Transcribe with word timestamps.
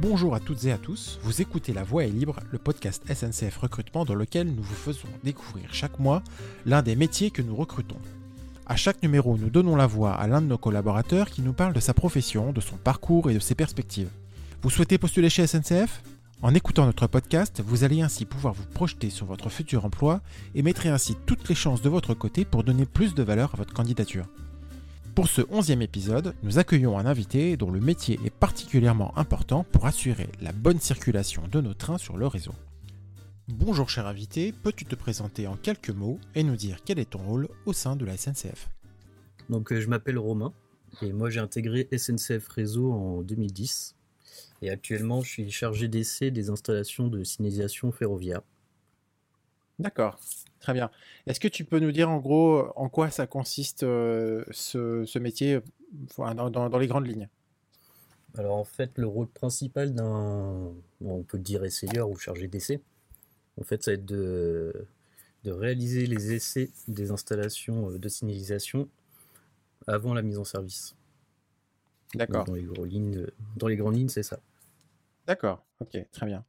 Bonjour 0.00 0.34
à 0.34 0.40
toutes 0.40 0.64
et 0.64 0.72
à 0.72 0.78
tous, 0.78 1.20
vous 1.24 1.42
écoutez 1.42 1.74
La 1.74 1.84
Voix 1.84 2.06
est 2.06 2.10
libre, 2.10 2.40
le 2.50 2.56
podcast 2.56 3.02
SNCF 3.06 3.58
Recrutement 3.58 4.06
dans 4.06 4.14
lequel 4.14 4.46
nous 4.46 4.62
vous 4.62 4.74
faisons 4.74 5.08
découvrir 5.24 5.74
chaque 5.74 5.98
mois 5.98 6.22
l'un 6.64 6.80
des 6.80 6.96
métiers 6.96 7.30
que 7.30 7.42
nous 7.42 7.54
recrutons. 7.54 7.98
À 8.64 8.76
chaque 8.76 9.02
numéro, 9.02 9.36
nous 9.36 9.50
donnons 9.50 9.76
la 9.76 9.86
voix 9.86 10.14
à 10.14 10.26
l'un 10.26 10.40
de 10.40 10.46
nos 10.46 10.56
collaborateurs 10.56 11.28
qui 11.28 11.42
nous 11.42 11.52
parle 11.52 11.74
de 11.74 11.80
sa 11.80 11.92
profession, 11.92 12.54
de 12.54 12.62
son 12.62 12.76
parcours 12.76 13.30
et 13.30 13.34
de 13.34 13.40
ses 13.40 13.54
perspectives. 13.54 14.08
Vous 14.62 14.70
souhaitez 14.70 14.96
postuler 14.96 15.28
chez 15.28 15.46
SNCF 15.46 16.02
En 16.40 16.54
écoutant 16.54 16.86
notre 16.86 17.06
podcast, 17.06 17.62
vous 17.62 17.84
allez 17.84 18.00
ainsi 18.00 18.24
pouvoir 18.24 18.54
vous 18.54 18.64
projeter 18.72 19.10
sur 19.10 19.26
votre 19.26 19.50
futur 19.50 19.84
emploi 19.84 20.22
et 20.54 20.62
mettrez 20.62 20.88
ainsi 20.88 21.14
toutes 21.26 21.46
les 21.50 21.54
chances 21.54 21.82
de 21.82 21.90
votre 21.90 22.14
côté 22.14 22.46
pour 22.46 22.64
donner 22.64 22.86
plus 22.86 23.14
de 23.14 23.22
valeur 23.22 23.52
à 23.52 23.58
votre 23.58 23.74
candidature. 23.74 24.24
Pour 25.14 25.28
ce 25.28 25.42
onzième 25.50 25.82
épisode, 25.82 26.34
nous 26.44 26.58
accueillons 26.58 26.96
un 26.96 27.04
invité 27.04 27.56
dont 27.56 27.70
le 27.70 27.80
métier 27.80 28.20
est 28.24 28.32
particulièrement 28.32 29.16
important 29.18 29.64
pour 29.64 29.86
assurer 29.86 30.28
la 30.40 30.52
bonne 30.52 30.78
circulation 30.78 31.42
de 31.48 31.60
nos 31.60 31.74
trains 31.74 31.98
sur 31.98 32.16
le 32.16 32.28
réseau. 32.28 32.54
Bonjour 33.48 33.90
cher 33.90 34.06
invité, 34.06 34.52
peux-tu 34.52 34.84
te 34.84 34.94
présenter 34.94 35.48
en 35.48 35.56
quelques 35.56 35.90
mots 35.90 36.20
et 36.36 36.44
nous 36.44 36.54
dire 36.54 36.78
quel 36.84 37.00
est 37.00 37.10
ton 37.10 37.18
rôle 37.18 37.48
au 37.66 37.72
sein 37.72 37.96
de 37.96 38.04
la 38.04 38.16
SNCF 38.16 38.70
Donc 39.48 39.72
euh, 39.72 39.80
je 39.80 39.88
m'appelle 39.88 40.18
Romain 40.18 40.52
et 41.02 41.12
moi 41.12 41.28
j'ai 41.28 41.40
intégré 41.40 41.88
SNCF 41.90 42.46
Réseau 42.46 42.92
en 42.92 43.22
2010 43.22 43.96
et 44.62 44.70
actuellement 44.70 45.22
je 45.22 45.28
suis 45.28 45.50
chargé 45.50 45.88
d'essai 45.88 46.30
des 46.30 46.50
installations 46.50 47.08
de 47.08 47.24
signalisation 47.24 47.90
ferroviaire. 47.90 48.42
D'accord, 49.80 50.20
très 50.60 50.72
bien. 50.74 50.90
Est-ce 51.26 51.40
que 51.40 51.48
tu 51.48 51.64
peux 51.64 51.78
nous 51.80 51.92
dire 51.92 52.10
en 52.10 52.18
gros 52.18 52.66
en 52.76 52.88
quoi 52.88 53.10
ça 53.10 53.26
consiste 53.26 53.82
euh, 53.82 54.44
ce, 54.50 55.04
ce 55.06 55.18
métier 55.18 55.60
dans, 56.18 56.50
dans- 56.50 56.68
dans 56.70 56.78
les 56.78 56.86
grandes 56.86 57.06
lignes? 57.06 57.28
Alors 58.36 58.56
en 58.56 58.64
fait 58.64 58.92
le 58.96 59.06
rôle 59.06 59.26
principal 59.28 59.92
d'un, 59.94 60.72
on 61.04 61.22
peut 61.22 61.38
dire 61.38 61.64
essayeur 61.64 62.08
ou 62.10 62.16
chargé 62.16 62.46
d'essai, 62.48 62.80
en 63.60 63.64
fait 63.64 63.82
ça 63.84 63.92
va 63.92 63.96
être 63.96 64.06
de, 64.06 64.86
de 65.44 65.52
réaliser 65.52 66.06
les 66.06 66.32
essais 66.34 66.70
des 66.88 67.12
installations 67.12 67.90
euh, 67.90 67.98
de 67.98 68.08
signalisation 68.08 68.88
avant 69.86 70.14
la 70.14 70.22
mise 70.22 70.38
en 70.38 70.44
service. 70.44 70.96
D'accord, 72.14 72.46
Dans 72.46 72.54
les, 72.54 72.62
grandes 72.62 72.90
lignes, 72.90 73.26
dans 73.56 73.68
les 73.68 73.76
grandes 73.76 73.96
lignes 73.96 74.08
c'est 74.08 74.22
ça. 74.22 74.40
d'accord, 75.26 75.66
ok, 75.80 75.96
très 76.12 76.26
bien. 76.26 76.44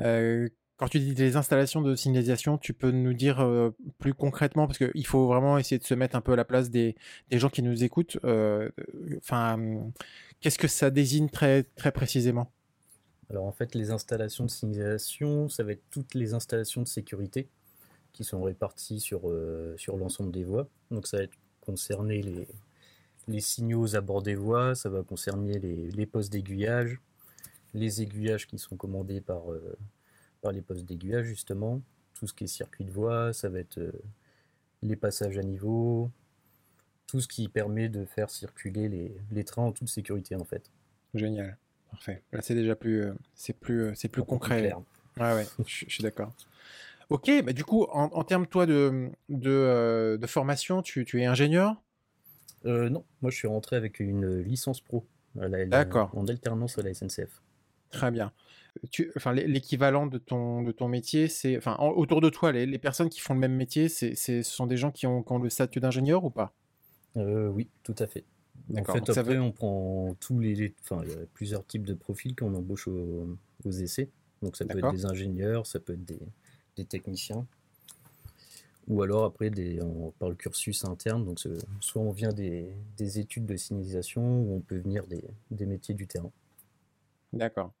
Euh, 0.00 0.48
quand 0.78 0.86
tu 0.86 1.00
dis 1.00 1.12
des 1.12 1.36
installations 1.36 1.82
de 1.82 1.96
signalisation, 1.96 2.56
tu 2.56 2.72
peux 2.72 2.92
nous 2.92 3.12
dire 3.12 3.40
euh, 3.40 3.70
plus 3.98 4.14
concrètement, 4.14 4.68
parce 4.68 4.78
qu'il 4.78 5.06
faut 5.06 5.26
vraiment 5.26 5.58
essayer 5.58 5.78
de 5.78 5.84
se 5.84 5.94
mettre 5.94 6.14
un 6.14 6.20
peu 6.20 6.32
à 6.32 6.36
la 6.36 6.44
place 6.44 6.70
des, 6.70 6.94
gens 7.32 7.50
qui 7.50 7.62
nous 7.62 7.82
écoutent. 7.82 8.16
euh, 8.24 8.70
Enfin, 9.16 9.58
qu'est-ce 10.40 10.56
que 10.56 10.68
ça 10.68 10.90
désigne 10.90 11.28
très, 11.28 11.64
précisément? 11.92 12.52
Alors 13.28 13.44
en 13.44 13.52
fait, 13.52 13.74
les 13.74 13.90
installations 13.90 14.44
de 14.44 14.50
signalisation, 14.50 15.48
ça 15.48 15.64
va 15.64 15.72
être 15.72 15.82
toutes 15.90 16.14
les 16.14 16.32
installations 16.32 16.80
de 16.80 16.88
sécurité 16.88 17.48
qui 18.12 18.22
sont 18.22 18.40
réparties 18.40 19.00
sur, 19.00 19.28
euh, 19.28 19.74
sur 19.78 19.96
l'ensemble 19.96 20.30
des 20.30 20.44
voies. 20.44 20.68
Donc 20.92 21.08
ça 21.08 21.16
va 21.16 21.24
être 21.24 21.36
concerner 21.60 22.22
les, 22.22 22.46
les 23.26 23.40
signaux 23.40 23.80
aux 23.80 23.96
abords 23.96 24.22
des 24.22 24.36
voies, 24.36 24.76
ça 24.76 24.88
va 24.88 25.02
concerner 25.02 25.58
les, 25.58 25.90
les 25.90 26.06
postes 26.06 26.32
d'aiguillage, 26.32 27.00
les 27.74 28.00
aiguillages 28.00 28.46
qui 28.46 28.58
sont 28.58 28.76
commandés 28.76 29.20
par, 29.20 29.42
par 30.40 30.52
les 30.52 30.62
postes 30.62 30.84
d'aiguillage 30.84 31.26
justement, 31.26 31.80
tout 32.14 32.26
ce 32.26 32.34
qui 32.34 32.44
est 32.44 32.48
circuit 32.48 32.84
de 32.84 32.90
voie, 32.90 33.32
ça 33.32 33.48
va 33.48 33.58
être 33.60 33.78
euh, 33.78 33.92
les 34.82 34.96
passages 34.96 35.38
à 35.38 35.42
niveau, 35.42 36.10
tout 37.06 37.20
ce 37.20 37.28
qui 37.28 37.48
permet 37.48 37.88
de 37.88 38.04
faire 38.04 38.30
circuler 38.30 38.88
les, 38.88 39.16
les 39.30 39.44
trains 39.44 39.62
en 39.62 39.72
toute 39.72 39.88
sécurité 39.88 40.34
en 40.36 40.44
fait. 40.44 40.70
Génial, 41.14 41.56
parfait. 41.90 42.22
Là, 42.32 42.42
c'est 42.42 42.54
déjà 42.54 42.76
plus, 42.76 43.02
euh, 43.02 43.14
c'est 43.34 43.54
plus, 43.54 43.82
euh, 43.82 43.92
c'est 43.94 44.08
plus 44.08 44.22
plus 44.22 44.28
concret. 44.28 44.60
clair. 44.60 44.78
Ouais, 45.18 45.34
ouais, 45.34 45.46
je, 45.66 45.84
je 45.86 45.90
suis 45.94 46.02
d'accord. 46.02 46.32
Ok, 47.10 47.30
bah 47.44 47.52
du 47.54 47.64
coup, 47.64 47.84
en, 47.84 48.04
en 48.12 48.24
termes 48.24 48.46
toi 48.46 48.66
de, 48.66 49.10
de, 49.30 49.50
euh, 49.50 50.18
de 50.18 50.26
formation, 50.26 50.82
tu, 50.82 51.04
tu 51.06 51.20
es 51.22 51.26
ingénieur? 51.26 51.82
Non, 52.64 53.04
moi 53.22 53.30
je 53.30 53.36
suis 53.36 53.48
rentré 53.48 53.76
avec 53.76 54.00
une 54.00 54.40
licence 54.42 54.80
pro 54.80 55.06
à 55.40 55.48
la- 55.48 55.64
D'accord. 55.64 56.10
en 56.14 56.26
alternance 56.26 56.76
à 56.78 56.82
la 56.82 56.90
SNCF. 56.90 57.40
Très 57.90 58.10
bien. 58.10 58.32
Tu, 58.90 59.10
enfin, 59.16 59.32
l'é- 59.32 59.46
l'équivalent 59.46 60.06
de 60.06 60.18
ton, 60.18 60.62
de 60.62 60.72
ton 60.72 60.88
métier, 60.88 61.28
c'est, 61.28 61.56
enfin, 61.56 61.74
en- 61.78 61.90
autour 61.90 62.20
de 62.20 62.28
toi, 62.30 62.52
les, 62.52 62.66
les 62.66 62.78
personnes 62.78 63.08
qui 63.08 63.20
font 63.20 63.34
le 63.34 63.40
même 63.40 63.54
métier, 63.56 63.88
c'est, 63.88 64.14
c'est, 64.14 64.42
ce 64.42 64.54
sont 64.54 64.66
des 64.66 64.76
gens 64.76 64.90
qui 64.90 65.06
ont, 65.06 65.22
qui 65.22 65.32
ont 65.32 65.38
le 65.38 65.50
statut 65.50 65.80
d'ingénieur 65.80 66.24
ou 66.24 66.30
pas? 66.30 66.52
Euh, 67.16 67.48
oui, 67.48 67.68
tout 67.82 67.94
à 67.98 68.06
fait. 68.06 68.24
En 68.76 68.84
fait, 68.84 69.08
après, 69.08 69.34
veut- 69.34 69.40
on 69.40 69.50
prend 69.52 70.14
tous 70.20 70.38
les, 70.38 70.74
enfin, 70.82 71.02
il 71.04 71.10
y 71.10 71.14
a 71.14 71.26
plusieurs 71.32 71.66
types 71.66 71.84
de 71.84 71.94
profils 71.94 72.36
qu'on 72.36 72.54
embauche 72.54 72.86
au- 72.88 73.36
aux 73.64 73.70
essais. 73.70 74.10
Donc 74.42 74.56
ça 74.56 74.64
peut 74.64 74.78
être 74.78 74.90
des 74.90 75.06
ingénieurs, 75.06 75.66
ça 75.66 75.80
peut 75.80 75.94
être 75.94 76.04
des, 76.04 76.20
des 76.76 76.84
techniciens, 76.84 77.46
ou 78.86 79.02
alors 79.02 79.24
après 79.24 79.50
des, 79.50 79.82
on, 79.82 80.12
par 80.18 80.28
le 80.28 80.34
cursus 80.34 80.84
interne. 80.84 81.24
Donc 81.24 81.40
soit 81.80 82.02
on 82.02 82.12
vient 82.12 82.32
des, 82.32 82.68
des 82.96 83.18
études 83.18 83.46
de 83.46 83.56
signalisation, 83.56 84.22
ou 84.22 84.56
on 84.56 84.60
peut 84.60 84.76
venir 84.78 85.06
des, 85.06 85.24
des 85.50 85.66
métiers 85.66 85.94
du 85.94 86.06
terrain. 86.06 86.30
D'accord. 87.32 87.72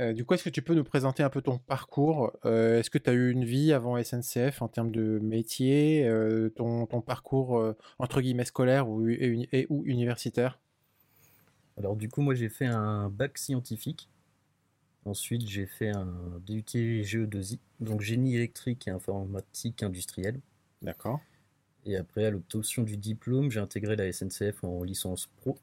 Euh, 0.00 0.12
du 0.12 0.24
coup, 0.24 0.34
est-ce 0.34 0.44
que 0.44 0.50
tu 0.50 0.62
peux 0.62 0.74
nous 0.74 0.84
présenter 0.84 1.22
un 1.22 1.30
peu 1.30 1.42
ton 1.42 1.58
parcours? 1.58 2.32
Euh, 2.44 2.78
Est-ce 2.80 2.90
que 2.90 2.98
tu 2.98 3.10
as 3.10 3.12
eu 3.14 3.30
une 3.30 3.44
vie 3.44 3.72
avant 3.72 3.96
SNCF 3.96 4.62
en 4.62 4.68
termes 4.68 4.90
de 4.92 5.18
métier, 5.20 6.06
euh, 6.06 6.50
ton, 6.50 6.86
ton 6.86 7.00
parcours 7.00 7.74
entre 7.98 8.20
guillemets 8.20 8.44
scolaire 8.44 8.88
ou, 8.88 9.08
et, 9.08 9.26
uni- 9.26 9.48
et 9.52 9.66
ou 9.70 9.84
universitaire? 9.86 10.60
Alors 11.78 11.96
du 11.96 12.08
coup, 12.08 12.20
moi 12.22 12.34
j'ai 12.34 12.48
fait 12.48 12.66
un 12.66 13.08
bac 13.08 13.38
scientifique. 13.38 14.08
Ensuite, 15.04 15.48
j'ai 15.48 15.66
fait 15.66 15.90
un 15.90 16.40
DUT 16.46 17.02
GE2I, 17.04 17.58
donc 17.80 18.02
génie 18.02 18.36
électrique 18.36 18.88
et 18.88 18.90
informatique 18.92 19.82
industrielle. 19.82 20.40
D'accord. 20.82 21.20
Et 21.84 21.96
après, 21.96 22.24
à 22.24 22.30
l'obtention 22.30 22.84
du 22.84 22.96
diplôme, 22.96 23.50
j'ai 23.50 23.58
intégré 23.58 23.96
la 23.96 24.06
SNCF 24.06 24.62
en 24.62 24.84
licence 24.84 25.26
pro 25.38 25.58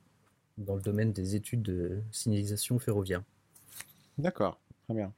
dans 0.58 0.76
le 0.76 0.82
domaine 0.82 1.12
des 1.12 1.36
études 1.36 1.62
de 1.62 2.02
signalisation 2.12 2.80
ferroviaire. 2.80 3.24
D'accord. 4.18 4.60
Très 4.86 4.94
bien. 4.94 5.14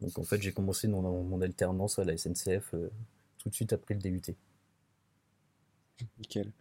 Donc 0.00 0.18
en 0.18 0.24
fait, 0.24 0.40
j'ai 0.40 0.52
commencé 0.52 0.88
mon, 0.88 1.22
mon 1.24 1.40
alternance 1.40 1.98
à 1.98 2.04
la 2.04 2.16
SNCF 2.16 2.74
euh, 2.74 2.90
tout 3.38 3.48
de 3.48 3.54
suite 3.54 3.72
après 3.72 3.94
le 3.94 4.00
DUT. 4.00 4.34
Nickel. 6.18 6.52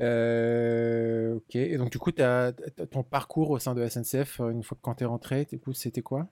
Euh, 0.00 1.34
ok. 1.34 1.56
Et 1.56 1.76
donc, 1.76 1.90
du 1.90 1.98
coup, 1.98 2.12
ton 2.12 3.02
parcours 3.02 3.50
au 3.50 3.58
sein 3.58 3.74
de 3.74 3.86
SNCF, 3.86 4.40
euh, 4.40 4.50
une 4.50 4.62
fois 4.62 4.76
que 4.76 4.82
quand 4.82 4.96
tu 4.96 5.04
es 5.04 5.06
rentré, 5.06 5.46
c'était 5.74 6.02
quoi? 6.02 6.28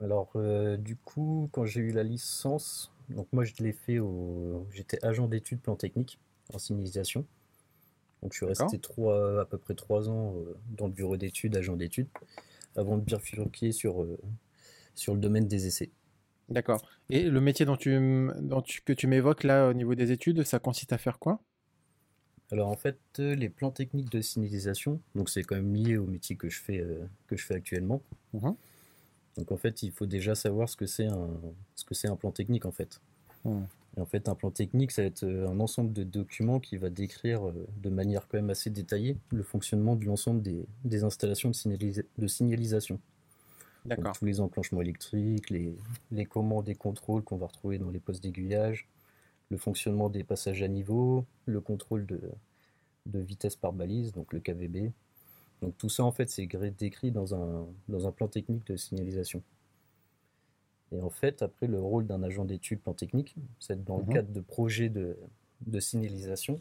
Alors 0.00 0.32
euh, 0.36 0.76
du 0.78 0.96
coup, 0.96 1.50
quand 1.52 1.66
j'ai 1.66 1.80
eu 1.80 1.92
la 1.92 2.02
licence, 2.02 2.90
donc 3.10 3.28
moi 3.32 3.44
je 3.44 3.52
l'ai 3.58 3.72
fait 3.72 3.98
au, 3.98 4.66
j'étais 4.72 5.04
agent 5.04 5.28
d'études 5.28 5.60
plan 5.60 5.76
technique 5.76 6.18
en 6.54 6.58
signalisation. 6.58 7.26
Donc 8.22 8.32
je 8.32 8.38
suis 8.38 8.46
resté 8.46 8.78
trois, 8.78 9.40
à 9.40 9.44
peu 9.46 9.58
près 9.58 9.74
trois 9.74 10.08
ans 10.08 10.34
euh, 10.36 10.54
dans 10.76 10.86
le 10.86 10.92
bureau 10.92 11.16
d'études, 11.16 11.56
agent 11.56 11.76
d'études, 11.76 12.08
avant 12.76 12.98
de 12.98 13.02
bifurquer 13.02 13.72
sur, 13.72 14.02
euh, 14.02 14.18
sur 14.94 15.14
le 15.14 15.20
domaine 15.20 15.48
des 15.48 15.66
essais. 15.66 15.90
D'accord. 16.48 16.82
Et 17.08 17.30
le 17.30 17.40
métier 17.40 17.64
dont 17.64 17.76
tu, 17.76 17.98
dont 18.40 18.60
tu- 18.60 18.82
que 18.82 18.92
tu 18.92 19.06
m'évoques 19.06 19.44
là 19.44 19.68
au 19.68 19.72
niveau 19.72 19.94
des 19.94 20.10
études, 20.12 20.44
ça 20.44 20.58
consiste 20.58 20.92
à 20.92 20.98
faire 20.98 21.18
quoi? 21.18 21.40
Alors 22.52 22.68
en 22.68 22.76
fait, 22.76 22.98
euh, 23.20 23.34
les 23.36 23.48
plans 23.48 23.70
techniques 23.70 24.10
de 24.10 24.20
signalisation, 24.20 25.00
donc 25.14 25.30
c'est 25.30 25.44
quand 25.44 25.54
même 25.54 25.74
lié 25.74 25.96
au 25.96 26.06
métier 26.06 26.34
que 26.36 26.48
je 26.48 26.60
fais, 26.60 26.80
euh, 26.80 27.06
que 27.28 27.36
je 27.36 27.44
fais 27.44 27.54
actuellement. 27.54 28.02
Mhm. 28.34 28.56
Donc 29.36 29.52
en 29.52 29.56
fait, 29.56 29.82
il 29.84 29.92
faut 29.92 30.06
déjà 30.06 30.34
savoir 30.34 30.68
ce 30.68 30.76
que 30.76 30.86
c'est 30.86 31.06
un, 31.06 31.30
ce 31.76 31.84
que 31.84 31.94
c'est 31.94 32.08
un 32.08 32.16
plan 32.16 32.32
technique 32.32 32.66
en 32.66 32.72
fait. 32.72 33.00
Mhm. 33.44 33.66
Et 33.96 34.00
en 34.00 34.06
fait, 34.06 34.28
un 34.28 34.34
plan 34.34 34.50
technique, 34.50 34.92
ça 34.92 35.02
va 35.02 35.08
être 35.08 35.24
euh, 35.24 35.48
un 35.48 35.58
ensemble 35.60 35.92
de 35.92 36.04
documents 36.04 36.60
qui 36.60 36.76
va 36.76 36.90
décrire 36.90 37.48
euh, 37.48 37.66
de 37.82 37.90
manière 37.90 38.28
quand 38.28 38.38
même 38.38 38.50
assez 38.50 38.70
détaillée 38.70 39.16
le 39.32 39.42
fonctionnement 39.42 39.96
de 39.96 40.04
l'ensemble 40.04 40.42
des, 40.42 40.66
des 40.84 41.04
installations 41.04 41.50
de, 41.50 41.54
signalisa- 41.54 42.04
de 42.18 42.26
signalisation. 42.26 43.00
Donc, 43.84 43.96
D'accord. 43.96 44.12
tous 44.12 44.24
les 44.26 44.40
enclenchements 44.40 44.82
électriques, 44.82 45.50
les, 45.50 45.74
les 46.12 46.26
commandes 46.26 46.68
et 46.68 46.74
contrôles 46.74 47.22
qu'on 47.22 47.36
va 47.36 47.46
retrouver 47.46 47.78
dans 47.78 47.90
les 47.90 47.98
postes 47.98 48.22
d'aiguillage, 48.22 48.88
le 49.50 49.56
fonctionnement 49.56 50.08
des 50.10 50.24
passages 50.24 50.62
à 50.62 50.68
niveau, 50.68 51.24
le 51.46 51.60
contrôle 51.60 52.06
de, 52.06 52.20
de 53.06 53.18
vitesse 53.20 53.56
par 53.56 53.72
balise, 53.72 54.12
donc 54.12 54.32
le 54.32 54.40
KVB. 54.40 54.92
Donc 55.62 55.76
tout 55.78 55.88
ça, 55.88 56.04
en 56.04 56.12
fait, 56.12 56.30
c'est 56.30 56.46
décrit 56.78 57.10
dans 57.10 57.34
un, 57.34 57.66
dans 57.88 58.06
un 58.06 58.12
plan 58.12 58.28
technique 58.28 58.66
de 58.66 58.76
signalisation. 58.76 59.42
Et 60.92 61.00
en 61.00 61.10
fait, 61.10 61.42
après, 61.42 61.66
le 61.66 61.80
rôle 61.80 62.06
d'un 62.06 62.22
agent 62.22 62.44
d'études 62.44 62.80
plan 62.80 62.94
technique, 62.94 63.36
c'est 63.58 63.84
dans 63.84 63.98
Mhm. 63.98 64.06
le 64.06 64.12
cadre 64.12 64.32
de 64.32 64.40
projets 64.40 64.88
de, 64.88 65.16
de 65.66 65.80
signalisation. 65.80 66.58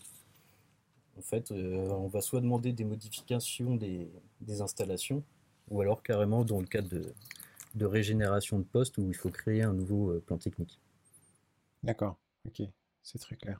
En 1.17 1.21
fait, 1.21 1.51
euh, 1.51 1.89
on 1.89 2.07
va 2.07 2.21
soit 2.21 2.39
demander 2.41 2.71
des 2.71 2.85
modifications 2.85 3.75
des, 3.75 4.07
des 4.41 4.61
installations, 4.61 5.23
ou 5.69 5.81
alors 5.81 6.01
carrément 6.03 6.45
dans 6.45 6.59
le 6.59 6.67
cadre 6.67 6.89
de, 6.89 7.13
de 7.75 7.85
régénération 7.85 8.59
de 8.59 8.63
poste 8.63 8.97
où 8.97 9.07
il 9.09 9.15
faut 9.15 9.29
créer 9.29 9.63
un 9.63 9.73
nouveau 9.73 10.11
euh, 10.11 10.21
plan 10.25 10.37
technique. 10.37 10.79
D'accord. 11.83 12.17
Ok. 12.47 12.61
C'est 13.03 13.19
très 13.19 13.35
clair. 13.35 13.59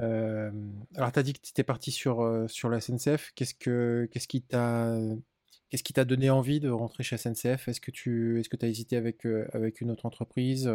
Euh, 0.00 0.52
alors, 0.94 1.10
tu 1.12 1.18
as 1.18 1.22
dit 1.22 1.32
que 1.32 1.40
tu 1.40 1.50
étais 1.50 1.64
parti 1.64 1.90
sur, 1.90 2.46
sur 2.48 2.68
la 2.68 2.80
SNCF. 2.80 3.32
Qu'est-ce 3.34 3.54
que, 3.54 4.08
qu'est-ce 4.12 4.28
qui 4.28 4.42
t'a 4.42 4.96
Qu'est-ce 5.68 5.82
qui 5.82 5.92
t'a 5.92 6.04
donné 6.04 6.30
envie 6.30 6.60
de 6.60 6.70
rentrer 6.70 7.02
chez 7.02 7.16
SNCF 7.16 7.68
Est-ce 7.68 7.80
que 7.80 7.90
tu 7.90 8.40
est-ce 8.40 8.48
que 8.48 8.56
as 8.64 8.68
hésité 8.68 8.96
avec, 8.96 9.26
avec 9.52 9.80
une 9.80 9.90
autre 9.90 10.06
entreprise 10.06 10.70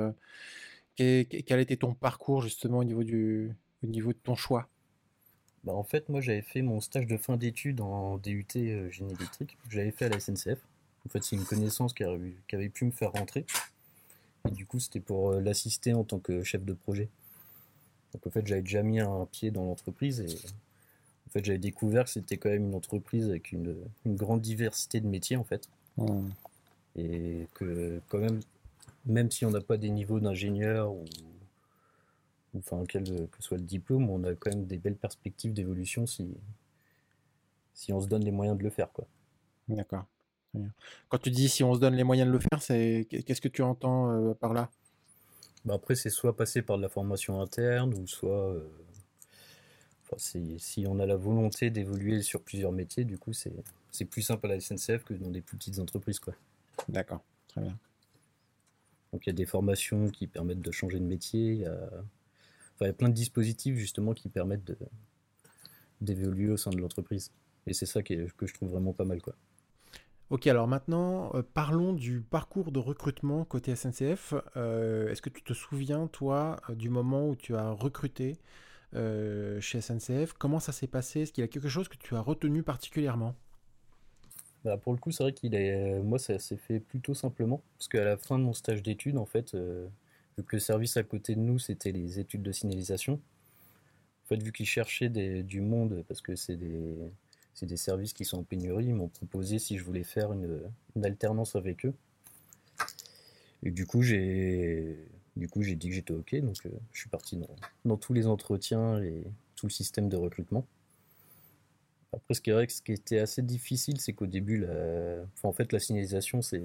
Quel, 0.95 1.25
quel 1.25 1.59
était 1.59 1.77
ton 1.77 1.93
parcours 1.93 2.41
justement 2.41 2.79
au 2.79 2.83
niveau, 2.83 3.03
du, 3.03 3.51
au 3.83 3.87
niveau 3.87 4.13
de 4.13 4.19
ton 4.19 4.35
choix? 4.35 4.69
Bah, 5.63 5.73
En 5.73 5.83
fait, 5.83 6.09
moi 6.09 6.21
j'avais 6.21 6.41
fait 6.41 6.61
mon 6.61 6.79
stage 6.79 7.07
de 7.07 7.17
fin 7.17 7.37
d'études 7.37 7.81
en 7.81 8.17
DUT 8.17 8.45
génie 8.53 9.13
électrique. 9.13 9.57
J'avais 9.69 9.91
fait 9.91 10.05
à 10.05 10.09
la 10.09 10.19
SNCF. 10.19 10.59
En 11.05 11.09
fait, 11.09 11.23
c'est 11.23 11.35
une 11.35 11.45
connaissance 11.45 11.93
qui 11.93 12.03
avait, 12.03 12.69
pu 12.69 12.85
me 12.85 12.91
faire 12.91 13.11
rentrer. 13.11 13.45
Et 14.47 14.51
du 14.51 14.65
coup, 14.65 14.79
c'était 14.79 14.99
pour 14.99 15.33
l'assister 15.33 15.93
en 15.93 16.03
tant 16.03 16.19
que 16.19 16.43
chef 16.43 16.63
de 16.63 16.73
projet. 16.73 17.09
Donc 18.13 18.27
en 18.27 18.29
fait, 18.29 18.45
j'avais 18.45 18.61
déjà 18.61 18.83
mis 18.83 18.99
un 18.99 19.27
pied 19.31 19.51
dans 19.51 19.65
l'entreprise 19.65 20.21
et 20.21 20.27
fait, 21.33 21.45
j'avais 21.45 21.59
découvert 21.59 22.05
que 22.05 22.11
c'était 22.11 22.37
quand 22.37 22.49
même 22.49 22.67
une 22.67 22.75
entreprise 22.75 23.29
avec 23.29 23.51
une, 23.51 23.75
grande 24.05 24.41
diversité 24.41 24.99
de 24.99 25.07
métiers 25.07 25.37
en 25.37 25.43
fait. 25.43 25.69
Mmh. 25.97 26.29
Et 26.95 27.47
que 27.53 27.99
quand 28.09 28.19
même, 28.19 28.39
même 29.05 29.31
si 29.31 29.45
on 29.45 29.51
n'a 29.51 29.61
pas 29.61 29.77
des 29.77 29.89
niveaux 29.89 30.19
d'ingénieur 30.19 30.91
ou, 30.91 31.05
enfin 32.57 32.83
quel 32.87 33.03
que 33.03 33.41
soit 33.41 33.57
le 33.57 33.63
diplôme, 33.63 34.09
on 34.09 34.23
a 34.23 34.33
quand 34.35 34.51
même 34.51 34.65
des 34.65 34.77
belles 34.77 34.95
perspectives 34.95 35.53
d'évolution 35.53 36.05
si, 36.05 36.29
si 37.73 37.91
on 37.91 37.99
se 37.99 38.07
donne 38.07 38.23
les 38.23 38.31
moyens 38.31 38.57
de 38.57 38.63
le 38.63 38.69
faire. 38.69 38.91
quoi. 38.91 39.05
D'accord. 39.67 40.05
Quand 41.09 41.17
tu 41.17 41.31
dis 41.31 41.49
si 41.49 41.63
on 41.63 41.73
se 41.73 41.79
donne 41.79 41.95
les 41.95 42.03
moyens 42.03 42.27
de 42.27 42.33
le 42.33 42.39
faire, 42.39 42.61
c'est 42.61 43.07
qu'est-ce 43.09 43.41
que 43.41 43.47
tu 43.47 43.63
entends 43.63 44.11
euh, 44.11 44.33
par 44.33 44.53
là? 44.53 44.69
Bah, 45.65 45.75
après, 45.75 45.95
c'est 45.95 46.09
soit 46.09 46.35
passer 46.35 46.61
par 46.61 46.77
de 46.77 46.83
la 46.83 46.89
formation 46.89 47.41
interne, 47.41 47.93
ou 47.93 48.05
soit. 48.07 48.49
Euh, 48.49 48.69
si 50.17 50.85
on 50.87 50.99
a 50.99 51.05
la 51.05 51.15
volonté 51.15 51.69
d'évoluer 51.69 52.21
sur 52.21 52.41
plusieurs 52.41 52.71
métiers, 52.71 53.03
du 53.03 53.17
coup, 53.17 53.33
c'est 53.33 54.05
plus 54.05 54.21
simple 54.21 54.45
à 54.47 54.49
la 54.49 54.59
SNCF 54.59 55.03
que 55.03 55.13
dans 55.13 55.29
des 55.29 55.41
plus 55.41 55.57
petites 55.57 55.79
entreprises. 55.79 56.19
quoi. 56.19 56.33
D'accord, 56.89 57.23
très 57.47 57.61
bien. 57.61 57.77
Donc 59.11 59.25
il 59.25 59.29
y 59.29 59.31
a 59.31 59.35
des 59.35 59.45
formations 59.45 60.09
qui 60.09 60.25
permettent 60.25 60.61
de 60.61 60.71
changer 60.71 60.99
de 60.99 61.05
métier, 61.05 61.53
il 61.53 61.59
y 61.59 61.65
a, 61.65 61.89
il 62.81 62.87
y 62.87 62.89
a 62.89 62.93
plein 62.93 63.09
de 63.09 63.13
dispositifs 63.13 63.77
justement 63.77 64.13
qui 64.13 64.27
permettent 64.27 64.73
d'évoluer 66.01 66.49
au 66.49 66.57
sein 66.57 66.71
de 66.71 66.79
l'entreprise. 66.79 67.31
Et 67.67 67.73
c'est 67.73 67.85
ça 67.85 68.01
que 68.03 68.27
je 68.27 68.53
trouve 68.53 68.71
vraiment 68.71 68.93
pas 68.93 69.05
mal. 69.05 69.21
quoi. 69.21 69.35
Ok, 70.29 70.47
alors 70.47 70.67
maintenant, 70.67 71.31
euh, 71.35 71.43
parlons 71.43 71.93
du 71.93 72.21
parcours 72.21 72.71
de 72.71 72.79
recrutement 72.79 73.45
côté 73.45 73.75
SNCF. 73.75 74.33
Euh, 74.57 75.09
est-ce 75.09 75.21
que 75.21 75.29
tu 75.29 75.43
te 75.43 75.53
souviens, 75.53 76.07
toi, 76.07 76.57
euh, 76.69 76.75
du 76.75 76.89
moment 76.89 77.27
où 77.29 77.35
tu 77.35 77.55
as 77.55 77.69
recruté 77.69 78.37
chez 78.93 79.81
SNCF 79.81 80.33
Comment 80.33 80.59
ça 80.59 80.71
s'est 80.71 80.87
passé? 80.87 81.21
Est-ce 81.21 81.33
qu'il 81.33 81.43
y 81.43 81.45
a 81.45 81.47
quelque 81.47 81.69
chose 81.69 81.87
que 81.87 81.97
tu 81.97 82.15
as 82.15 82.21
retenu 82.21 82.63
particulièrement? 82.63 83.35
Bah, 84.63 84.77
Pour 84.77 84.93
le 84.93 84.99
coup, 84.99 85.11
c'est 85.11 85.23
vrai 85.23 85.33
qu'il 85.33 85.55
est... 85.55 85.99
moi, 86.01 86.19
ça 86.19 86.39
s'est 86.39 86.57
fait 86.57 86.79
plutôt 86.79 87.13
simplement. 87.13 87.61
Parce 87.77 87.87
qu'à 87.87 88.03
la 88.03 88.17
fin 88.17 88.39
de 88.39 88.43
mon 88.43 88.53
stage 88.53 88.81
d'études, 88.81 89.17
en 89.17 89.25
fait, 89.25 89.55
vu 89.55 90.43
que 90.43 90.55
le 90.55 90.59
service 90.59 90.97
à 90.97 91.03
côté 91.03 91.35
de 91.35 91.41
nous, 91.41 91.59
c'était 91.59 91.91
les 91.91 92.19
études 92.19 92.43
de 92.43 92.51
signalisation, 92.51 93.13
en 93.13 94.27
fait, 94.27 94.41
vu 94.41 94.51
qu'ils 94.51 94.65
cherchaient 94.65 95.09
du 95.09 95.61
monde, 95.61 96.03
parce 96.07 96.21
que 96.21 96.35
c'est 96.35 96.55
des 96.55 96.95
c'est 97.53 97.65
des 97.65 97.77
services 97.77 98.13
qui 98.13 98.25
sont 98.25 98.39
en 98.39 98.43
pénurie. 98.43 98.85
Ils 98.85 98.95
m'ont 98.95 99.09
proposé 99.09 99.59
si 99.59 99.77
je 99.77 99.83
voulais 99.83 100.03
faire 100.03 100.33
une, 100.33 100.61
alternance 101.03 101.55
avec 101.55 101.85
eux. 101.85 101.93
Et 103.61 103.71
du 103.71 103.85
coup, 103.85 104.01
j'ai 104.01 104.97
du 105.35 105.47
coup 105.47 105.61
j'ai 105.63 105.75
dit 105.75 105.89
que 105.89 105.95
j'étais 105.95 106.13
ok. 106.13 106.35
Donc, 106.41 106.55
euh, 106.65 106.69
je 106.91 106.99
suis 106.99 107.09
parti 107.09 107.39
dans, 107.85 107.97
tous 107.97 108.13
les 108.13 108.27
entretiens 108.27 109.01
et 109.01 109.23
tout 109.55 109.67
le 109.67 109.71
système 109.71 110.09
de 110.09 110.17
recrutement. 110.17 110.65
Après, 112.13 112.35
ce 112.35 112.41
qui 112.41 112.51
est 112.51 112.53
vrai 112.53 112.67
que 112.67 112.73
ce 112.73 112.81
qui 112.81 112.91
était 112.91 113.19
assez 113.19 113.41
difficile, 113.41 113.99
c'est 113.99 114.13
qu'au 114.13 114.27
début, 114.27 114.57
la... 114.57 115.23
en 115.41 115.51
fait, 115.51 115.71
la 115.73 115.79
signalisation, 115.79 116.43
c'est, 116.43 116.61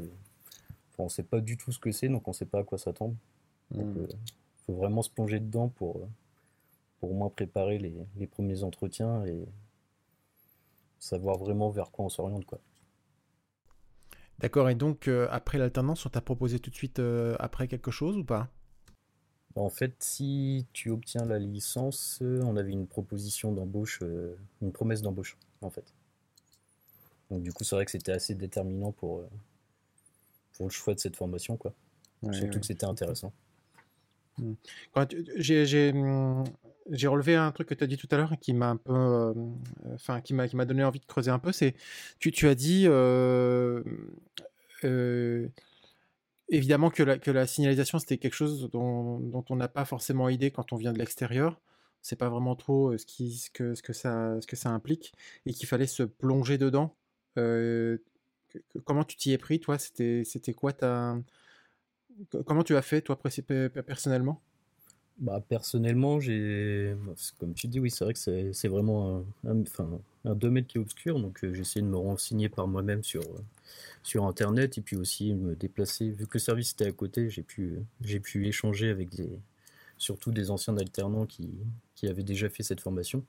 on 0.98 1.04
ne 1.04 1.08
sait 1.08 1.22
pas 1.22 1.40
du 1.40 1.56
tout 1.56 1.72
ce 1.72 1.78
que 1.78 1.90
c'est, 1.90 2.08
donc 2.08 2.28
on 2.28 2.32
ne 2.32 2.36
sait 2.36 2.44
pas 2.44 2.60
à 2.60 2.64
quoi 2.64 2.76
s'attendre. 2.76 3.14
Il 3.70 3.82
hmm. 3.82 3.98
euh, 3.98 4.06
faut 4.66 4.74
vraiment 4.74 5.02
se 5.02 5.10
plonger 5.10 5.40
dedans 5.40 5.68
pour, 5.68 6.06
pour 7.00 7.10
au 7.10 7.14
moins 7.14 7.30
préparer 7.30 7.78
les, 7.78 7.94
les 8.16 8.26
premiers 8.26 8.62
entretiens 8.62 9.24
et 9.24 9.46
savoir 10.98 11.38
vraiment 11.38 11.70
vers 11.70 11.90
quoi 11.90 12.04
on 12.04 12.08
s'oriente. 12.08 12.44
quoi. 12.44 12.60
D'accord, 14.38 14.70
et 14.70 14.74
donc 14.76 15.08
euh, 15.08 15.26
après 15.30 15.58
l'alternance, 15.58 16.06
on 16.06 16.10
t'a 16.10 16.20
proposé 16.20 16.60
tout 16.60 16.70
de 16.70 16.74
suite 16.74 17.00
euh, 17.00 17.34
après 17.40 17.66
quelque 17.66 17.90
chose 17.90 18.16
ou 18.16 18.24
pas? 18.24 18.48
En 19.58 19.70
fait, 19.70 19.94
si 19.98 20.66
tu 20.72 20.90
obtiens 20.90 21.24
la 21.24 21.38
licence, 21.38 22.20
euh, 22.22 22.40
on 22.44 22.56
avait 22.56 22.72
une 22.72 22.86
proposition 22.86 23.52
d'embauche, 23.52 24.00
une 24.62 24.72
promesse 24.72 25.02
d'embauche 25.02 25.36
en 25.62 25.70
fait. 25.70 25.92
Donc 27.30 27.42
du 27.42 27.52
coup, 27.52 27.64
c'est 27.64 27.76
vrai 27.76 27.84
que 27.84 27.90
c'était 27.90 28.12
assez 28.12 28.34
déterminant 28.34 28.92
pour, 28.92 29.22
pour 30.54 30.66
le 30.66 30.70
choix 30.70 30.94
de 30.94 31.00
cette 31.00 31.16
formation, 31.16 31.56
quoi. 31.56 31.74
Surtout 32.32 32.58
que 32.60 32.66
c'était 32.66 32.86
intéressant. 32.86 33.32
Hmm. 34.38 34.54
J'ai 35.36 35.92
hum, 35.92 36.44
j'ai 36.90 37.06
relevé 37.06 37.36
un 37.36 37.50
truc 37.52 37.68
que 37.68 37.74
tu 37.74 37.84
as 37.84 37.86
dit 37.86 37.96
tout 37.96 38.08
à 38.10 38.16
l'heure 38.16 38.32
qui 38.40 38.52
m'a 38.52 38.70
un 38.70 38.76
peu, 38.76 38.92
euh, 38.92 39.34
enfin, 39.94 40.20
qui 40.20 40.34
m'a, 40.34 40.48
qui 40.48 40.56
m'a 40.56 40.64
donné 40.64 40.84
envie 40.84 41.00
de 41.00 41.06
creuser 41.06 41.30
un 41.30 41.38
peu. 41.38 41.52
C'est, 41.52 41.74
tu, 42.18 42.32
tu 42.32 42.48
as 42.48 42.54
dit, 42.54 42.84
euh, 42.86 43.82
euh, 44.84 45.48
évidemment 46.48 46.90
que 46.90 47.02
la, 47.02 47.18
que 47.18 47.30
la 47.30 47.46
signalisation 47.46 47.98
c'était 47.98 48.18
quelque 48.18 48.34
chose 48.34 48.68
dont, 48.70 49.20
dont 49.20 49.44
on 49.50 49.56
n'a 49.56 49.68
pas 49.68 49.84
forcément 49.84 50.28
idée 50.28 50.50
quand 50.50 50.72
on 50.72 50.76
vient 50.76 50.92
de 50.92 50.98
l'extérieur. 50.98 51.60
C'est 52.00 52.16
pas 52.16 52.28
vraiment 52.28 52.54
trop 52.54 52.96
ce, 52.96 53.04
qui, 53.04 53.32
ce, 53.34 53.50
que, 53.50 53.74
ce, 53.74 53.82
que 53.82 53.92
ça, 53.92 54.40
ce 54.40 54.46
que 54.46 54.56
ça 54.56 54.70
implique 54.70 55.12
et 55.46 55.52
qu'il 55.52 55.66
fallait 55.66 55.86
se 55.86 56.04
plonger 56.04 56.56
dedans. 56.56 56.94
comment 58.84 59.04
tu 59.04 59.16
t'y 59.16 59.32
es 59.32 59.38
pris, 59.38 59.60
toi? 59.60 59.78
C'était 59.78 60.54
quoi 60.54 60.72
ta, 60.72 61.18
comment 62.46 62.62
tu 62.62 62.76
as 62.76 62.82
fait 62.82 63.02
toi 63.02 63.18
personnellement? 63.86 64.40
Bah, 65.18 65.42
personnellement, 65.48 66.20
j'ai, 66.20 66.94
comme 67.38 67.52
tu 67.54 67.66
dis, 67.66 67.80
oui, 67.80 67.90
c'est 67.90 68.04
vrai 68.04 68.14
que 68.14 68.52
c'est 68.52 68.68
vraiment 68.68 69.24
un, 69.44 69.60
enfin, 69.62 70.00
un 70.24 70.34
domaine 70.34 70.64
qui 70.64 70.78
est 70.78 70.80
obscur, 70.80 71.20
donc 71.20 71.44
euh, 71.44 71.54
j'ai 71.54 71.60
essayé 71.60 71.82
de 71.82 71.90
me 71.90 71.96
renseigner 71.96 72.48
par 72.48 72.66
moi-même 72.68 73.02
sur, 73.02 73.22
euh, 73.22 73.40
sur 74.02 74.24
Internet 74.24 74.78
et 74.78 74.80
puis 74.80 74.96
aussi 74.96 75.34
me 75.34 75.54
déplacer. 75.54 76.10
Vu 76.10 76.26
que 76.26 76.34
le 76.34 76.40
service 76.40 76.72
était 76.72 76.86
à 76.86 76.92
côté, 76.92 77.30
j'ai 77.30 77.42
pu, 77.42 77.78
j'ai 78.02 78.20
pu 78.20 78.46
échanger 78.46 78.90
avec 78.90 79.10
des, 79.10 79.38
surtout 79.96 80.32
des 80.32 80.50
anciens 80.50 80.76
alternants 80.76 81.26
qui, 81.26 81.50
qui 81.94 82.08
avaient 82.08 82.24
déjà 82.24 82.48
fait 82.48 82.62
cette 82.62 82.80
formation. 82.80 83.24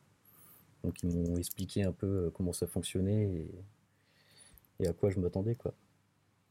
Donc 0.84 1.04
ils 1.04 1.10
m'ont 1.10 1.38
expliqué 1.38 1.84
un 1.84 1.92
peu 1.92 2.08
euh, 2.08 2.30
comment 2.34 2.54
ça 2.54 2.68
fonctionnait 2.68 3.24
et, 3.24 3.52
et 4.84 4.88
à 4.88 4.94
quoi 4.94 5.10
je 5.10 5.20
m'attendais, 5.20 5.56
quoi. 5.56 5.74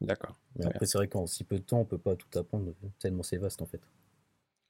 D'accord. 0.01 0.39
après, 0.63 0.87
c'est 0.87 0.97
vrai 0.97 1.09
qu'en 1.09 1.27
si 1.27 1.43
peu 1.43 1.57
de 1.59 1.65
temps, 1.65 1.81
on 1.81 1.85
peut 1.85 1.99
pas 1.99 2.15
tout 2.15 2.39
apprendre, 2.39 2.73
tellement 3.01 3.25
c'est 3.25 3.37
vaste 3.37 3.63
en 3.63 3.67
fait. 3.67 3.81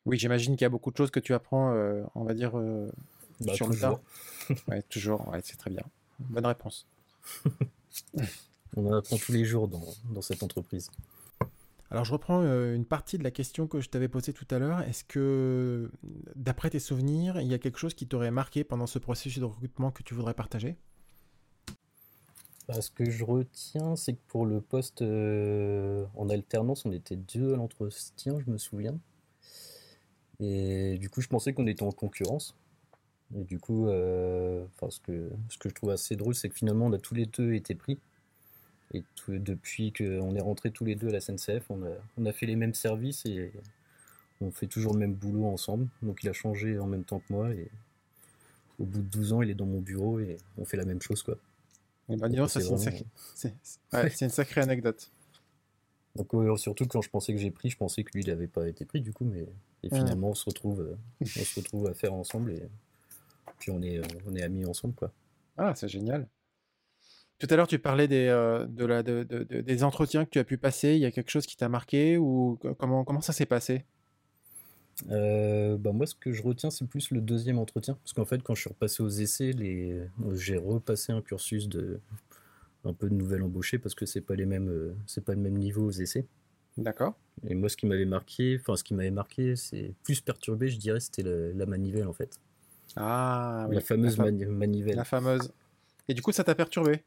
Oui, 0.06 0.18
j'imagine 0.18 0.56
qu'il 0.56 0.62
y 0.62 0.64
a 0.64 0.70
beaucoup 0.70 0.90
de 0.90 0.96
choses 0.96 1.10
que 1.10 1.20
tu 1.20 1.34
apprends, 1.34 1.74
euh, 1.74 2.02
on 2.14 2.24
va 2.24 2.32
dire, 2.32 2.58
euh, 2.58 2.90
bah, 3.40 3.54
sur 3.54 3.68
le 3.68 3.78
tas. 3.78 4.00
ouais, 4.68 4.82
toujours, 4.82 5.28
ouais, 5.28 5.40
c'est 5.42 5.56
très 5.56 5.70
bien. 5.70 5.84
Bonne 6.18 6.46
réponse. 6.46 6.86
on 8.76 8.86
en 8.86 8.92
apprend 8.92 9.16
tous 9.16 9.32
les 9.32 9.44
jours 9.44 9.68
dans, 9.68 9.84
dans 10.10 10.22
cette 10.22 10.42
entreprise. 10.42 10.90
Alors 11.90 12.04
je 12.04 12.12
reprends 12.12 12.42
euh, 12.42 12.74
une 12.74 12.84
partie 12.84 13.16
de 13.16 13.24
la 13.24 13.30
question 13.30 13.66
que 13.66 13.80
je 13.80 13.88
t'avais 13.88 14.08
posée 14.08 14.32
tout 14.32 14.46
à 14.50 14.58
l'heure. 14.58 14.80
Est-ce 14.82 15.04
que, 15.04 15.90
d'après 16.34 16.70
tes 16.70 16.80
souvenirs, 16.80 17.40
il 17.40 17.48
y 17.48 17.54
a 17.54 17.58
quelque 17.58 17.78
chose 17.78 17.94
qui 17.94 18.06
t'aurait 18.06 18.30
marqué 18.30 18.62
pendant 18.62 18.86
ce 18.86 18.98
processus 18.98 19.38
de 19.38 19.44
recrutement 19.46 19.90
que 19.90 20.02
tu 20.02 20.14
voudrais 20.14 20.34
partager? 20.34 20.76
Bah, 22.66 22.82
Ce 22.82 22.90
que 22.90 23.10
je 23.10 23.24
retiens, 23.24 23.96
c'est 23.96 24.12
que 24.12 24.20
pour 24.26 24.44
le 24.44 24.60
poste 24.60 25.00
en 25.00 26.28
alternance, 26.28 26.84
on 26.84 26.92
était 26.92 27.16
deux 27.16 27.54
à 27.54 27.56
l'entretien, 27.56 28.38
je 28.38 28.50
me 28.50 28.58
souviens. 28.58 28.98
Et 30.40 30.98
du 30.98 31.08
coup, 31.08 31.22
je 31.22 31.28
pensais 31.28 31.54
qu'on 31.54 31.66
était 31.66 31.82
en 31.82 31.90
concurrence. 31.90 32.54
Et 33.36 33.44
du 33.44 33.58
coup, 33.58 33.88
euh, 33.88 34.64
ce, 34.88 35.00
que, 35.00 35.30
ce 35.48 35.58
que 35.58 35.68
je 35.68 35.74
trouve 35.74 35.90
assez 35.90 36.16
drôle, 36.16 36.34
c'est 36.34 36.48
que 36.48 36.54
finalement, 36.54 36.86
on 36.86 36.92
a 36.92 36.98
tous 36.98 37.14
les 37.14 37.26
deux 37.26 37.54
été 37.54 37.74
pris. 37.74 37.98
Et 38.94 39.02
depuis 39.28 39.92
qu'on 39.92 40.34
est 40.34 40.40
rentrés 40.40 40.70
tous 40.70 40.84
les 40.84 40.94
deux 40.94 41.08
à 41.08 41.12
la 41.12 41.20
SNCF, 41.20 41.64
on 41.68 41.82
a, 41.82 41.90
on 42.16 42.24
a 42.24 42.32
fait 42.32 42.46
les 42.46 42.56
mêmes 42.56 42.72
services 42.72 43.26
et 43.26 43.52
on 44.40 44.50
fait 44.50 44.66
toujours 44.66 44.94
le 44.94 44.98
même 44.98 45.12
boulot 45.12 45.44
ensemble. 45.44 45.88
Donc 46.02 46.22
il 46.22 46.28
a 46.30 46.32
changé 46.32 46.78
en 46.78 46.86
même 46.86 47.04
temps 47.04 47.18
que 47.18 47.30
moi. 47.30 47.50
Et 47.50 47.68
au 48.78 48.84
bout 48.84 49.02
de 49.02 49.08
12 49.08 49.32
ans, 49.34 49.42
il 49.42 49.50
est 49.50 49.54
dans 49.54 49.66
mon 49.66 49.80
bureau 49.80 50.20
et 50.20 50.38
on 50.56 50.64
fait 50.64 50.78
la 50.78 50.86
même 50.86 51.02
chose. 51.02 51.22
quoi. 51.22 51.36
Bah, 52.08 52.28
c'est 53.34 54.24
une, 54.24 54.30
sacrée 54.30 54.62
anecdote. 54.62 55.10
Donc 56.16 56.32
surtout 56.58 56.86
quand 56.86 57.02
je 57.02 57.10
pensais 57.10 57.34
que 57.34 57.38
j'ai 57.38 57.50
pris, 57.50 57.68
je 57.68 57.76
pensais 57.76 58.02
que 58.02 58.10
lui 58.14 58.22
il 58.22 58.28
n'avait 58.28 58.46
pas 58.46 58.66
été 58.66 58.84
pris 58.86 59.00
du 59.00 59.12
coup, 59.12 59.24
mais 59.24 59.46
et 59.82 59.88
finalement 59.88 60.30
on 60.30 60.34
se 60.34 60.46
retrouve, 60.46 60.80
euh, 60.80 60.96
on 61.20 61.26
se 61.26 61.60
retrouve 61.60 61.86
à 61.86 61.94
faire 61.94 62.14
ensemble 62.14 62.52
et 62.52 62.62
puis 63.58 63.70
on 63.70 63.82
est, 63.82 63.98
euh, 63.98 64.02
on 64.26 64.34
est 64.34 64.42
amis 64.42 64.64
ensemble 64.64 64.94
quoi. 64.94 65.12
Ah 65.56 65.74
c'est 65.74 65.88
génial. 65.88 66.28
Tout 67.38 67.46
à 67.50 67.56
l'heure 67.56 67.68
tu 67.68 67.78
parlais 67.78 68.08
des, 68.08 68.26
euh, 68.26 68.66
de 68.66 68.84
la, 68.84 69.02
de, 69.02 69.22
des 69.22 69.84
entretiens 69.84 70.24
que 70.24 70.30
tu 70.30 70.38
as 70.38 70.44
pu 70.44 70.58
passer. 70.58 70.94
Il 70.94 71.00
y 71.00 71.06
a 71.06 71.10
quelque 71.10 71.30
chose 71.30 71.46
qui 71.46 71.56
t'a 71.56 71.68
marqué 71.68 72.18
ou 72.18 72.58
comment, 72.78 73.04
comment 73.04 73.20
ça 73.20 73.32
s'est 73.32 73.46
passé? 73.46 73.84
Bah 75.06 75.92
moi, 75.92 76.06
ce 76.06 76.14
que 76.16 76.32
je 76.32 76.42
retiens, 76.42 76.70
c'est 76.70 76.84
plus 76.84 77.12
le 77.12 77.20
deuxième 77.20 77.60
entretien. 77.60 77.94
Parce 78.02 78.12
qu'en 78.12 78.24
fait, 78.24 78.42
quand 78.42 78.56
je 78.56 78.62
suis 78.62 78.68
repassé 78.68 79.00
aux 79.00 79.08
essais, 79.08 79.52
les... 79.52 80.02
j'ai 80.34 80.56
repassé 80.56 81.12
un 81.12 81.22
cursus 81.22 81.68
de, 81.68 82.00
un 82.84 82.92
peu 82.92 83.08
de 83.08 83.14
nouvelles 83.14 83.44
embauchées 83.44 83.78
parce 83.78 83.94
que 83.94 84.06
c'est 84.06 84.20
pas 84.20 84.34
les 84.34 84.44
mêmes, 84.44 84.96
c'est 85.06 85.24
pas 85.24 85.34
le 85.34 85.40
même 85.40 85.56
niveau 85.56 85.84
aux 85.86 85.92
essais. 85.92 86.26
D'accord. 86.76 87.14
Et 87.46 87.54
moi, 87.54 87.68
ce 87.68 87.76
qui 87.76 87.86
m'avait 87.86 88.06
marqué, 88.06 88.58
enfin, 88.60 88.74
ce 88.74 88.82
qui 88.82 88.94
m'avait 88.94 89.12
marqué, 89.12 89.54
c'est 89.54 89.94
plus 90.02 90.20
perturbé, 90.20 90.68
je 90.68 90.78
dirais, 90.78 90.98
c'était 90.98 91.22
la 91.22 91.66
manivelle 91.66 92.08
en 92.08 92.12
fait. 92.12 92.40
Ah, 93.00 93.66
oui. 93.68 93.76
La 93.76 93.80
fameuse 93.80 94.18
manivelle. 94.18 94.96
La 94.96 95.04
fameuse. 95.04 95.52
Et 96.08 96.14
du 96.14 96.22
coup, 96.22 96.32
ça 96.32 96.44
t'a 96.44 96.54
perturbé? 96.54 97.02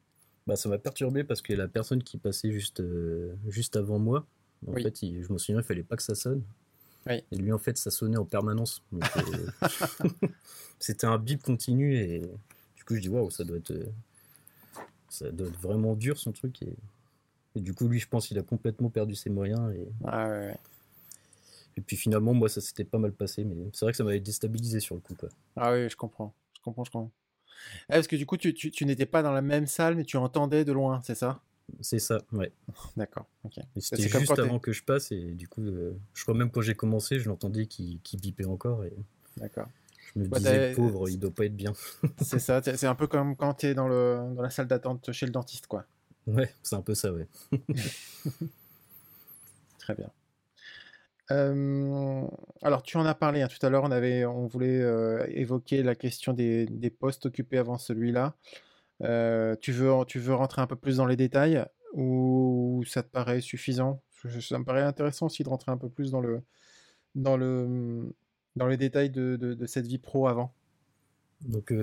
Bah, 0.47 0.55
ça 0.55 0.69
m'a 0.69 0.77
perturbé 0.77 1.23
parce 1.23 1.41
que 1.41 1.53
la 1.53 1.67
personne 1.67 2.03
qui 2.03 2.17
passait 2.17 2.51
juste, 2.51 2.79
euh, 2.79 3.35
juste 3.47 3.75
avant 3.75 3.99
moi, 3.99 4.25
en 4.67 4.73
fait, 4.73 4.99
je 5.01 5.31
me 5.31 5.37
souviens, 5.37 5.61
il 5.61 5.63
fallait 5.63 5.83
pas 5.83 5.95
que 5.95 6.03
ça 6.03 6.15
sonne. 6.15 6.43
Oui. 7.07 7.23
Et 7.31 7.35
lui, 7.35 7.51
en 7.51 7.57
fait, 7.57 7.77
ça 7.77 7.91
sonnait 7.91 8.17
en 8.17 8.25
permanence. 8.25 8.83
Euh, 8.93 8.99
c'était 10.79 11.07
un 11.07 11.17
bip 11.17 11.41
continu 11.41 11.95
et 11.95 12.19
du 12.75 12.83
coup, 12.83 12.95
je 12.95 13.01
dis 13.01 13.09
waouh, 13.09 13.29
ça 13.29 13.43
doit 13.43 13.57
être, 13.57 13.71
euh, 13.71 13.85
ça 15.09 15.31
doit 15.31 15.47
être 15.47 15.59
vraiment 15.59 15.95
dur 15.95 16.17
son 16.17 16.31
truc 16.31 16.61
et 16.61 16.75
et 17.55 17.59
du 17.59 17.73
coup, 17.73 17.87
lui, 17.87 17.99
je 17.99 18.07
pense 18.07 18.27
qu'il 18.27 18.39
a 18.39 18.43
complètement 18.43 18.89
perdu 18.89 19.15
ses 19.15 19.29
moyens. 19.29 19.73
Et... 19.73 19.87
Ah 20.05 20.29
et 21.81 21.83
puis 21.83 21.97
finalement, 21.97 22.35
moi, 22.35 22.47
ça 22.47 22.61
s'était 22.61 22.83
pas 22.83 22.99
mal 22.99 23.11
passé, 23.11 23.43
mais 23.43 23.55
c'est 23.73 23.85
vrai 23.85 23.91
que 23.91 23.97
ça 23.97 24.03
m'avait 24.03 24.19
déstabilisé 24.19 24.79
sur 24.79 24.93
le 24.93 25.01
coup. 25.01 25.15
Quoi. 25.15 25.29
Ah 25.55 25.73
oui, 25.73 25.89
je 25.89 25.95
comprends. 25.95 26.31
Je 26.53 26.61
comprends, 26.61 26.83
je 26.83 26.91
comprends. 26.91 27.11
Ah, 27.89 27.93
parce 27.95 28.05
que 28.05 28.15
du 28.15 28.27
coup, 28.27 28.37
tu, 28.37 28.53
tu, 28.53 28.85
n'étais 28.85 29.07
pas 29.07 29.23
dans 29.23 29.31
la 29.31 29.41
même 29.41 29.65
salle, 29.65 29.95
mais 29.95 30.03
tu 30.03 30.15
entendais 30.17 30.63
de 30.63 30.71
loin, 30.71 31.01
c'est 31.03 31.15
ça? 31.15 31.41
C'est 31.79 31.97
ça, 31.97 32.21
ouais. 32.33 32.51
D'accord, 32.95 33.25
ok. 33.43 33.55
C'était 33.77 34.09
juste 34.09 34.37
avant 34.37 34.59
que 34.59 34.71
je 34.71 34.83
passe, 34.83 35.11
et 35.11 35.31
du 35.31 35.47
coup, 35.47 35.63
euh, 35.63 35.97
je 36.13 36.21
crois 36.21 36.35
même 36.35 36.51
quand 36.51 36.61
j'ai 36.61 36.75
commencé, 36.75 37.17
je 37.17 37.27
l'entendais 37.27 37.65
qui, 37.65 37.99
qui 38.03 38.17
bipait 38.17 38.45
encore. 38.45 38.85
Et... 38.85 38.93
D'accord. 39.37 39.67
Je 40.13 40.19
me 40.19 40.27
disais, 40.27 40.73
pauvre, 40.75 41.09
il 41.09 41.17
doit 41.17 41.31
pas 41.31 41.45
être 41.45 41.55
bien. 41.55 41.73
c'est 42.21 42.37
ça, 42.37 42.61
c'est 42.61 42.85
un 42.85 42.95
peu 42.95 43.07
comme 43.07 43.35
quand 43.35 43.55
tu 43.55 43.65
es 43.65 43.73
dans, 43.73 43.87
le, 43.87 44.19
dans 44.35 44.43
la 44.43 44.51
salle 44.51 44.67
d'attente 44.67 45.11
chez 45.13 45.25
le 45.25 45.31
dentiste, 45.31 45.65
quoi. 45.65 45.87
Ouais, 46.27 46.53
c'est 46.61 46.75
un 46.75 46.83
peu 46.83 46.93
ça, 46.93 47.11
ouais. 47.11 47.27
Très 49.79 49.95
bien. 49.95 50.11
Alors, 52.61 52.83
tu 52.83 52.97
en 52.97 53.05
as 53.05 53.15
parlé 53.15 53.41
hein, 53.41 53.47
tout 53.47 53.63
à 53.65 53.69
l'heure. 53.69 53.83
On 53.83 53.91
avait, 53.91 54.25
on 54.25 54.47
voulait 54.47 54.81
évoquer 55.29 55.83
la 55.83 55.95
question 55.95 56.33
des, 56.33 56.95
postes 56.99 57.25
occupés 57.25 57.57
avant 57.57 57.77
celui-là. 57.77 58.35
Tu 58.99 59.71
veux, 59.71 59.91
tu 60.07 60.19
veux 60.19 60.33
rentrer 60.33 60.61
un 60.61 60.67
peu 60.67 60.75
plus 60.75 60.97
dans 60.97 61.05
les 61.05 61.15
détails 61.15 61.65
ou 61.93 62.83
ça 62.87 63.03
te 63.03 63.09
paraît 63.09 63.41
suffisant? 63.41 64.01
Ça 64.39 64.59
me 64.59 64.63
paraît 64.63 64.83
intéressant 64.83 65.25
aussi 65.25 65.43
de 65.43 65.49
rentrer 65.49 65.71
un 65.71 65.77
peu 65.77 65.89
plus 65.89 66.11
dans 66.11 66.21
le, 66.21 66.41
dans 67.15 67.37
le, 67.37 68.13
dans 68.55 68.67
les 68.67 68.77
détails 68.77 69.09
de, 69.09 69.35
de 69.35 69.65
cette 69.65 69.87
vie 69.87 69.97
pro 69.97 70.27
avant. 70.27 70.53
Donc, 71.41 71.73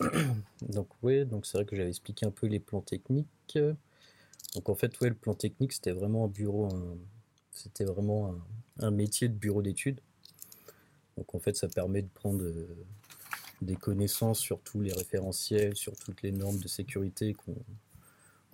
donc 0.68 0.88
oui, 1.02 1.24
donc 1.26 1.46
c'est 1.46 1.58
vrai 1.58 1.64
que 1.64 1.76
j'avais 1.76 1.88
expliqué 1.88 2.26
un 2.26 2.30
peu 2.30 2.46
les 2.46 2.60
plans 2.60 2.80
techniques. 2.80 3.58
Donc 4.54 4.68
en 4.68 4.74
fait, 4.74 4.98
ouais, 5.00 5.08
le 5.08 5.14
plan 5.14 5.34
technique, 5.34 5.72
c'était 5.72 5.92
vraiment 5.92 6.24
un 6.24 6.28
bureau, 6.28 6.68
c'était 7.52 7.84
vraiment 7.84 8.34
un, 8.80 8.90
métier 8.90 9.28
de 9.28 9.34
bureau 9.34 9.62
d'études. 9.62 10.00
Donc 11.16 11.34
en 11.34 11.38
fait, 11.38 11.54
ça 11.54 11.68
permet 11.68 12.02
de 12.02 12.08
prendre 12.08 12.42
euh, 12.42 12.66
des 13.60 13.76
connaissances 13.76 14.40
sur 14.40 14.60
tous 14.60 14.80
les 14.80 14.92
référentiels, 14.92 15.76
sur 15.76 15.94
toutes 15.96 16.22
les 16.22 16.32
normes 16.32 16.58
de 16.58 16.68
sécurité 16.68 17.34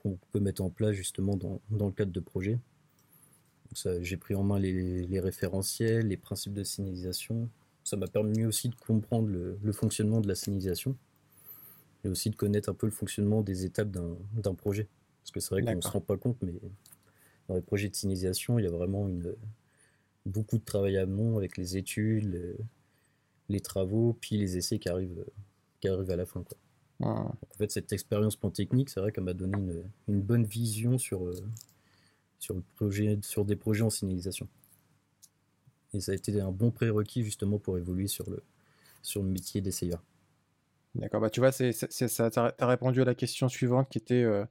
qu'on 0.03 0.19
peut 0.33 0.41
mettre 0.41 0.63
en 0.63 0.71
place 0.71 0.93
justement 0.93 1.37
dans, 1.37 1.61
le 1.71 1.93
cadre 1.93 2.13
de 2.13 2.21
projets. 2.21 2.59
J'ai 4.01 4.17
pris 4.17 4.35
en 4.35 4.43
main 4.43 4.59
les, 4.59 5.21
référentiels, 5.21 6.09
les 6.09 6.17
principes 6.17 6.55
de 6.55 6.65
signalisation. 6.65 7.49
Ça 7.85 7.97
m'a 7.97 8.09
permis 8.09 8.45
aussi 8.45 8.69
de 8.69 8.75
comprendre 8.75 9.29
le 9.29 9.73
fonctionnement 9.73 10.21
de 10.21 10.29
la 10.29 10.35
signalisation 10.35 10.97
et 12.05 12.09
aussi 12.09 12.31
de 12.31 12.37
connaître 12.37 12.69
un 12.69 12.75
peu 12.75 12.87
le 12.87 12.93
fonctionnement 12.93 13.43
des 13.43 13.65
étapes 13.65 13.91
d'un 13.91 14.55
projet. 14.55 14.89
Parce 15.23 15.31
que 15.33 15.41
c'est 15.41 15.51
vrai 15.51 15.63
qu'on 15.63 15.77
ne 15.77 15.81
se 15.81 15.89
rend 15.89 16.01
pas 16.01 16.17
compte, 16.17 16.37
mais 16.43 16.55
dans 17.49 17.55
les 17.55 17.63
projets 17.63 17.89
de 17.89 17.95
signalisation, 17.95 18.59
il 18.59 18.65
y 18.65 18.69
a 18.69 18.71
vraiment 18.71 19.09
une, 19.09 19.35
beaucoup 20.27 20.59
de 20.59 20.65
travail 20.65 20.99
amont 20.99 21.39
avec 21.39 21.57
les 21.57 21.77
études, 21.77 22.59
les, 23.49 23.61
travaux, 23.61 24.17
puis 24.21 24.37
les 24.37 24.57
essais 24.57 24.79
qui 24.79 24.89
arrivent, 24.89 25.25
qui 25.81 25.89
arrivent 25.89 26.11
à 26.11 26.17
la 26.17 26.27
fin. 26.27 26.43
Quoi. 26.43 26.59
en 27.01 27.37
fait, 27.57 27.71
cette 27.73 27.93
expérience 27.93 28.37
plan 28.37 28.51
technique, 28.51 28.91
c'est 28.91 29.01
vrai 29.01 29.13
qu'elle 29.13 29.25
m'a 29.25 29.35
donné 29.35 29.57
une, 29.59 29.85
une, 30.09 30.21
bonne 30.21 30.45
vision 30.45 30.99
sur, 30.99 31.27
euh, 31.27 31.43
sur, 32.39 32.55
le 32.55 32.63
projet, 32.77 33.19
sur 33.23 33.45
des 33.45 33.57
projets 33.57 33.83
en 33.83 33.91
signalisation. 33.91 34.47
Et 35.95 36.01
ça 36.01 36.13
a 36.13 36.15
été 36.15 36.39
un 36.41 36.53
bon 36.53 36.71
prérequis 36.71 37.25
justement 37.25 37.59
pour 37.59 37.79
évoluer 37.79 38.09
sur 38.09 38.29
le, 38.29 38.43
sur 39.03 39.23
le 39.23 39.29
métier 39.31 39.63
d'essayeur. 39.63 40.03
D'accord, 40.95 41.21
bah 41.21 41.31
tu 41.31 41.41
vois, 41.41 41.53
c'est, 41.53 41.73
ça, 41.73 42.31
tu 42.31 42.39
as 42.39 42.67
répondu 42.67 43.01
à 43.03 43.05
la 43.05 43.15
question 43.15 43.49
suivante 43.49 43.89
qui 43.89 43.99
était 43.99 44.23
euh, 44.23 44.45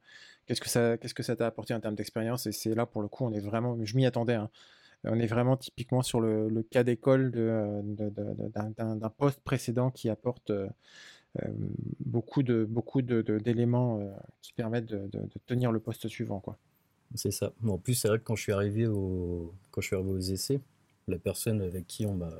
qu'est-ce 0.48 0.60
que 0.60 0.68
ça 0.68 0.96
qu'est-ce 0.98 1.14
que 1.14 1.22
ça 1.22 1.36
t'a 1.36 1.46
apporté 1.46 1.74
en 1.74 1.80
termes 1.80 1.94
d'expérience? 1.94 2.46
Et 2.46 2.52
c'est 2.52 2.74
là 2.74 2.86
pour 2.86 3.02
le 3.02 3.08
coup, 3.08 3.24
on 3.24 3.32
est 3.32 3.40
vraiment, 3.40 3.78
je 3.84 3.96
m'y 3.96 4.06
attendais, 4.06 4.34
hein. 4.34 4.50
on 5.04 5.18
est 5.20 5.26
vraiment 5.26 5.56
typiquement 5.56 6.02
sur 6.02 6.20
le, 6.20 6.62
cas 6.62 6.82
d'école 6.82 7.30
d'un, 7.30 9.10
poste 9.16 9.40
précédent 9.40 9.90
qui 9.90 10.08
apporte 10.08 10.50
euh, 10.50 10.68
euh, 11.42 11.48
beaucoup, 12.00 12.42
de, 12.42 12.64
beaucoup 12.64 13.02
d'éléments 13.02 14.00
qui 14.42 14.52
permettent 14.54 14.86
de, 14.86 15.08
tenir 15.46 15.70
le 15.70 15.78
poste 15.78 16.08
suivant. 16.08 16.40
Quoi. 16.40 16.58
C'est 17.14 17.30
ça. 17.30 17.52
En 17.66 17.78
plus, 17.78 17.94
c'est 17.94 18.08
vrai 18.08 18.18
que 18.18 18.24
quand 18.24 18.36
je 18.36 18.42
suis 18.42 18.52
arrivé, 18.52 18.86
au, 18.86 19.54
quand 19.70 19.80
je 19.80 19.88
suis 19.88 19.96
arrivé 19.96 20.10
aux 20.10 20.18
essais, 20.18 20.60
la 21.06 21.18
personne 21.18 21.60
avec 21.60 21.86
qui 21.86 22.06
on 22.06 22.14
m'a 22.14 22.32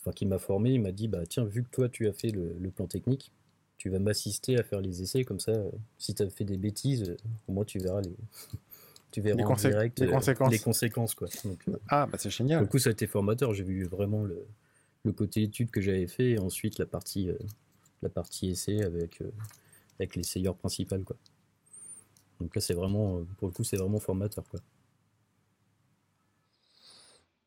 enfin, 0.00 0.12
qui 0.12 0.26
m'a 0.26 0.38
formé, 0.38 0.72
il 0.72 0.80
m'a 0.80 0.92
dit 0.92 1.08
bah 1.08 1.26
tiens, 1.26 1.44
vu 1.44 1.62
que 1.62 1.70
toi 1.70 1.88
tu 1.88 2.08
as 2.08 2.12
fait 2.12 2.30
le, 2.30 2.70
plan 2.70 2.86
technique, 2.86 3.32
tu 3.80 3.88
vas 3.88 3.98
m'assister 3.98 4.58
à 4.58 4.62
faire 4.62 4.82
les 4.82 5.00
essais, 5.00 5.24
comme 5.24 5.40
ça, 5.40 5.52
euh, 5.52 5.70
si 5.96 6.14
tu 6.14 6.22
as 6.22 6.28
fait 6.28 6.44
des 6.44 6.58
bêtises, 6.58 7.08
euh, 7.08 7.16
au 7.48 7.52
moins 7.52 7.64
tu 7.64 7.78
verras 7.78 8.02
les. 8.02 8.14
tu 9.10 9.22
verras 9.22 9.42
en 9.42 9.54
direct 9.54 9.98
les, 9.98 10.06
euh, 10.06 10.10
conséquences. 10.10 10.52
les 10.52 10.58
conséquences. 10.58 11.14
Quoi. 11.14 11.28
ah, 11.88 12.06
bah 12.06 12.18
c'est 12.20 12.28
génial. 12.28 12.62
Du 12.62 12.68
coup, 12.68 12.78
ça 12.78 12.90
a 12.90 12.92
été 12.92 13.06
formateur. 13.06 13.54
J'ai 13.54 13.64
vu 13.64 13.84
vraiment 13.84 14.22
le, 14.22 14.46
le 15.04 15.12
côté 15.12 15.44
étude 15.44 15.70
que 15.70 15.80
j'avais 15.80 16.06
fait 16.06 16.32
et 16.32 16.38
ensuite 16.38 16.78
la 16.78 16.84
partie, 16.84 17.30
la 18.02 18.10
partie 18.10 18.50
essai 18.50 18.82
avec, 18.82 19.22
avec 19.98 20.14
l'essayeur 20.14 20.54
principal. 20.54 21.02
Quoi. 21.02 21.16
Donc 22.38 22.54
là, 22.54 22.60
c'est 22.60 22.74
vraiment, 22.74 23.24
pour 23.38 23.48
le 23.48 23.54
coup, 23.54 23.64
c'est 23.64 23.78
vraiment 23.78 23.98
formateur. 23.98 24.44
Quoi. 24.50 24.60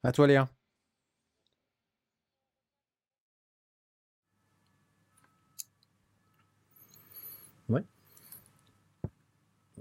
À 0.01 0.11
toi, 0.11 0.25
Léa. 0.25 0.49
Ouais. 7.69 7.83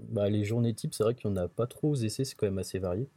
Bah, 0.09 0.29
les 0.29 0.43
journées 0.43 0.73
types, 0.73 0.93
c'est 0.93 1.03
vrai 1.03 1.15
qu'il 1.15 1.29
n'y 1.29 1.39
en 1.39 1.43
a 1.43 1.47
pas 1.47 1.67
trop 1.67 1.91
aux 1.91 1.95
essais, 1.95 2.23
c'est 2.25 2.35
quand 2.35 2.47
même 2.47 2.59
assez 2.59 2.79
varié. 2.79 3.07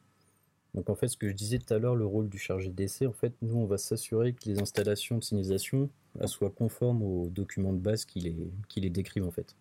Donc 0.75 0.91
en 0.91 0.95
fait, 0.95 1.09
ce 1.09 1.17
que 1.17 1.29
je 1.29 1.33
disais 1.33 1.59
tout 1.59 1.73
à 1.73 1.79
l'heure, 1.79 1.97
le 1.97 2.07
rôle 2.07 2.29
du 2.29 2.39
chargé 2.39 2.71
d'essai, 2.71 3.07
en 3.07 3.13
fait, 3.13 3.33
nous, 3.43 3.57
on 3.57 3.67
va 3.67 3.79
s'assurer 3.79 4.35
que 4.35 4.49
les 4.49 4.61
installations 4.61 5.19
de 5.19 5.25
signalisation 5.25 5.89
soient 6.27 6.51
conformes 6.51 7.03
aux 7.03 7.29
documents 7.29 7.73
de 7.73 7.79
base 7.79 8.05
qui 8.05 8.21
les, 8.21 8.37
les 8.77 8.91
décrivent 8.91 9.27
en 9.27 9.31
fait. 9.31 9.57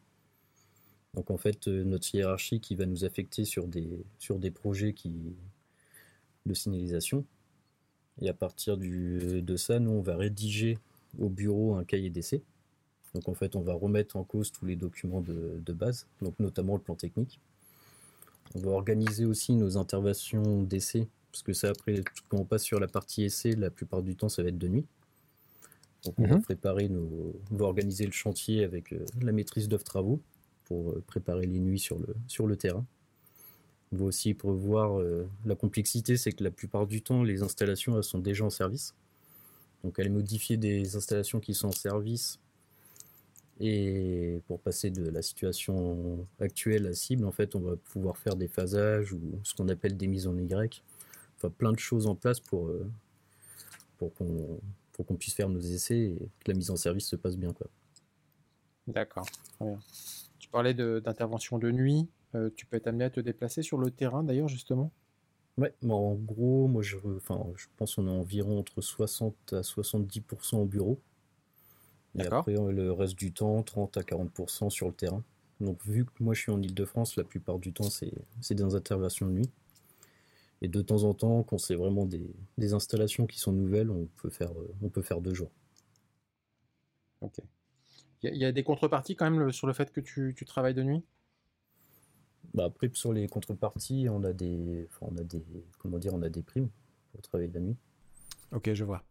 Donc 1.13 1.32
en 1.32 1.38
fait, 1.38 1.67
euh, 1.67 1.84
notre 1.86 2.13
hiérarchie 2.13 2.60
qui 2.60 2.75
va 2.75 2.86
nous 2.86 3.05
affecter 3.05 3.46
sur 3.46 3.67
des, 3.67 4.05
sur 4.20 4.38
des 4.38 4.51
projets 4.51 4.94
qui, 4.94 5.13
de 6.46 6.53
signalisation. 6.53 7.25
Et 8.22 8.29
à 8.29 8.34
partir 8.34 8.77
du, 8.77 9.41
de 9.41 9.55
ça, 9.55 9.79
nous, 9.79 9.91
on 9.91 10.01
va 10.01 10.17
rédiger 10.17 10.77
au 11.17 11.29
bureau 11.29 11.75
un 11.75 11.84
cahier 11.86 12.10
d'essai 12.10 12.44
donc 13.15 13.29
en 13.29 13.34
fait, 13.34 13.55
on 13.55 13.62
va 13.62 13.74
remettre 13.74 14.17
en 14.17 14.25
cause 14.25 14.51
tous 14.51 14.65
les 14.65 14.75
documents 14.75 15.22
de, 15.22 15.74
base, 15.74 16.05
donc 16.22 16.38
notamment 16.38 16.74
le 16.74 16.81
plan 16.81 16.95
technique. 16.95 17.39
On 18.55 18.60
va 18.60 18.72
organiser 18.72 19.24
aussi 19.24 19.53
nos 19.53 19.77
interventions 19.77 20.62
d'essai, 20.63 21.07
parce 21.31 21.41
que 21.41 21.53
ça 21.53 21.69
après, 21.69 22.03
quand 22.27 22.38
on 22.38 22.43
passe 22.43 22.63
sur 22.63 22.77
la 22.77 22.89
partie 22.89 23.24
essai, 23.24 23.53
la 23.53 23.69
plupart 23.69 24.03
du 24.03 24.17
temps, 24.17 24.27
ça 24.27 24.43
va 24.43 24.50
être 24.50 24.57
de 24.57 24.67
nuit. 24.67 24.86
Donc 26.03 26.15
on 26.19 26.27
va 26.27 26.36
mhm. 26.36 26.41
préparer 26.41 26.89
nos, 26.89 27.34
on 27.51 27.55
va 27.55 27.65
organiser 27.65 28.05
le 28.05 28.12
chantier 28.12 28.65
avec 28.65 28.91
euh, 28.91 29.05
la 29.22 29.31
maîtrise 29.31 29.69
d'œuvre 29.69 29.86
travaux 29.86 30.19
pour 30.65 30.91
euh, 30.91 31.01
préparer 31.07 31.45
les 31.45 31.60
nuits 31.60 31.79
sur 31.79 31.98
le, 31.98 32.13
sur 32.27 32.48
le 32.48 32.57
terrain. 32.57 32.86
On 33.93 33.98
va 33.98 34.05
aussi 34.05 34.34
prévoir 34.34 35.00
euh, 35.00 35.25
la 35.45 35.55
complexité, 35.55 36.17
c'est 36.17 36.34
que 36.34 36.43
la 36.43 36.51
plupart 36.51 36.86
du 36.86 37.01
temps, 37.01 37.24
les 37.24 37.43
installations 37.43 37.95
elles 37.95 38.03
sont 38.03 38.19
déjà 38.19 38.43
en 38.43 38.50
service. 38.50 38.93
Donc 39.86 40.00
aller 40.00 40.10
modifier 40.10 40.57
des 40.57 40.98
installations 40.98 41.39
qui 41.39 41.53
sont 41.53 41.69
en 41.69 41.72
service 41.72 42.39
et 43.59 44.41
pour 44.47 44.59
passer 44.59 44.89
de 44.89 45.09
la 45.09 45.21
situation 45.21 46.27
actuelle 46.39 46.88
à 46.88 46.93
cible, 46.93 47.25
en 47.25 47.31
fait, 47.31 47.55
on 47.55 47.59
va 47.59 47.75
pouvoir 47.77 48.17
faire 48.17 48.35
des 48.35 48.47
phasages 48.47 49.13
ou 49.13 49.21
ce 49.43 49.53
qu'on 49.53 49.69
appelle 49.69 49.95
des 49.95 50.07
mises 50.07 50.27
en 50.27 50.38
Y. 50.38 50.83
Enfin, 51.38 51.50
plein 51.50 51.71
de 51.71 51.79
choses 51.79 52.07
en 52.07 52.15
place 52.15 52.39
pour, 52.39 52.67
euh, 52.67 52.89
pour 53.97 54.13
qu'on 54.13 54.59
pour 54.95 55.05
qu'on 55.05 55.15
puisse 55.15 55.33
faire 55.33 55.50
nos 55.50 55.59
essais 55.59 56.00
et 56.00 56.29
que 56.39 56.51
la 56.51 56.53
mise 56.53 56.71
en 56.71 56.77
service 56.77 57.07
se 57.07 57.17
passe 57.17 57.35
bien. 57.35 57.51
Quoi. 57.51 57.67
D'accord. 58.88 59.25
Tu 60.39 60.47
parlais 60.47 60.74
d'intervention 60.74 61.57
de, 61.57 61.69
nuit. 61.69 62.07
Euh, 62.33 62.50
tu 62.55 62.65
peux 62.65 62.77
être 62.77 62.88
amené 62.88 63.03
à 63.03 63.09
te 63.09 63.19
déplacer 63.19 63.62
sur 63.62 63.77
le 63.77 63.91
terrain 63.91 64.24
d'ailleurs, 64.24 64.47
justement? 64.47 64.91
Ouais, 65.57 65.74
en 65.88 66.15
gros, 66.15 66.67
moi 66.67 66.81
je, 66.81 66.97
enfin, 67.17 67.45
je 67.55 67.65
pense 67.75 67.95
qu'on 67.95 68.07
a 68.07 68.12
environ 68.12 68.59
entre 68.59 68.79
60 68.79 69.35
à 69.51 69.62
70% 69.62 70.57
au 70.57 70.65
bureau. 70.65 71.00
Et 72.17 72.25
après, 72.25 72.53
le 72.53 72.91
reste 72.91 73.15
du 73.15 73.31
temps, 73.31 73.62
30 73.63 73.98
à 73.98 74.01
40% 74.01 74.69
sur 74.69 74.88
le 74.88 74.93
terrain. 74.93 75.24
Donc 75.60 75.84
vu 75.86 76.05
que 76.05 76.12
moi 76.19 76.34
je 76.34 76.41
suis 76.41 76.51
en 76.51 76.62
Ile-de-France, 76.62 77.15
la 77.15 77.24
plupart 77.24 77.60
du 77.60 77.72
temps 77.72 77.89
c'est 77.89 78.53
des 78.53 78.75
interventions 78.75 79.27
de 79.27 79.31
nuit. 79.31 79.50
Et 80.62 80.67
de 80.67 80.81
temps 80.81 81.03
en 81.03 81.13
temps, 81.13 81.43
quand 81.43 81.57
c'est 81.57 81.75
vraiment 81.75 82.05
des, 82.05 82.74
installations 82.74 83.27
qui 83.27 83.39
sont 83.39 83.51
nouvelles, 83.51 83.89
on 83.89 84.07
peut 84.17 84.29
faire, 84.29 84.51
on 84.81 84.89
peut 84.89 85.01
faire 85.01 85.22
deux 85.22 85.34
jours. 85.34 85.51
Ok. 87.22 87.39
Il 88.24 88.38
y, 88.38 88.45
a 88.45 88.51
des 88.51 88.63
contreparties 88.63 89.15
quand 89.15 89.29
même 89.29 89.51
sur 89.51 89.67
le 89.67 89.74
fait 89.74 89.91
que 89.91 90.01
tu, 90.01 90.34
travailles 90.48 90.74
de 90.74 90.81
nuit? 90.81 91.03
Bah 92.55 92.65
Après, 92.65 92.89
sur 92.93 93.13
les 93.13 93.27
contreparties, 93.27 94.07
on 94.10 94.24
a 94.24 94.34
des, 94.34 94.88
on 95.01 95.15
a 95.17 95.24
des, 95.24 95.43
comment 95.77 96.00
dire, 96.00 96.13
on 96.13 96.22
a 96.24 96.29
des 96.29 96.41
primes 96.41 96.69
pour 97.12 97.22
travailler 97.22 97.50
de 97.50 97.53
la 97.53 97.60
nuit. 97.60 97.77
Ok, 98.51 98.74
je 98.74 98.84
vois. 98.84 99.03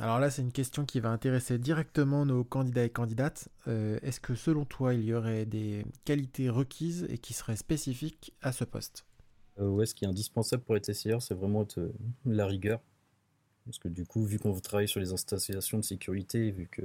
Alors 0.00 0.18
là, 0.18 0.30
c'est 0.30 0.40
une 0.40 0.50
question 0.50 0.86
qui 0.86 0.98
va 0.98 1.10
intéresser 1.10 1.58
directement 1.58 2.24
nos 2.24 2.42
candidats 2.42 2.84
et 2.84 2.88
candidates. 2.88 3.50
Euh, 3.68 3.98
est-ce 4.02 4.18
que 4.18 4.34
selon 4.34 4.64
toi, 4.64 4.94
il 4.94 5.04
y 5.04 5.12
aurait 5.12 5.44
des 5.44 5.84
qualités 6.06 6.48
requises 6.48 7.06
et 7.10 7.18
qui 7.18 7.34
seraient 7.34 7.56
spécifiques 7.56 8.32
à 8.40 8.52
ce 8.52 8.64
poste? 8.64 9.04
Euh, 9.58 9.84
ce 9.84 9.94
qui 9.94 10.06
est 10.06 10.08
indispensable 10.08 10.62
pour 10.62 10.74
être 10.78 10.88
essayeur, 10.88 11.20
c'est 11.20 11.34
vraiment 11.34 11.68
la 12.24 12.46
rigueur. 12.46 12.80
Parce 13.66 13.78
que 13.78 13.88
du 13.88 14.06
coup, 14.06 14.24
vu 14.24 14.38
qu'on 14.38 14.58
travaille 14.58 14.88
sur 14.88 15.00
les 15.00 15.12
installations 15.12 15.76
de 15.76 15.84
sécurité, 15.84 16.50
vu 16.50 16.66
que 16.66 16.82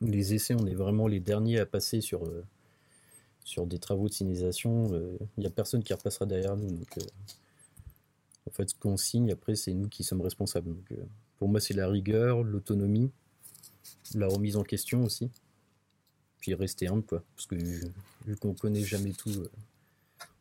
les 0.00 0.32
essais, 0.32 0.54
on 0.54 0.66
est 0.66 0.74
vraiment 0.74 1.08
les 1.08 1.20
derniers 1.20 1.58
à 1.58 1.66
passer 1.66 2.00
sur, 2.00 2.24
euh, 2.24 3.66
des 3.66 3.78
travaux 3.78 4.08
de 4.08 4.14
signalisation, 4.14 4.94
il 5.36 5.40
n'y 5.40 5.46
a 5.46 5.50
personne 5.50 5.82
qui 5.82 5.92
repassera 5.92 6.24
derrière 6.24 6.56
nous. 6.56 6.80
En 8.46 8.50
fait, 8.50 8.70
ce 8.70 8.74
qu'on 8.74 8.96
signe, 8.96 9.30
après, 9.30 9.56
c'est 9.56 9.74
nous 9.74 9.88
qui 9.88 10.04
sommes 10.04 10.22
responsables. 10.22 10.74
Pour 11.38 11.48
moi, 11.48 11.60
c'est 11.60 11.74
la 11.74 11.88
rigueur, 11.88 12.42
l'autonomie, 12.42 13.10
la 14.14 14.26
remise 14.26 14.56
en 14.56 14.62
question 14.62 15.02
aussi. 15.04 15.30
Puis 16.38 16.54
rester 16.54 16.88
humble, 16.88 17.04
quoi. 17.04 17.24
Parce 17.34 17.46
que 17.46 17.54
vu, 17.54 18.36
qu'on 18.40 18.54
connaît 18.54 18.82
jamais 18.82 19.12
tout, 19.12 19.30
on 19.30 19.40
euh, 19.40 19.50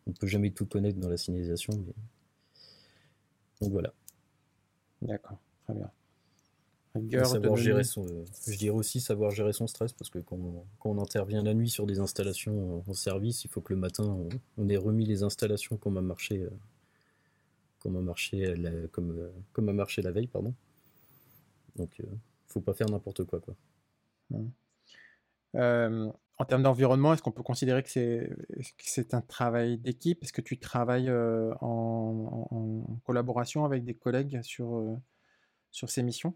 on 0.08 0.12
peut 0.12 0.28
jamais 0.28 0.52
tout 0.52 0.66
connaître 0.66 1.00
dans 1.00 1.10
la 1.10 1.18
signalisation. 1.18 1.74
Donc 3.62 3.72
voilà. 3.72 3.94
D'accord, 5.02 5.38
très 5.64 5.74
bien. 5.74 5.92
Rigueur, 6.96 7.26
savoir 7.26 7.56
gérer 7.58 7.84
son, 7.84 8.06
euh, 8.06 8.24
je 8.48 8.56
dirais 8.56 8.76
aussi 8.76 9.02
savoir 9.02 9.32
gérer 9.32 9.52
son 9.52 9.66
stress 9.66 9.94
parce 9.94 10.12
que 10.12 10.20
quand 10.20 10.38
on, 10.86 11.02
intervient 11.02 11.42
la 11.42 11.56
nuit 11.56 11.70
sur 11.70 11.88
des 11.88 12.00
installations 12.00 12.84
en, 12.88 12.94
service, 12.94 13.46
il 13.46 13.50
faut 13.50 13.62
que 13.62 13.74
le 13.74 13.80
matin 13.80 14.16
on, 14.58 14.70
ait 14.70 14.78
remis 14.78 15.06
les 15.06 15.24
installations 15.24 15.76
comme 15.76 15.98
a 15.98 16.02
marché, 16.02 16.44
euh, 16.44 16.50
comme 17.80 17.96
a 17.96 18.02
marché, 18.02 18.54
comme, 18.92 19.28
comme 19.54 19.70
a 19.70 19.74
marché 19.74 20.04
la 20.04 20.12
veille, 20.12 20.28
pardon. 20.28 20.54
Donc, 21.75 21.98
il 22.00 22.06
euh, 22.06 22.10
faut 22.48 22.62
pas 22.62 22.74
faire 22.74 22.89
n'importe 22.89 23.24
quoi. 23.24 23.39
quoi. 23.39 23.56
Euh, 25.56 26.12
en 26.39 26.46
termes 26.46 26.63
d'environnement, 26.63 27.13
est-ce 27.13 27.22
qu'on 27.22 27.32
peut 27.32 27.44
considérer 27.44 27.84
que 27.84 27.89
c'est 27.89 29.13
un 29.13 29.22
travail 29.22 29.77
d'équipe? 29.77 30.24
Est-ce 30.24 30.34
que 30.34 30.42
tu 30.42 30.58
travailles 30.58 31.10
euh, 31.10 31.53
en, 31.62 32.86
collaboration 33.06 33.65
avec 33.65 33.84
des 33.84 33.94
collègues 33.94 34.42
sur, 34.42 34.98
sur 35.72 35.89
ces 35.89 36.03
missions? 36.03 36.34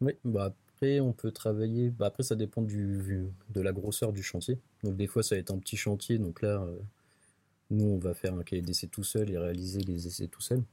Oui, 0.00 0.14
bah 0.24 0.54
après 0.74 1.00
on 1.00 1.12
peut 1.12 1.30
travailler. 1.30 1.90
Bah 1.90 2.06
après 2.06 2.22
ça 2.22 2.34
dépend 2.34 2.62
du, 2.62 3.28
de 3.50 3.60
la 3.60 3.72
grosseur 3.72 4.12
du 4.12 4.22
chantier. 4.22 4.58
Donc 4.82 4.96
des 4.96 5.06
fois 5.06 5.22
ça 5.22 5.34
va 5.34 5.40
être 5.40 5.52
un 5.52 5.58
petit 5.58 5.76
chantier. 5.76 6.18
Donc 6.18 6.42
là, 6.42 6.66
nous 7.70 7.86
on 7.86 7.98
va 7.98 8.14
faire 8.14 8.34
un 8.34 8.42
cahier 8.42 8.62
d'essai 8.62 8.88
tout 8.88 9.04
seul 9.04 9.30
et 9.30 9.38
réaliser 9.38 9.80
les 9.80 10.06
essais 10.06 10.26
tout 10.26 10.40
seul. 10.40 10.64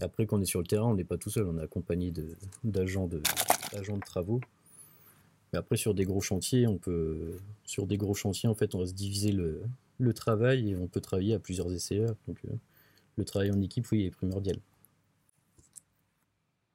Après, 0.00 0.26
quand 0.26 0.38
on 0.38 0.42
est 0.42 0.46
sur 0.46 0.60
le 0.60 0.66
terrain, 0.66 0.86
on 0.86 0.94
n'est 0.94 1.04
pas 1.04 1.18
tout 1.18 1.30
seul, 1.30 1.46
on 1.46 1.58
est 1.58 1.62
accompagné 1.62 2.12
d'agents 2.64 3.06
de, 3.06 3.18
de, 3.18 4.00
travaux. 4.00 4.40
Mais 5.52 5.58
après, 5.58 5.76
sur 5.76 5.94
des 5.94 6.04
gros 6.04 6.20
chantiers, 6.20 6.66
on 6.66 6.78
peut, 6.78 7.38
sur 7.64 7.86
des 7.86 7.96
gros 7.96 8.14
chantiers, 8.14 8.48
en 8.48 8.54
fait, 8.54 8.74
on 8.74 8.80
va 8.80 8.86
se 8.86 8.94
diviser 8.94 9.32
le, 9.32 9.62
travail 10.14 10.70
et 10.70 10.76
on 10.76 10.88
peut 10.88 11.00
travailler 11.00 11.34
à 11.34 11.38
plusieurs 11.38 11.72
essayeurs. 11.72 12.16
Donc, 12.26 12.38
euh, 12.46 12.52
le 13.16 13.24
travail 13.24 13.50
en 13.50 13.60
équipe, 13.60 13.86
oui, 13.92 14.06
est 14.06 14.10
primordial. 14.10 14.56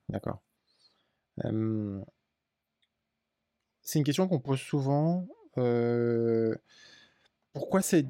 D'accord. 0.10 0.40
c'est 3.82 4.00
une 4.00 4.06
question 4.06 4.28
qu'on 4.28 4.40
pose 4.40 4.60
souvent. 4.60 5.28
Euh, 5.58 6.54
pourquoi 7.54 7.82
c'est, 7.82 8.06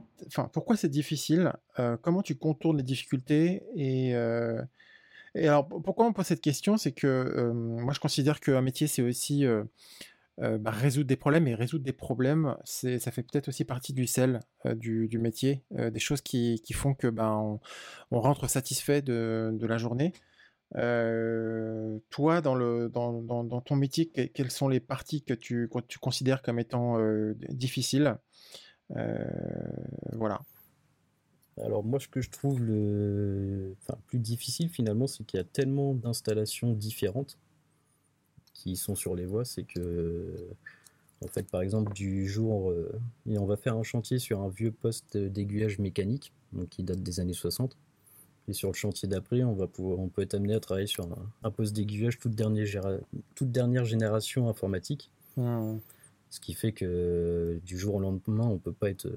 difficile? 0.89 1.53
Euh, 1.79 1.95
Comment 2.01 2.21
tu 2.21 2.35
contournes 2.35 2.77
les 2.77 2.83
difficultés 2.83 3.63
et 3.75 4.13
et 5.35 5.47
alors, 5.47 5.67
pourquoi 5.67 6.05
on 6.05 6.13
pose 6.13 6.25
cette 6.25 6.41
question? 6.41 6.77
C'est 6.77 6.93
que 6.93 7.51
moi, 7.51 7.93
je 7.93 7.99
considère 7.99 8.39
qu'un 8.39 8.61
métier, 8.61 8.87
c'est 8.87 9.01
aussi 9.01 9.45
bah, 10.37 10.71
résoudre 10.71 11.07
des 11.07 11.17
problèmes. 11.17 11.47
Et 11.47 11.55
résoudre 11.55 11.83
des 11.83 11.93
problèmes, 11.93 12.55
ça 12.63 13.11
fait 13.11 13.23
peut-être 13.23 13.49
aussi 13.49 13.65
partie 13.65 13.93
du 13.93 14.07
sel 14.07 14.39
du, 14.75 15.19
métier, 15.19 15.63
des 15.71 15.99
choses 15.99 16.21
qui, 16.21 16.61
font 16.73 16.93
que 16.93 17.07
ben, 17.07 17.59
on, 18.11 18.19
rentre 18.19 18.49
satisfait 18.49 19.01
de, 19.01 19.57
la 19.61 19.77
journée. 19.77 20.13
toi, 22.09 22.41
dans, 22.41 23.61
ton 23.65 23.75
métier, 23.75 24.07
quelles 24.07 24.51
sont 24.51 24.69
les 24.69 24.79
parties 24.79 25.21
que 25.21 25.33
tu, 25.33 25.67
que 25.69 25.79
tu 25.81 25.99
considères 25.99 26.41
comme 26.43 26.59
étant 26.59 26.97
difficiles? 27.49 28.15
Voilà. 30.13 30.39
Alors 31.61 31.83
moi, 31.83 31.99
ce 31.99 32.07
que 32.07 32.21
je 32.21 32.29
trouve 32.29 32.61
le 32.61 33.75
plus 34.07 34.19
difficile 34.19 34.69
finalement, 34.69 35.07
c'est 35.07 35.23
qu'il 35.23 35.37
y 35.37 35.41
a 35.41 35.45
tellement 35.45 35.93
d'installations 35.93 36.73
différentes 36.73 37.37
qui 38.53 38.75
sont 38.75 38.95
sur 38.95 39.15
les 39.15 39.25
voies, 39.25 39.45
c'est 39.45 39.63
que 39.63 40.49
en 41.23 41.27
fait, 41.27 41.49
par 41.49 41.61
exemple, 41.61 41.93
du 41.93 42.27
jour, 42.27 42.71
euh, 42.71 42.91
on 43.27 43.45
va 43.45 43.55
faire 43.55 43.77
un 43.77 43.83
chantier 43.83 44.19
sur 44.19 44.41
un 44.41 44.49
vieux 44.49 44.71
poste 44.71 45.17
d'aiguillage 45.17 45.79
mécanique, 45.79 46.33
donc 46.51 46.69
qui 46.69 46.83
date 46.83 47.01
des 47.01 47.19
années 47.19 47.33
60. 47.33 47.77
Et 48.47 48.53
sur 48.53 48.69
le 48.69 48.75
chantier 48.75 49.07
d'après, 49.07 49.43
on 49.43 49.53
va 49.53 49.65
pouvoir, 49.65 49.99
on 49.99 50.07
peut 50.07 50.21
être 50.21 50.35
amené 50.35 50.53
à 50.53 50.59
travailler 50.59 50.87
sur 50.87 51.07
un, 51.41 51.51
poste 51.51 51.75
d'aiguillage 51.75 52.19
toute 52.19 52.35
dernière, 52.35 52.99
toute 53.33 53.51
dernière 53.51 53.85
génération 53.85 54.49
informatique. 54.49 55.09
Mmh. 55.37 55.77
Ce 56.29 56.39
qui 56.39 56.53
fait 56.53 56.73
que 56.73 57.59
du 57.65 57.77
jour 57.77 57.95
au 57.95 57.99
lendemain, 57.99 58.45
on 58.45 58.57
peut 58.57 58.73
pas 58.73 58.89
être 58.89 59.09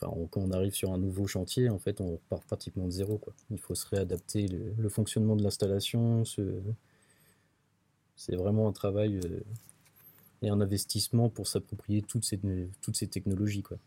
quand 0.00 0.40
on 0.40 0.50
arrive 0.50 0.74
sur 0.74 0.92
un 0.92 0.98
nouveau 0.98 1.26
chantier, 1.26 1.68
en 1.68 1.78
fait, 1.78 2.00
on 2.00 2.12
repart 2.12 2.44
pratiquement 2.44 2.86
de 2.86 2.90
zéro. 2.90 3.18
Quoi. 3.18 3.34
Il 3.50 3.58
faut 3.58 3.74
se 3.74 3.86
réadapter 3.86 4.48
le, 4.48 4.88
fonctionnement 4.88 5.36
de 5.36 5.42
l'installation. 5.42 6.24
C'est 8.16 8.36
vraiment 8.36 8.68
un 8.68 8.72
travail 8.72 9.20
euh, 9.24 9.40
et 10.42 10.48
un 10.48 10.60
investissement 10.60 11.28
pour 11.28 11.46
s'approprier 11.46 12.02
toutes 12.02 12.24
ces, 12.24 12.38
toutes 12.82 12.96
ces 12.96 13.06
technologies. 13.06 13.62
Quoi. 13.62 13.78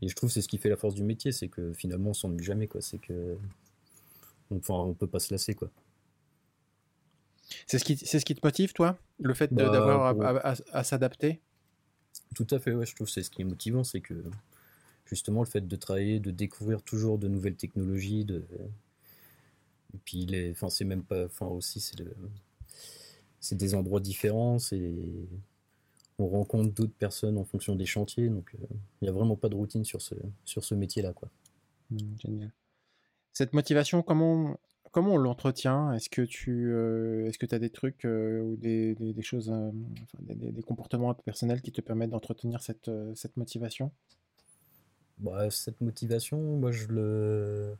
Et 0.00 0.08
je 0.08 0.14
trouve 0.14 0.30
que 0.30 0.34
c'est 0.34 0.42
ce 0.42 0.48
qui 0.48 0.58
fait 0.58 0.68
la 0.68 0.76
force 0.76 0.94
du 0.94 1.02
métier, 1.02 1.32
c'est 1.32 1.48
que 1.48 1.72
finalement 1.72 2.10
on 2.10 2.14
s'ennuie 2.14 2.44
jamais. 2.44 2.66
Quoi. 2.66 2.80
C'est 2.80 2.98
que 2.98 3.36
enfin, 4.50 4.74
on 4.74 4.94
peut 4.94 5.06
pas 5.06 5.20
se 5.20 5.32
lasser. 5.32 5.54
Quoi. 5.54 5.70
C'est 7.66 7.78
ce, 7.78 7.84
qui, 7.84 7.96
ce 7.96 8.16
qui 8.18 8.34
te 8.34 8.44
motive, 8.44 8.72
toi? 8.72 8.98
Le 9.20 9.34
fait 9.34 9.52
bah, 9.52 9.68
d'avoir 9.68 10.14
à, 10.72 10.84
s'adapter? 10.84 11.40
Tout 12.34 12.46
à 12.50 12.58
fait, 12.58 12.74
ouais, 12.74 12.86
je 12.86 12.94
trouve 12.94 13.06
que 13.06 13.12
c'est 13.12 13.22
ce 13.22 13.30
qui 13.30 13.42
est 13.42 13.44
motivant, 13.44 13.84
c'est 13.84 14.00
que 14.00 14.14
justement 15.06 15.42
le 15.42 15.48
fait 15.48 15.66
de 15.66 15.76
travailler, 15.76 16.20
de 16.20 16.30
découvrir 16.30 16.82
toujours 16.82 17.18
de 17.18 17.28
nouvelles 17.28 17.56
technologies, 17.56 18.24
de 18.24 18.44
et 19.94 19.98
puis 20.04 20.26
les, 20.26 20.50
enfin 20.50 20.68
c'est 20.70 20.84
même 20.84 21.04
pas, 21.04 21.26
enfin 21.26 21.46
aussi 21.46 21.80
c'est 21.80 21.96
c'est 23.40 23.56
des 23.56 23.74
endroits 23.74 24.00
différents, 24.00 24.58
c'est 24.58 24.94
on 26.18 26.28
rencontre 26.28 26.72
d'autres 26.72 26.94
personnes 26.94 27.38
en 27.38 27.44
fonction 27.44 27.74
des 27.74 27.86
chantiers, 27.86 28.28
donc 28.28 28.54
euh, 28.54 28.66
il 29.00 29.04
n'y 29.04 29.08
a 29.08 29.12
vraiment 29.12 29.36
pas 29.36 29.48
de 29.48 29.54
routine 29.54 29.84
sur 29.84 30.00
ce, 30.00 30.14
sur 30.44 30.64
ce 30.64 30.74
métier-là. 30.74 31.12
Quoi. 31.12 31.28
Mmh, 31.90 31.98
génial. 32.18 32.52
Cette 33.32 33.52
motivation, 33.52 34.02
comment, 34.02 34.56
comment 34.92 35.14
on 35.14 35.16
l'entretient? 35.16 35.92
Est-ce 35.92 36.08
que 36.08 36.22
tu 36.22 36.72
euh, 36.72 37.26
est-ce 37.26 37.38
que 37.38 37.52
as 37.52 37.58
des 37.58 37.70
trucs 37.70 38.04
euh, 38.04 38.40
ou 38.42 38.56
des, 38.56 38.96
choses, 39.22 39.52
des, 40.20 40.52
des, 40.52 40.62
comportements 40.62 41.12
personnels 41.14 41.62
qui 41.62 41.72
te 41.72 41.80
permettent 41.80 42.10
d'entretenir 42.10 42.62
cette, 42.62 42.90
cette 43.16 43.36
motivation? 43.36 43.90
Bah, 45.18 45.50
cette 45.50 45.80
motivation, 45.80 46.38
moi 46.38 46.72
je 46.72 46.86
le. 46.88 47.76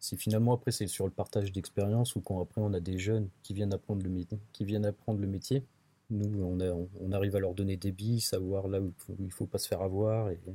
C'est 0.00 0.16
finalement 0.16 0.52
après 0.52 0.70
c'est 0.70 0.86
sur 0.86 1.06
le 1.06 1.12
partage 1.12 1.50
d'expérience 1.52 2.14
ou 2.16 2.20
quand 2.20 2.40
après 2.42 2.60
on 2.60 2.74
a 2.74 2.80
des 2.80 2.98
jeunes 2.98 3.30
qui 3.42 3.54
viennent 3.54 3.72
apprendre 3.72 4.02
le 4.02 4.10
métier, 4.10 4.38
qui 4.52 4.64
viennent 4.64 4.84
apprendre 4.84 5.20
le 5.20 5.26
métier. 5.26 5.64
Nous 6.10 6.42
on, 6.42 6.60
a, 6.60 6.70
on 7.00 7.12
arrive 7.12 7.36
à 7.36 7.40
leur 7.40 7.54
donner 7.54 7.76
des 7.78 7.90
billes, 7.92 8.20
savoir 8.20 8.68
là 8.68 8.80
où 8.80 8.92
il 9.18 9.32
faut 9.32 9.46
pas 9.46 9.58
se 9.58 9.66
faire 9.68 9.80
avoir 9.80 10.28
et 10.30 10.38
je 10.44 10.50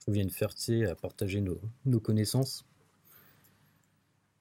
trouve 0.00 0.14
qu'il 0.14 0.78
y 0.78 0.86
à 0.86 0.94
partager 0.94 1.42
nos, 1.42 1.60
nos 1.84 2.00
connaissances. 2.00 2.64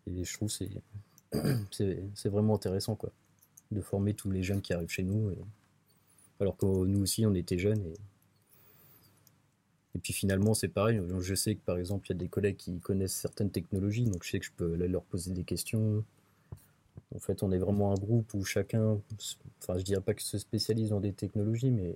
Et 0.08 0.24
je 0.24 0.34
trouve 0.34 0.50
c'est 1.72 2.04
c'est 2.15 2.30
vraiment 2.30 2.56
intéressant 2.56 2.95
quoi 2.95 3.12
de 3.72 3.82
former 3.82 4.13
tous 4.13 4.32
les 4.32 4.41
jeunes 4.41 4.62
qui 4.62 4.74
arrivent 4.74 4.89
chez 4.89 5.04
nous 5.04 5.32
alors 6.39 6.56
que 6.56 6.65
nous 6.65 7.02
aussi 7.02 7.26
on 7.26 7.34
était 7.36 7.58
jeunes 7.58 7.86
et 7.86 7.93
et 9.95 9.99
puis 9.99 10.13
finalement, 10.13 10.54
c'est 10.54 10.67
pareil. 10.67 11.02
Je 11.19 11.36
sais 11.36 11.56
que 11.56 11.62
par 11.62 11.78
exemple, 11.78 12.08
il 12.08 12.10
y 12.12 12.15
a 12.15 12.19
des 12.19 12.28
collègues 12.28 12.58
qui 12.58 12.80
connaissent 12.80 13.15
certaines 13.15 13.52
technologies, 13.52 14.06
donc 14.06 14.23
je 14.23 14.32
sais 14.32 14.39
que 14.39 14.45
je 14.45 14.52
peux 14.56 14.75
leur 14.75 15.04
poser 15.04 15.32
des 15.32 15.43
questions. 15.43 16.04
En 17.15 17.19
fait, 17.19 17.41
on 17.41 17.52
est 17.52 17.58
vraiment 17.58 17.91
un 17.91 17.95
groupe 17.95 18.34
où 18.36 18.43
chacun, 18.43 19.02
enfin, 19.62 19.78
je 19.78 19.84
dirais 19.84 20.02
pas 20.02 20.13
que 20.13 20.21
se 20.21 20.38
spécialise 20.38 20.89
dans 20.89 20.99
des 20.99 21.13
technologies, 21.13 21.71
mais 21.71 21.95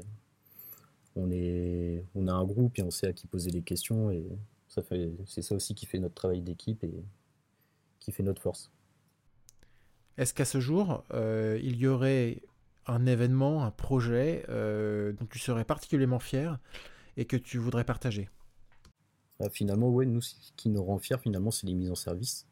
on, 1.15 1.29
est, 1.29 2.03
on 2.15 2.27
a 2.27 2.33
un 2.33 2.45
groupe 2.45 2.79
et 2.79 2.81
on 2.81 2.89
sait 2.89 3.07
à 3.07 3.13
qui 3.13 3.27
poser 3.27 3.51
les 3.51 3.61
questions. 3.61 4.09
Et 4.09 4.25
ça 4.67 4.81
fait, 4.81 5.11
c'est 5.27 5.43
ça 5.43 5.53
aussi 5.53 5.75
qui 5.75 5.85
fait 5.85 5.99
notre 5.99 6.15
travail 6.15 6.41
d'équipe 6.41 6.83
et 6.83 7.03
qui 7.99 8.11
fait 8.11 8.23
notre 8.23 8.41
force. 8.41 8.71
Est-ce 10.17 10.33
qu'à 10.33 10.45
ce 10.45 10.59
jour, 10.59 11.03
euh, 11.13 11.59
il 11.61 11.77
y 11.77 11.85
aurait 11.85 12.41
un 12.87 13.05
événement, 13.05 13.63
un 13.63 13.71
projet 13.71 14.45
euh, 14.49 15.13
dont 15.13 15.25
tu 15.25 15.39
serais 15.39 15.63
particulièrement 15.63 16.19
fier 16.19 16.59
et 17.17 17.25
que 17.25 17.37
tu 17.37 17.57
voudrais 17.57 17.83
partager 17.83 18.29
ah, 19.39 19.49
Finalement, 19.49 19.89
ouais, 19.89 20.05
nous, 20.05 20.21
ce 20.21 20.35
qui 20.55 20.69
nous 20.69 20.83
rend 20.83 20.99
fiers, 20.99 21.17
finalement, 21.17 21.51
c'est 21.51 21.67
les 21.67 21.73
mises 21.73 21.91
en 21.91 21.95
service. 21.95 22.47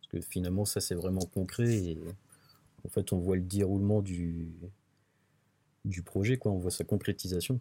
Parce 0.00 0.12
que 0.12 0.20
finalement, 0.20 0.64
ça, 0.64 0.80
c'est 0.80 0.94
vraiment 0.94 1.24
concret 1.24 1.72
et 1.72 1.98
en 2.84 2.88
fait, 2.88 3.12
on 3.12 3.18
voit 3.18 3.36
le 3.36 3.42
déroulement 3.42 4.02
du, 4.02 4.48
du 5.84 6.02
projet, 6.02 6.36
quoi. 6.38 6.52
On 6.52 6.58
voit 6.58 6.70
sa 6.70 6.84
concrétisation. 6.84 7.60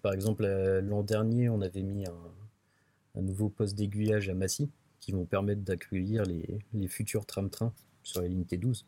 par 0.00 0.12
exemple, 0.12 0.44
euh, 0.44 0.80
l'an 0.80 1.02
dernier, 1.02 1.48
on 1.48 1.60
avait 1.60 1.82
mis 1.82 2.06
un, 2.06 3.20
nouveau 3.20 3.50
poste 3.50 3.76
d'aiguillage 3.76 4.28
à 4.28 4.34
Massy 4.34 4.70
qui 5.00 5.12
vont 5.12 5.26
permettre 5.26 5.62
d'accueillir 5.62 6.24
les, 6.24 6.60
les 6.72 6.88
futurs 6.88 7.26
tram-trains 7.26 7.74
sur 8.02 8.22
la 8.22 8.28
ligne 8.28 8.44
T12. 8.44 8.84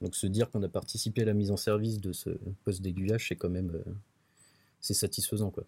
Donc 0.00 0.14
se 0.14 0.26
dire 0.26 0.50
qu'on 0.50 0.62
a 0.62 0.68
participé 0.68 1.22
à 1.22 1.24
la 1.24 1.34
mise 1.34 1.50
en 1.50 1.56
service 1.56 2.00
de 2.00 2.12
ce 2.12 2.30
poste 2.64 2.82
d'aiguillage, 2.82 3.28
c'est 3.28 3.36
quand 3.36 3.50
même 3.50 3.70
euh, 3.74 3.92
c'est 4.80 4.94
satisfaisant 4.94 5.50
quoi. 5.50 5.64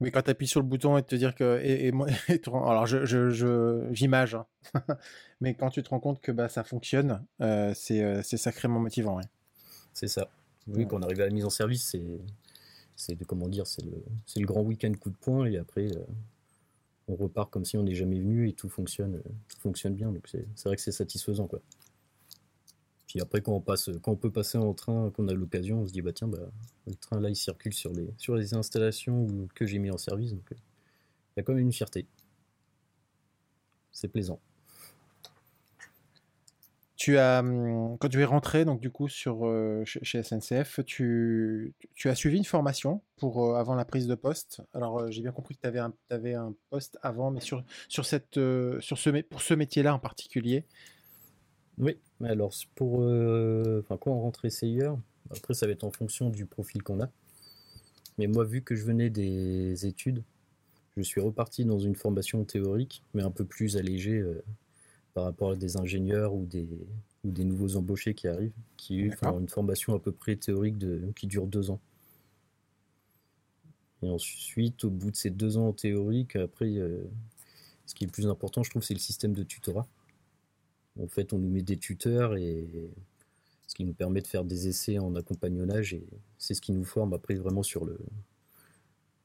Mais 0.00 0.10
quand 0.10 0.22
tu 0.22 0.30
appuies 0.30 0.46
sur 0.48 0.60
le 0.60 0.66
bouton 0.66 0.96
et 0.96 1.02
te 1.02 1.14
dire 1.14 1.34
que 1.34 1.60
et, 1.62 1.92
alors 2.46 2.86
je 2.86 3.88
j'image, 3.92 4.34
hein. 4.34 4.46
mais 5.40 5.54
quand 5.54 5.70
tu 5.70 5.82
te 5.82 5.90
rends 5.90 6.00
compte 6.00 6.20
que 6.20 6.32
bah, 6.32 6.48
ça 6.48 6.64
fonctionne, 6.64 7.24
euh, 7.42 7.74
euh, 7.90 8.22
c'est 8.22 8.36
sacrément 8.36 8.80
motivant. 8.80 9.20
C'est 9.92 10.08
ça. 10.08 10.30
Oui, 10.68 10.86
quand 10.86 10.98
on 10.98 11.02
arrive 11.02 11.20
à 11.20 11.26
la 11.26 11.30
mise 11.30 11.44
en 11.44 11.50
service, 11.50 11.88
c'est 11.90 12.02
c'est 12.96 13.14
de 13.14 13.24
comment 13.24 13.48
dire, 13.48 13.66
c'est 13.66 13.84
le 13.84 14.02
c'est 14.26 14.40
le 14.40 14.46
grand 14.46 14.62
week-end 14.62 14.92
coup 14.98 15.10
de 15.10 15.16
poing 15.16 15.46
et 15.46 15.58
après 15.58 15.88
on 17.08 17.16
repart 17.16 17.50
comme 17.50 17.64
si 17.64 17.76
on 17.76 17.82
n'est 17.82 17.94
jamais 17.94 18.20
venu 18.20 18.48
et 18.48 18.52
tout 18.52 18.68
fonctionne 18.68 19.22
tout 19.48 19.58
fonctionne 19.60 19.94
bien. 19.94 20.12
Donc 20.12 20.26
c'est 20.28 20.64
vrai 20.64 20.76
que 20.76 20.82
c'est 20.82 20.92
satisfaisant 20.92 21.46
quoi. 21.46 21.60
Puis 23.10 23.20
après, 23.20 23.40
quand 23.40 23.52
on, 23.52 23.60
passe, 23.60 23.90
quand 24.02 24.12
on 24.12 24.16
peut 24.16 24.30
passer 24.30 24.56
en 24.56 24.72
train, 24.72 25.10
qu'on 25.10 25.26
a 25.26 25.32
l'occasion, 25.32 25.80
on 25.80 25.86
se 25.88 25.92
dit, 25.92 26.00
bah 26.00 26.12
tiens, 26.12 26.28
bah, 26.28 26.38
le 26.86 26.94
train 26.94 27.18
là, 27.18 27.28
il 27.28 27.34
circule 27.34 27.74
sur 27.74 27.92
les, 27.92 28.08
sur 28.18 28.36
les 28.36 28.54
installations 28.54 29.26
que 29.56 29.66
j'ai 29.66 29.80
mis 29.80 29.90
en 29.90 29.98
service. 29.98 30.30
Donc, 30.32 30.52
euh, 30.52 30.54
il 30.54 31.32
y 31.38 31.40
a 31.40 31.42
quand 31.42 31.52
même 31.52 31.64
une 31.64 31.72
fierté. 31.72 32.06
C'est 33.90 34.06
plaisant. 34.06 34.38
Tu 36.94 37.18
as, 37.18 37.40
hum, 37.40 37.98
quand 37.98 38.08
tu 38.08 38.20
es 38.20 38.24
rentré 38.24 38.64
donc 38.64 38.78
du 38.78 38.92
coup 38.92 39.08
sur 39.08 39.44
euh, 39.44 39.82
chez 39.84 40.22
SNCF, 40.22 40.78
tu, 40.86 41.74
as 42.04 42.14
suivi 42.14 42.36
une 42.36 42.44
formation 42.44 43.02
pour 43.16 43.42
euh, 43.44 43.54
avant 43.56 43.74
la 43.74 43.84
prise 43.84 44.06
de 44.06 44.14
poste? 44.14 44.62
Alors 44.72 45.10
j'ai 45.10 45.22
bien 45.22 45.32
compris 45.32 45.56
que 45.56 45.62
tu 45.62 45.66
avais 45.66 45.80
avais 46.10 46.34
un 46.34 46.54
poste 46.68 46.96
avant, 47.02 47.32
mais 47.32 47.40
sur 47.40 47.64
sur 47.88 48.04
cette 48.04 48.38
sur 48.80 48.98
ce 48.98 49.20
pour 49.22 49.40
ce 49.40 49.54
métier-là 49.54 49.94
en 49.94 49.98
particulier, 49.98 50.66
oui, 51.80 51.96
mais 52.20 52.28
alors 52.28 52.52
pour 52.74 53.02
euh, 53.02 53.80
enfin, 53.80 53.96
quand 53.96 54.12
on 54.12 54.20
rentre 54.20 54.44
essayeur, 54.44 54.98
après 55.30 55.54
ça 55.54 55.66
va 55.66 55.72
être 55.72 55.84
en 55.84 55.90
fonction 55.90 56.30
du 56.30 56.46
profil 56.46 56.82
qu'on 56.82 57.00
a. 57.00 57.10
Mais 58.18 58.26
moi, 58.26 58.44
vu 58.44 58.62
que 58.62 58.76
je 58.76 58.84
venais 58.84 59.08
des 59.08 59.86
études, 59.86 60.22
je 60.96 61.02
suis 61.02 61.20
reparti 61.20 61.64
dans 61.64 61.78
une 61.78 61.94
formation 61.94 62.44
théorique, 62.44 63.02
mais 63.14 63.22
un 63.22 63.30
peu 63.30 63.44
plus 63.44 63.76
allégée 63.78 64.18
euh, 64.18 64.42
par 65.14 65.24
rapport 65.24 65.52
à 65.52 65.56
des 65.56 65.78
ingénieurs 65.78 66.34
ou 66.34 66.44
des, 66.44 66.68
ou 67.24 67.30
des 67.30 67.44
nouveaux 67.44 67.76
embauchés 67.76 68.14
qui 68.14 68.28
arrivent, 68.28 68.52
qui 68.76 69.10
ont 69.22 69.40
une 69.40 69.48
formation 69.48 69.94
à 69.94 69.98
peu 69.98 70.12
près 70.12 70.36
théorique 70.36 70.76
de, 70.76 71.00
qui 71.16 71.26
dure 71.26 71.46
deux 71.46 71.70
ans. 71.70 71.80
Et 74.02 74.08
ensuite, 74.08 74.84
au 74.84 74.90
bout 74.90 75.10
de 75.10 75.16
ces 75.16 75.30
deux 75.30 75.56
ans 75.56 75.72
théoriques, 75.72 76.36
après, 76.36 76.76
euh, 76.76 77.04
ce 77.86 77.94
qui 77.94 78.04
est 78.04 78.06
le 78.06 78.12
plus 78.12 78.26
important, 78.26 78.62
je 78.62 78.70
trouve, 78.70 78.82
c'est 78.82 78.94
le 78.94 79.00
système 79.00 79.32
de 79.32 79.42
tutorat. 79.42 79.86
En 80.98 81.06
fait, 81.06 81.32
on 81.32 81.38
nous 81.38 81.48
met 81.48 81.62
des 81.62 81.76
tuteurs 81.76 82.36
et 82.36 82.90
ce 83.66 83.74
qui 83.74 83.84
nous 83.84 83.92
permet 83.92 84.20
de 84.20 84.26
faire 84.26 84.44
des 84.44 84.68
essais 84.68 84.98
en 84.98 85.14
accompagnonnage 85.14 85.94
et 85.94 86.04
c'est 86.38 86.54
ce 86.54 86.60
qui 86.60 86.72
nous 86.72 86.84
forme 86.84 87.12
après 87.14 87.34
vraiment 87.34 87.62
sur 87.62 87.84
le 87.84 87.98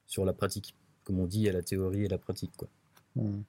sur 0.06 0.24
la 0.24 0.32
pratique. 0.32 0.74
Comme 1.04 1.18
on 1.20 1.26
dit, 1.26 1.38
il 1.38 1.44
y 1.44 1.48
a 1.48 1.52
la 1.52 1.62
théorie 1.62 2.04
et 2.04 2.08
la 2.08 2.18
pratique, 2.18 2.52
quoi. 2.56 2.68
Hmm. 3.16 3.42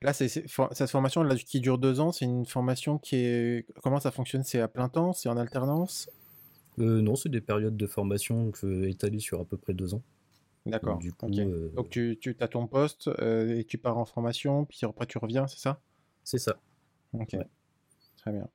Là, 0.00 0.12
c'est, 0.12 0.28
cette 0.28 0.90
formation 0.90 1.24
là, 1.24 1.34
qui 1.34 1.60
dure 1.60 1.76
deux 1.76 1.98
ans, 1.98 2.12
c'est 2.12 2.24
une 2.24 2.46
formation 2.46 2.98
qui 2.98 3.16
est. 3.16 3.66
Comment 3.82 3.98
ça 3.98 4.12
fonctionne? 4.12 4.44
C'est 4.44 4.60
à 4.60 4.68
plein 4.68 4.88
temps? 4.88 5.12
C'est 5.12 5.28
en 5.28 5.36
alternance? 5.36 6.08
Euh, 6.78 7.00
Non, 7.00 7.16
c'est 7.16 7.28
des 7.28 7.40
périodes 7.40 7.76
de 7.76 7.86
formation 7.86 8.52
étalées 8.84 9.18
sur 9.18 9.40
à 9.40 9.44
peu 9.44 9.56
près 9.56 9.74
deux 9.74 9.94
ans. 9.94 10.02
D'accord. 10.66 11.00
Donc, 11.20 11.38
euh, 11.38 11.70
Donc 11.74 11.90
tu, 11.90 12.16
tu 12.20 12.36
as 12.38 12.48
ton 12.48 12.66
poste 12.66 13.08
euh, 13.08 13.58
et 13.58 13.64
tu 13.64 13.78
pars 13.78 13.98
en 13.98 14.04
formation, 14.04 14.64
puis 14.64 14.78
après 14.82 15.06
tu 15.06 15.18
reviens, 15.18 15.46
c'est 15.46 15.58
ça? 15.58 15.80
C'est 16.22 16.38
ça. 16.38 16.60
Ok, 17.12 17.36
très 18.16 18.32
bien. 18.32 18.48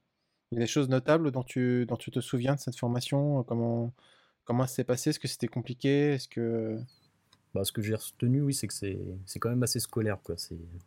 Il 0.51 0.55
y 0.55 0.57
a 0.57 0.61
des 0.61 0.67
choses 0.67 0.89
notables 0.89 1.31
dont 1.31 1.43
tu, 1.43 1.85
dont 1.85 1.97
tu 1.97 2.11
te 2.11 2.19
souviens 2.19 2.55
de 2.55 2.59
cette 2.59 2.77
formation? 2.77 3.43
Comment, 3.43 3.91
comment 4.45 4.67
ça 4.67 4.75
s'est 4.75 4.83
passé? 4.83 5.09
Est-ce 5.09 5.19
que 5.19 5.27
c'était 5.27 5.47
compliqué? 5.47 6.13
Est-ce 6.13 6.27
que... 6.27 6.79
Bah, 7.53 7.63
ce 7.63 7.71
que 7.71 7.81
j'ai 7.83 7.93
retenu, 7.93 8.41
oui, 8.41 8.53
c'est 8.53 8.67
que 8.67 8.73
c'est 8.73 9.39
quand 9.39 9.49
même 9.49 9.61
assez 9.61 9.79
scolaire. 9.79 10.19
Quoi. 10.23 10.35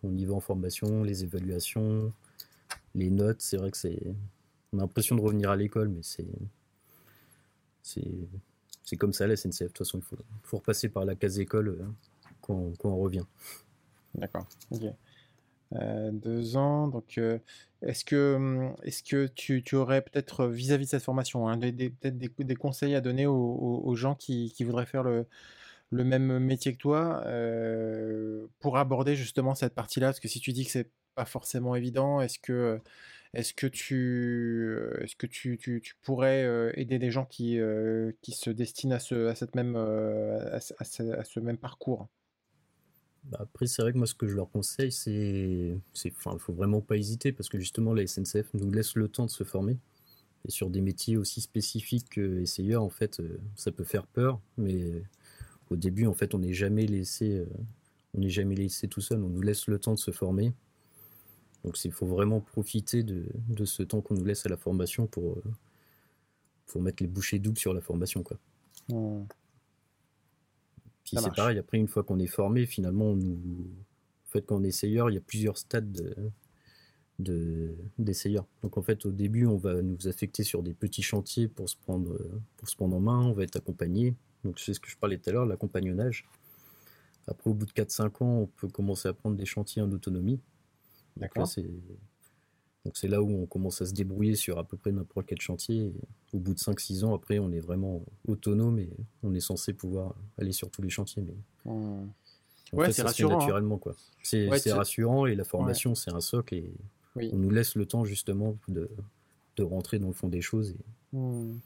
On 0.03 0.17
y 0.17 0.25
va 0.25 0.35
en 0.35 0.41
formation, 0.41 1.05
les 1.05 1.23
évaluations, 1.23 2.13
les 2.95 3.11
notes. 3.11 3.41
C'est 3.41 3.57
vrai 3.57 3.71
que 3.71 3.77
c'est. 3.77 4.03
On 4.73 4.79
a 4.79 4.81
l'impression 4.81 5.15
de 5.15 5.21
revenir 5.21 5.51
à 5.51 5.57
l'école, 5.57 5.89
mais 5.89 6.03
c'est. 6.03 6.27
C'est 7.83 8.97
comme 8.97 9.13
ça 9.13 9.29
la 9.29 9.37
SNCF. 9.37 9.61
De 9.61 9.67
toute 9.67 9.79
façon, 9.79 9.99
il 9.99 10.05
faut, 10.05 10.17
faut 10.43 10.57
repasser 10.57 10.89
par 10.89 11.05
la 11.05 11.15
case 11.15 11.39
école 11.39 11.69
euh, 11.69 11.87
quand, 12.41 12.77
quand 12.79 12.91
on 12.91 12.97
revient. 12.97 13.25
D'accord. 14.15 14.49
Ok. 14.73 14.83
Euh, 15.75 16.11
deux 16.13 16.57
ans. 16.57 16.89
Donc, 16.89 17.19
euh, 17.19 17.39
est-ce 17.83 18.05
que, 18.05 18.35
hum, 18.37 18.75
est-ce 18.85 19.03
que 19.03 19.27
tu, 19.27 19.63
tu 19.63 19.75
aurais 19.77 20.03
peut-être 20.03 20.47
vis-à-vis 20.47 20.87
de 20.87 20.91
cette 20.91 21.03
formation, 21.03 21.49
hein, 21.49 21.57
des, 21.57 21.91
peut-être 21.91 22.19
des, 22.19 22.55
conseils 22.57 22.95
à 22.95 23.01
donner 23.01 23.27
aux, 23.27 23.95
gens 23.97 24.15
qui, 24.15 24.53
qui, 24.55 24.65
voudraient 24.65 24.87
faire 24.87 25.03
le, 25.03 25.27
le, 25.91 26.05
même 26.05 26.39
métier 26.39 26.73
que 26.75 26.79
toi 26.79 27.23
euh, 27.27 28.47
pour 28.61 28.79
aborder 28.79 29.17
justement 29.17 29.55
cette 29.55 29.75
partie-là? 29.75 30.09
Parce 30.09 30.21
que 30.21 30.29
si 30.29 30.41
tu 30.41 30.53
dis 30.53 30.65
que 30.67 30.71
c'est 30.73 30.91
pas 31.15 31.25
forcément 31.25 31.75
évident, 31.77 32.21
est-ce 32.21 32.39
que, 32.39 32.81
est-ce 33.35 33.55
que 33.55 33.67
tu, 33.67 34.79
est-ce 35.01 35.17
que 35.17 35.27
tu, 35.27 35.59
tu, 35.59 35.81
tu 35.83 35.95
pourrais 36.03 36.73
aider 36.75 36.99
des 36.99 37.11
gens 37.11 37.27
qui, 37.27 37.59
qui 38.23 38.33
se 38.33 38.51
destinent 38.51 38.95
à 38.97 39.01
ce, 39.01 39.27
à 39.29 39.35
cette 39.35 39.55
même, 39.55 39.77
à, 39.77 40.61
ce, 40.61 41.41
même 41.41 41.59
parcours? 41.59 42.09
Après, 43.33 43.67
c'est 43.67 43.83
vrai 43.83 43.93
que 43.93 43.99
moi, 43.99 44.07
ce 44.07 44.15
que 44.15 44.29
je 44.29 44.35
leur 44.35 44.51
conseille, 44.51 44.93
c'est. 44.93 45.77
Enfin, 46.07 46.33
il 46.35 46.41
faut 46.41 46.53
vraiment 46.53 46.81
pas 46.81 46.97
hésiter 46.97 47.33
parce 47.33 47.49
que 47.49 47.59
justement, 47.59 47.95
la 47.95 48.07
SNCF 48.07 48.55
nous 48.55 48.71
laisse 48.71 48.95
le 48.95 49.09
temps 49.09 49.27
de 49.27 49.31
se 49.31 49.45
former. 49.45 49.79
Et 50.47 50.51
sur 50.51 50.71
des 50.71 50.81
métiers 50.81 51.17
aussi 51.17 51.41
spécifiques 51.41 52.11
que 52.11 52.41
essayeur, 52.41 52.83
en 52.83 52.91
fait, 52.91 53.19
euh, 53.21 53.39
ça 53.57 53.73
peut 53.73 53.85
faire 53.85 54.07
peur, 54.07 54.41
mais 54.57 55.03
au 55.71 55.77
début, 55.77 56.07
en 56.07 56.15
fait, 56.15 56.35
on 56.35 56.39
n'est 56.39 56.55
jamais 56.55 56.87
laissé. 56.87 57.39
Euh, 57.39 57.47
on 58.15 58.21
n'est 58.21 58.31
jamais 58.31 58.55
laissé 58.55 58.89
tout 58.89 59.01
seul, 59.01 59.23
on 59.23 59.29
nous 59.29 59.43
laisse 59.43 59.67
le 59.67 59.79
temps 59.79 59.95
de 59.95 59.99
se 59.99 60.11
former. 60.11 60.53
Donc 61.65 61.85
il 61.85 61.93
faut 61.93 62.07
vraiment 62.07 62.41
profiter 62.41 63.03
de, 63.03 63.27
ce 63.65 63.83
temps 63.83 64.01
qu'on 64.01 64.15
nous 64.15 64.25
laisse 64.25 64.47
à 64.47 64.49
la 64.49 64.57
formation 64.57 65.07
pour, 65.07 65.37
euh, 65.39 66.81
mettre 66.81 67.03
les 67.03 67.09
bouchées 67.09 67.39
doubles 67.39 67.59
sur 67.59 67.75
la 67.75 67.81
formation. 67.81 68.25
Mmh. 68.89 69.25
Puis 71.07 71.17
c'est 71.23 71.35
pareil, 71.35 71.59
après, 71.59 71.79
une 71.79 71.87
fois 71.87 72.03
qu'on 72.03 72.19
est 72.19 72.27
formé, 72.27 72.67
finalement, 72.67 73.15
nous... 73.15 73.39
en 74.27 74.31
fait, 74.31 74.43
quand 74.43 74.57
on 74.57 74.65
est 74.65 74.69
essayeur, 74.69 75.09
il 75.09 75.15
y 75.15 75.19
a 75.19 75.23
plusieurs 75.23 75.57
stades 75.57 75.93
de, 77.19 77.75
d'essayeurs. 77.99 78.47
Donc 78.63 78.77
en 78.77 78.83
fait, 78.83 79.07
au 79.07 79.13
début, 79.13 79.47
on 79.47 79.57
va 79.57 79.81
nous 79.83 80.09
affecter 80.09 80.43
sur 80.43 80.63
des 80.63 80.75
petits 80.75 81.03
chantiers 81.03 81.49
pour 81.49 81.69
se 81.69 81.77
prendre, 81.77 82.19
pour 82.57 82.69
se 82.69 82.77
prendre 82.77 82.97
en 82.97 83.01
main, 83.01 83.21
on 83.21 83.33
va 83.33 83.45
être 83.45 83.57
accompagné. 83.57 84.15
Donc 84.45 84.59
c'est 84.59 84.75
ce 84.75 84.81
que 84.81 84.91
je 84.91 84.97
parlais 84.97 85.17
tout 85.17 85.31
à 85.31 85.33
l'heure, 85.33 85.47
l'accompagnonnage. 85.47 86.29
Après, 87.29 87.51
au 87.51 87.55
bout 87.55 87.67
de 87.67 87.73
4-5 87.73 88.23
ans, 88.23 88.41
on 88.41 88.47
peut 88.47 88.69
commencer 88.69 89.09
à 89.09 89.13
prendre 89.13 89.37
des 89.37 89.47
chantiers 89.47 89.83
en 89.83 89.91
autonomie. 89.91 90.41
D'accord. 91.17 91.47
c'est 91.47 91.65
donc 92.87 92.97
c'est 92.97 93.09
là 93.09 93.21
où 93.21 93.43
on 93.43 93.47
commence 93.47 93.83
à 93.83 93.87
se 93.87 93.93
débrouiller 93.93 94.37
sur 94.37 94.61
à 94.61 94.65
peu 94.65 94.77
près 94.77 94.93
n'importe 94.93 95.27
quel 95.27 95.41
chantier. 95.41 95.93
au 96.33 96.39
bout 96.39 96.55
de 96.55 96.61
5-6 96.61 97.05
ans, 97.05 97.17
après, 97.17 97.41
on 97.41 97.51
est 97.51 97.59
vraiment 97.59 98.05
autonome 98.29 98.79
et 98.79 98.89
on 99.25 99.35
est 99.35 99.41
censé 99.41 99.73
pouvoir 99.73 100.15
aller 100.39 100.53
sur 100.53 100.71
tous 100.71 100.83
les 100.83 100.89
chantiers. 100.89 101.21
Mais 101.27 101.35
mmh. 101.73 102.09
ouais, 102.75 102.93
c'est 102.93 103.03
rassurant. 103.03 103.35
Hein. 103.35 103.39
Naturellement, 103.39 103.79
quoi. 103.79 103.97
C'est 104.23 104.49
rassurant 104.71 105.27
et 105.27 105.35
la 105.35 105.43
formation, 105.43 105.97
c'est 105.97 106.13
un 106.13 106.21
socle 106.21 106.55
et 106.55 106.73
on 107.17 107.39
nous 107.39 107.51
laisse 107.51 107.75
le 107.75 107.87
temps 107.87 108.05
justement 108.05 108.57
de, 108.69 108.89
de, 109.57 109.65
rentrer 109.65 109.99
dans 109.99 110.07
le 110.07 110.15
fond 110.15 110.29
des 110.29 110.41
choses. 110.41 110.71
Et... 110.71 111.17
Mmh. 111.17 111.59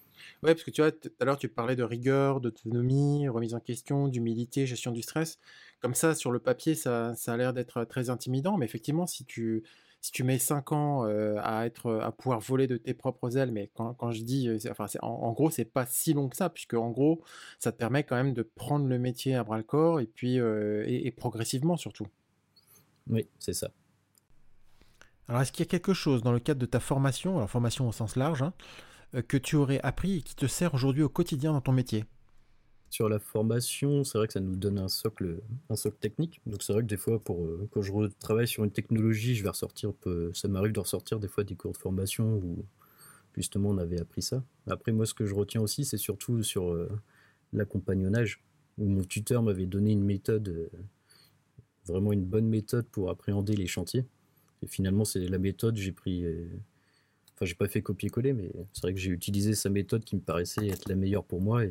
Ouais, 0.43 0.55
parce 0.55 0.65
que 0.65 0.71
tu 0.71 0.81
vois, 0.81 0.91
tout 0.91 1.11
à 1.21 1.27
l'heure, 1.27 1.37
tu 1.37 1.51
parlais 1.51 1.77
de 1.77 1.83
rigueur, 1.83 2.41
d'autonomie, 2.41 3.29
remise 3.29 3.53
en 3.53 3.61
question, 3.61 4.09
d'humilité, 4.09 4.67
gestion 4.67 4.91
du 4.91 5.03
stress. 5.03 5.39
Comme 5.81 5.95
ça, 5.95 6.15
sur 6.15 6.31
le 6.31 6.39
papier, 6.39 6.75
ça, 6.75 7.15
ça 7.15 7.35
a 7.35 7.37
l'air 7.37 7.53
d'être 7.53 7.85
très 7.85 8.09
intimidant, 8.09 8.57
mais 8.57 8.65
effectivement, 8.65 9.07
si 9.07 9.27
tu 9.27 9.65
si 10.01 10.13
tu 10.13 10.25
mets 10.25 10.39
5 10.39 10.73
ans 10.73 11.05
à 11.05 11.67
être 11.67 12.01
à 12.03 12.13
pouvoir 12.13 12.41
voler 12.41 12.67
de 12.67 12.77
tes 12.77 12.95
propres 12.95 13.37
ailes, 13.37 13.53
mais 13.53 13.71
quand, 13.75 13.95
quand 13.95 14.11
je 14.11 14.23
dis, 14.23 14.49
enfin, 14.71 14.87
en, 15.03 15.09
en, 15.09 15.33
gros, 15.33 15.51
c'est 15.51 15.65
pas 15.65 15.87
si 15.87 16.15
long 16.15 16.29
que 16.29 16.37
ça, 16.37 16.49
puisque 16.49 16.75
en 16.75 16.91
gros, 16.91 17.23
ça 17.59 17.73
te 17.73 17.77
permet 17.77 18.05
quand 18.05 18.17
même 18.17 18.33
de 18.33 18.43
prendre 18.43 18.87
le 18.87 18.99
métier 18.99 19.35
à 19.35 19.45
bras 19.45 19.59
le 19.59 19.63
corps 19.63 20.01
et 20.01 20.07
puis 20.07 20.37
et, 20.37 21.11
progressivement 21.17 21.77
surtout. 21.77 22.07
Oui, 23.09 23.29
c'est 23.39 23.53
ça. 23.53 23.71
Alors, 25.29 25.43
est-ce 25.43 25.53
qu'il 25.53 25.65
y 25.65 25.69
a 25.69 25.71
quelque 25.71 25.95
chose 25.95 26.23
dans 26.23 26.33
le 26.33 26.41
cadre 26.41 26.61
de 26.61 26.67
ta 26.67 26.81
formation, 26.81 27.37
alors 27.37 27.51
formation 27.51 27.89
au 27.89 27.93
sens 27.93 28.17
large, 28.17 28.43
hein, 28.43 28.53
que 29.29 29.37
tu 29.37 29.57
aurais 29.57 29.81
appris 29.83 30.19
et 30.19 30.23
qui 30.23 30.35
te 30.35 30.47
sert 30.47 30.75
aujourd'hui 30.75 31.03
au 31.03 31.09
quotidien 31.09 31.53
dans 31.53 31.61
ton 31.61 31.73
métier? 31.73 32.05
Sur 32.91 33.09
la 33.09 33.21
formation, 33.21 34.03
c'est 34.03 34.19
vrai 34.19 34.27
que 34.27 34.33
ça 34.33 34.41
nous 34.41 34.57
donne 34.57 34.79
un 34.79 34.89
socle, 34.89 35.41
technique. 36.01 36.41
Donc 36.45 36.63
c'est 36.63 36.73
vrai 36.73 36.83
que 36.83 36.89
des 36.89 36.97
fois, 36.97 37.23
euh, 37.31 37.69
quand 37.71 37.83
je 37.83 37.93
travaille 38.19 38.49
sur 38.49 38.65
une 38.65 38.73
technologie, 38.73 39.37
je 39.37 39.45
vais 39.45 39.49
ressortir, 39.49 39.93
ça 40.35 40.49
m'arrive 40.49 40.73
de 40.73 40.81
ressortir 40.81 41.21
des 41.21 41.29
fois 41.29 41.45
des 41.45 41.55
cours 41.55 41.73
de 41.73 41.77
formation 41.77 42.35
où 42.35 42.65
justement 43.37 43.71
on 43.71 43.79
avait 43.79 44.01
appris 44.01 44.23
ça. 44.23 44.43
Après, 44.67 44.91
moi, 44.91 45.07
ce 45.07 45.15
que 45.15 45.25
je 45.25 45.35
retiens 45.35 45.61
aussi, 45.61 45.85
c'est 45.85 45.99
surtout 45.99 46.43
sur 46.43 46.73
euh, 46.73 46.89
l'accompagnonnage, 47.53 48.43
où 48.77 48.89
mon 48.89 49.05
tuteur 49.05 49.43
m'avait 49.43 49.67
donné 49.67 49.93
une 49.93 50.05
méthode, 50.05 50.49
euh, 50.49 50.69
vraiment 51.87 52.13
une 52.13 52.25
bonne 52.25 52.49
méthode 52.49 52.87
pour 52.87 53.09
appréhender 53.09 53.55
les 53.55 53.69
chantiers. 53.69 54.05
Et 54.63 54.67
finalement, 54.67 55.05
c'est 55.05 55.21
la 55.29 55.39
méthode, 55.39 55.77
j'ai 55.77 55.93
pris... 55.93 56.25
Enfin, 57.35 57.47
j'ai 57.47 57.55
pas 57.55 57.69
fait 57.69 57.81
copier-coller, 57.81 58.35
mais 58.35 58.53
c'est 58.75 58.83
vrai 58.83 58.93
que 58.93 59.01
j'ai 59.01 59.11
utilisé 59.11 59.55
sa 59.55 59.71
méthode 59.71 60.05
qui 60.05 60.17
me 60.17 60.21
paraissait 60.21 60.67
être 60.67 60.89
la 60.89 60.97
meilleure 60.97 61.25
pour 61.25 61.41
moi 61.41 61.65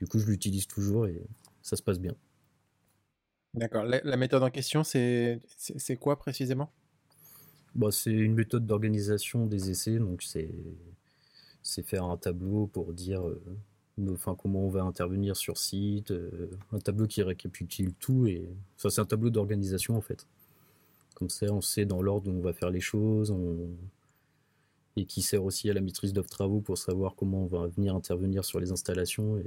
du 0.00 0.06
coup, 0.06 0.18
je 0.18 0.26
l'utilise 0.26 0.66
toujours 0.66 1.06
et 1.06 1.22
ça 1.62 1.76
se 1.76 1.82
passe 1.82 2.00
bien. 2.00 2.14
D'accord. 3.54 3.84
La, 3.84 4.16
méthode 4.16 4.42
en 4.42 4.50
question, 4.50 4.82
c'est 4.82 5.40
quoi 6.00 6.18
précisément? 6.18 6.70
Bah, 7.74 7.90
C'est 7.90 8.10
une 8.10 8.34
méthode 8.34 8.66
d'organisation 8.66 9.46
des 9.46 9.70
essais. 9.70 9.98
Donc, 9.98 10.22
c'est 10.22 11.82
faire 11.82 12.04
un 12.04 12.16
tableau 12.16 12.66
pour 12.66 12.92
dire 12.94 13.26
euh, 13.26 13.42
enfin, 14.08 14.34
comment 14.34 14.60
on 14.60 14.70
va 14.70 14.82
intervenir 14.82 15.36
sur 15.36 15.58
site, 15.58 16.12
euh, 16.12 16.50
un 16.72 16.78
tableau 16.78 17.06
qui 17.06 17.22
récapitule 17.22 17.92
tout. 17.94 18.26
Et... 18.26 18.48
Enfin, 18.76 18.88
c'est 18.88 19.00
un 19.00 19.06
tableau 19.06 19.30
d'organisation 19.30 19.96
en 19.96 20.00
fait. 20.00 20.26
Comme 21.14 21.28
ça, 21.28 21.46
on 21.52 21.60
sait 21.60 21.84
dans 21.84 22.00
l'ordre 22.00 22.30
où 22.30 22.34
on 22.34 22.40
va 22.40 22.54
faire 22.54 22.70
les 22.70 22.80
choses. 22.80 23.34
Et 24.96 25.04
qui 25.04 25.22
sert 25.22 25.44
aussi 25.44 25.68
à 25.70 25.74
la 25.74 25.80
maîtrise 25.80 26.12
d'œuvre 26.12 26.28
travaux 26.28 26.60
pour 26.60 26.78
savoir 26.78 27.14
comment 27.14 27.44
on 27.44 27.46
va 27.46 27.66
venir 27.66 27.94
intervenir 27.94 28.44
sur 28.44 28.60
les 28.60 28.72
installations. 28.72 29.36
Et 29.38 29.46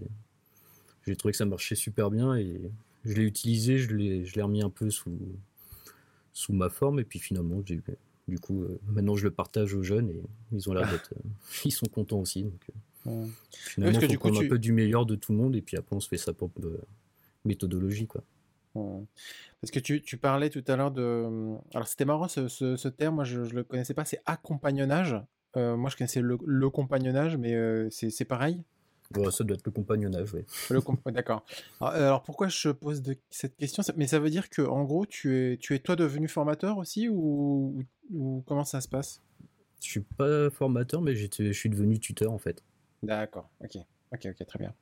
j'ai 1.06 1.16
trouvé 1.16 1.32
que 1.32 1.38
ça 1.38 1.46
marchait 1.46 1.76
super 1.76 2.10
bien 2.10 2.36
et 2.36 2.60
je 3.06 3.14
l'ai 3.14 3.24
utilisé, 3.24 3.78
je 3.78 3.94
l'ai, 3.94 4.26
je 4.26 4.36
l'ai 4.36 4.42
remis 4.42 4.62
un 4.62 4.70
peu 4.70 4.90
sous, 4.90 5.18
sous 6.32 6.54
ma 6.54 6.70
forme 6.70 7.00
et 7.00 7.04
puis 7.04 7.20
finalement, 7.20 7.62
du 8.28 8.40
coup, 8.40 8.64
euh, 8.64 8.80
maintenant 8.88 9.16
je 9.16 9.24
le 9.24 9.32
partage 9.32 9.74
aux 9.74 9.84
jeunes 9.84 10.10
et 10.10 10.22
ils 10.52 10.70
ont 10.70 10.74
l'air 10.74 10.90
d'être, 10.90 11.14
euh, 11.18 11.30
ils 11.66 11.72
sont 11.72 11.88
contents 11.88 12.20
aussi. 12.20 12.44
Donc, 12.44 12.62
euh, 13.08 13.26
finalement, 13.52 14.00
faut 14.00 14.18
qu'on 14.18 14.40
un 14.40 14.48
peu 14.48 14.60
du 14.60 14.72
meilleur 14.72 15.06
de 15.06 15.16
tout 15.16 15.34
le 15.34 15.38
monde 15.38 15.56
et 15.56 15.62
puis 15.62 15.78
après 15.78 15.96
on 15.96 16.00
se 16.00 16.08
fait 16.08 16.18
sa 16.18 16.34
propre 16.34 16.62
méthodologie, 17.46 18.08
quoi. 18.08 18.24
Parce 19.62 19.70
que 19.70 19.80
tu, 19.80 20.02
tu, 20.02 20.18
parlais 20.18 20.50
tout 20.50 20.64
à 20.68 20.76
l'heure 20.76 20.90
de. 20.90 21.56
Alors 21.76 21.88
c'était 21.88 22.06
marrant 22.06 22.28
ce, 22.28 22.48
ce, 22.48 22.88
terme, 22.88 23.16
moi 23.16 23.24
je 23.24 23.42
ne 23.42 23.50
le 23.50 23.64
connaissais 23.64 23.94
pas, 23.94 24.04
c'est 24.04 24.20
accompagnonnage. 24.26 25.16
moi 25.56 25.90
je 25.92 25.96
connaissais 25.96 26.22
le, 26.22 26.40
le 26.44 26.70
compagnonnage, 26.72 27.38
mais 27.38 27.56
c'est 27.92 28.26
pareil 28.26 28.64
ça 29.32 29.44
doit 29.44 29.56
être 29.56 29.66
le 29.66 29.72
compagnonnage, 29.72 30.34
oui. 30.34 30.42
D'accord. 31.12 31.46
Alors, 31.80 32.24
pourquoi 32.24 32.48
je 32.48 32.70
pose 32.70 33.02
cette 33.30 33.56
question? 33.58 33.84
Mais 33.96 34.08
ça 34.08 34.20
veut 34.20 34.30
dire 34.30 34.50
que 34.50 34.62
en 34.62 34.84
gros, 34.84 35.06
tu 35.06 35.36
es, 35.36 35.58
tu 35.58 35.76
es 35.76 35.80
toi 35.80 35.96
devenu 35.96 36.28
formateur 36.28 36.78
aussi 36.78 37.10
ou, 37.10 37.84
comment 38.46 38.66
ça 38.66 38.82
se 38.82 38.88
passe? 38.88 39.22
Je 39.82 39.90
suis 39.90 40.02
pas 40.02 40.50
formateur, 40.50 41.02
mais 41.02 41.16
je 41.16 41.52
suis 41.52 41.70
devenu 41.70 42.00
tuteur 42.00 42.32
en 42.32 42.38
fait. 42.38 42.64
D'accord. 43.02 43.50
Ok. 43.62 43.78
Ok. 44.14 44.28
Ok. 44.28 44.48
Très 44.48 44.60
bien. 44.60 44.74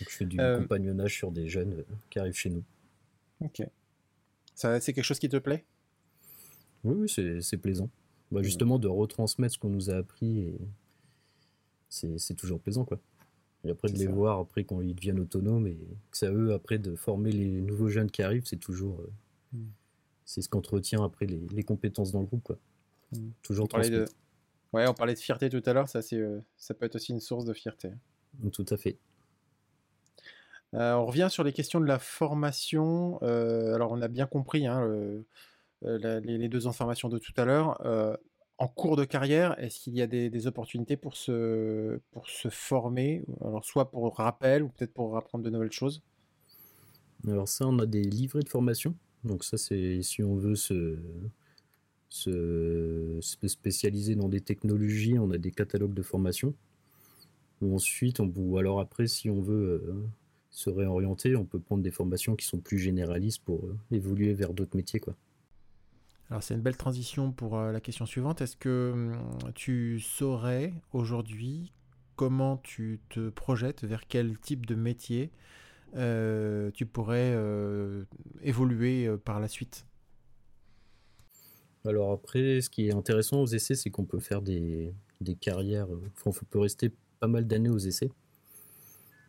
je 0.00 0.08
fais 0.08 0.24
du 0.24 0.40
euh, 0.40 0.58
compagnonnage 0.58 1.14
sur 1.14 1.30
des 1.30 1.48
jeunes 1.48 1.74
euh, 1.74 1.84
qui 2.10 2.18
arrivent 2.18 2.34
chez 2.34 2.50
nous. 2.50 2.64
Ok. 3.40 3.62
Ça, 4.54 4.80
c'est 4.80 4.92
quelque 4.92 5.04
chose 5.04 5.18
qui 5.18 5.28
te 5.28 5.36
plaît? 5.36 5.64
Oui, 6.84 6.96
oui, 7.16 7.40
c'est 7.42 7.56
plaisant. 7.56 7.88
Bah, 8.32 8.40
mmh. 8.40 8.44
justement, 8.44 8.78
de 8.78 8.88
retransmettre 8.88 9.54
ce 9.54 9.58
qu'on 9.58 9.68
nous 9.68 9.90
a 9.90 9.94
appris 9.94 10.40
et 10.40 10.58
c'est 11.92 12.34
toujours 12.34 12.60
plaisant 12.60 12.84
quoi. 12.84 12.98
Et 13.64 13.70
après 13.70 13.88
de 13.88 13.98
les 13.98 14.06
voir 14.06 14.40
après 14.40 14.64
quand 14.64 14.80
ils 14.80 14.94
deviennent 14.94 15.20
autonomes 15.20 15.66
et 15.66 15.78
que 16.10 16.16
ça 16.16 16.30
eux 16.32 16.52
après 16.52 16.78
de 16.78 16.96
former 16.96 17.30
les 17.30 17.60
nouveaux 17.60 17.88
jeunes 17.88 18.10
qui 18.10 18.22
arrivent, 18.22 18.46
c'est 18.46 18.56
toujours 18.56 19.00
euh, 19.00 19.58
mm. 19.58 19.66
c'est 20.24 20.42
ce 20.42 20.48
qu'entretient 20.48 21.04
après 21.04 21.26
les, 21.26 21.46
les, 21.52 21.62
compétences 21.62 22.10
dans 22.12 22.20
le 22.20 22.26
groupe 22.26 22.42
quoi. 22.42 22.58
Mm. 23.12 23.28
Toujours 23.42 23.68
on 23.72 23.78
de... 23.78 24.06
Ouais, 24.72 24.88
on 24.88 24.94
parlait 24.94 25.14
de 25.14 25.18
fierté 25.18 25.50
tout 25.50 25.62
à 25.66 25.72
l'heure, 25.74 25.88
ça 25.88 26.02
c'est 26.02 26.16
euh, 26.16 26.40
ça 26.56 26.74
peut 26.74 26.86
être 26.86 26.96
aussi 26.96 27.12
une 27.12 27.20
source 27.20 27.44
de 27.44 27.52
fierté. 27.52 27.90
Tout 28.52 28.66
à 28.70 28.76
fait. 28.76 28.96
Euh, 30.74 30.94
on 30.94 31.04
revient 31.04 31.28
sur 31.30 31.44
les 31.44 31.52
questions 31.52 31.80
de 31.80 31.86
la 31.86 31.98
formation. 31.98 33.18
alors 33.20 33.92
on 33.92 34.00
a 34.00 34.08
bien 34.08 34.26
compris 34.26 34.66
hein, 34.66 34.88
les, 35.82 36.20
les, 36.20 36.48
deux 36.48 36.66
informations 36.66 37.10
de 37.10 37.18
tout 37.18 37.34
à 37.36 37.44
l'heure 37.44 37.78
en 38.58 38.68
cours 38.68 38.96
de 38.96 39.04
carrière, 39.04 39.58
est-ce 39.58 39.80
qu'il 39.80 39.94
y 39.94 40.02
a 40.02 40.06
des, 40.06 40.46
opportunités 40.46 40.96
pour 40.96 41.16
se, 41.16 41.98
former? 42.50 43.24
Alors, 43.40 43.64
soit 43.64 43.90
pour 43.90 44.16
rappel 44.16 44.62
ou 44.62 44.68
peut-être 44.68 44.92
pour 44.92 45.16
apprendre 45.16 45.44
de 45.44 45.50
nouvelles 45.50 45.72
choses? 45.72 46.02
Alors, 47.26 47.48
ça, 47.48 47.66
on 47.66 47.78
a 47.78 47.86
des 47.86 48.02
livrets 48.02 48.42
de 48.42 48.48
formation. 48.48 48.94
Donc, 49.24 49.44
ça, 49.44 49.56
c'est 49.56 50.02
si 50.02 50.22
on 50.22 50.36
veut 50.36 50.56
se, 50.56 50.98
se, 52.08 53.18
spécialiser 53.20 54.14
dans 54.14 54.28
des 54.28 54.40
technologies, 54.40 55.18
on 55.18 55.30
a 55.30 55.38
des 55.38 55.50
catalogues 55.50 55.94
de 55.94 56.02
formation. 56.02 56.54
Ou 57.62 57.74
ensuite, 57.74 58.20
on, 58.20 58.32
ou 58.36 58.58
alors 58.58 58.80
après, 58.80 59.06
si 59.06 59.30
on 59.30 59.40
veut 59.40 59.82
euh, 59.86 60.04
se 60.50 60.68
réorienter, 60.68 61.36
on 61.36 61.44
peut 61.44 61.60
prendre 61.60 61.82
des 61.82 61.92
formations 61.92 62.36
qui 62.36 62.46
sont 62.46 62.58
plus 62.58 62.78
généralistes 62.78 63.42
pour 63.44 63.64
euh, 63.64 63.76
évoluer 63.92 64.34
vers 64.34 64.52
d'autres 64.52 64.76
métiers, 64.76 65.00
quoi. 65.00 65.14
Alors 66.32 66.42
c'est 66.42 66.54
une 66.54 66.62
belle 66.62 66.78
transition 66.78 67.30
pour 67.30 67.58
euh, 67.58 67.72
la 67.72 67.80
question 67.82 68.06
suivante. 68.06 68.40
Est-ce 68.40 68.56
que 68.56 68.90
hum, 68.94 69.18
tu 69.54 70.00
saurais 70.00 70.72
aujourd'hui 70.94 71.74
comment 72.16 72.56
tu 72.56 73.00
te 73.10 73.28
projettes, 73.28 73.84
vers 73.84 74.06
quel 74.08 74.38
type 74.38 74.64
de 74.64 74.74
métier 74.74 75.30
euh, 75.94 76.70
tu 76.70 76.86
pourrais 76.86 77.34
euh, 77.34 78.04
évoluer 78.42 79.10
par 79.26 79.40
la 79.40 79.48
suite? 79.48 79.84
Alors 81.84 82.12
après, 82.12 82.62
ce 82.62 82.70
qui 82.70 82.88
est 82.88 82.94
intéressant 82.94 83.42
aux 83.42 83.46
essais, 83.46 83.74
c'est 83.74 83.90
qu'on 83.90 84.06
peut 84.06 84.20
faire 84.20 84.40
des, 84.40 84.94
des 85.20 85.34
carrières, 85.34 85.86
on 86.24 86.30
peut 86.30 86.60
rester 86.60 86.92
pas 87.20 87.28
mal 87.28 87.46
d'années 87.46 87.68
aux 87.68 87.76
essais. 87.76 88.10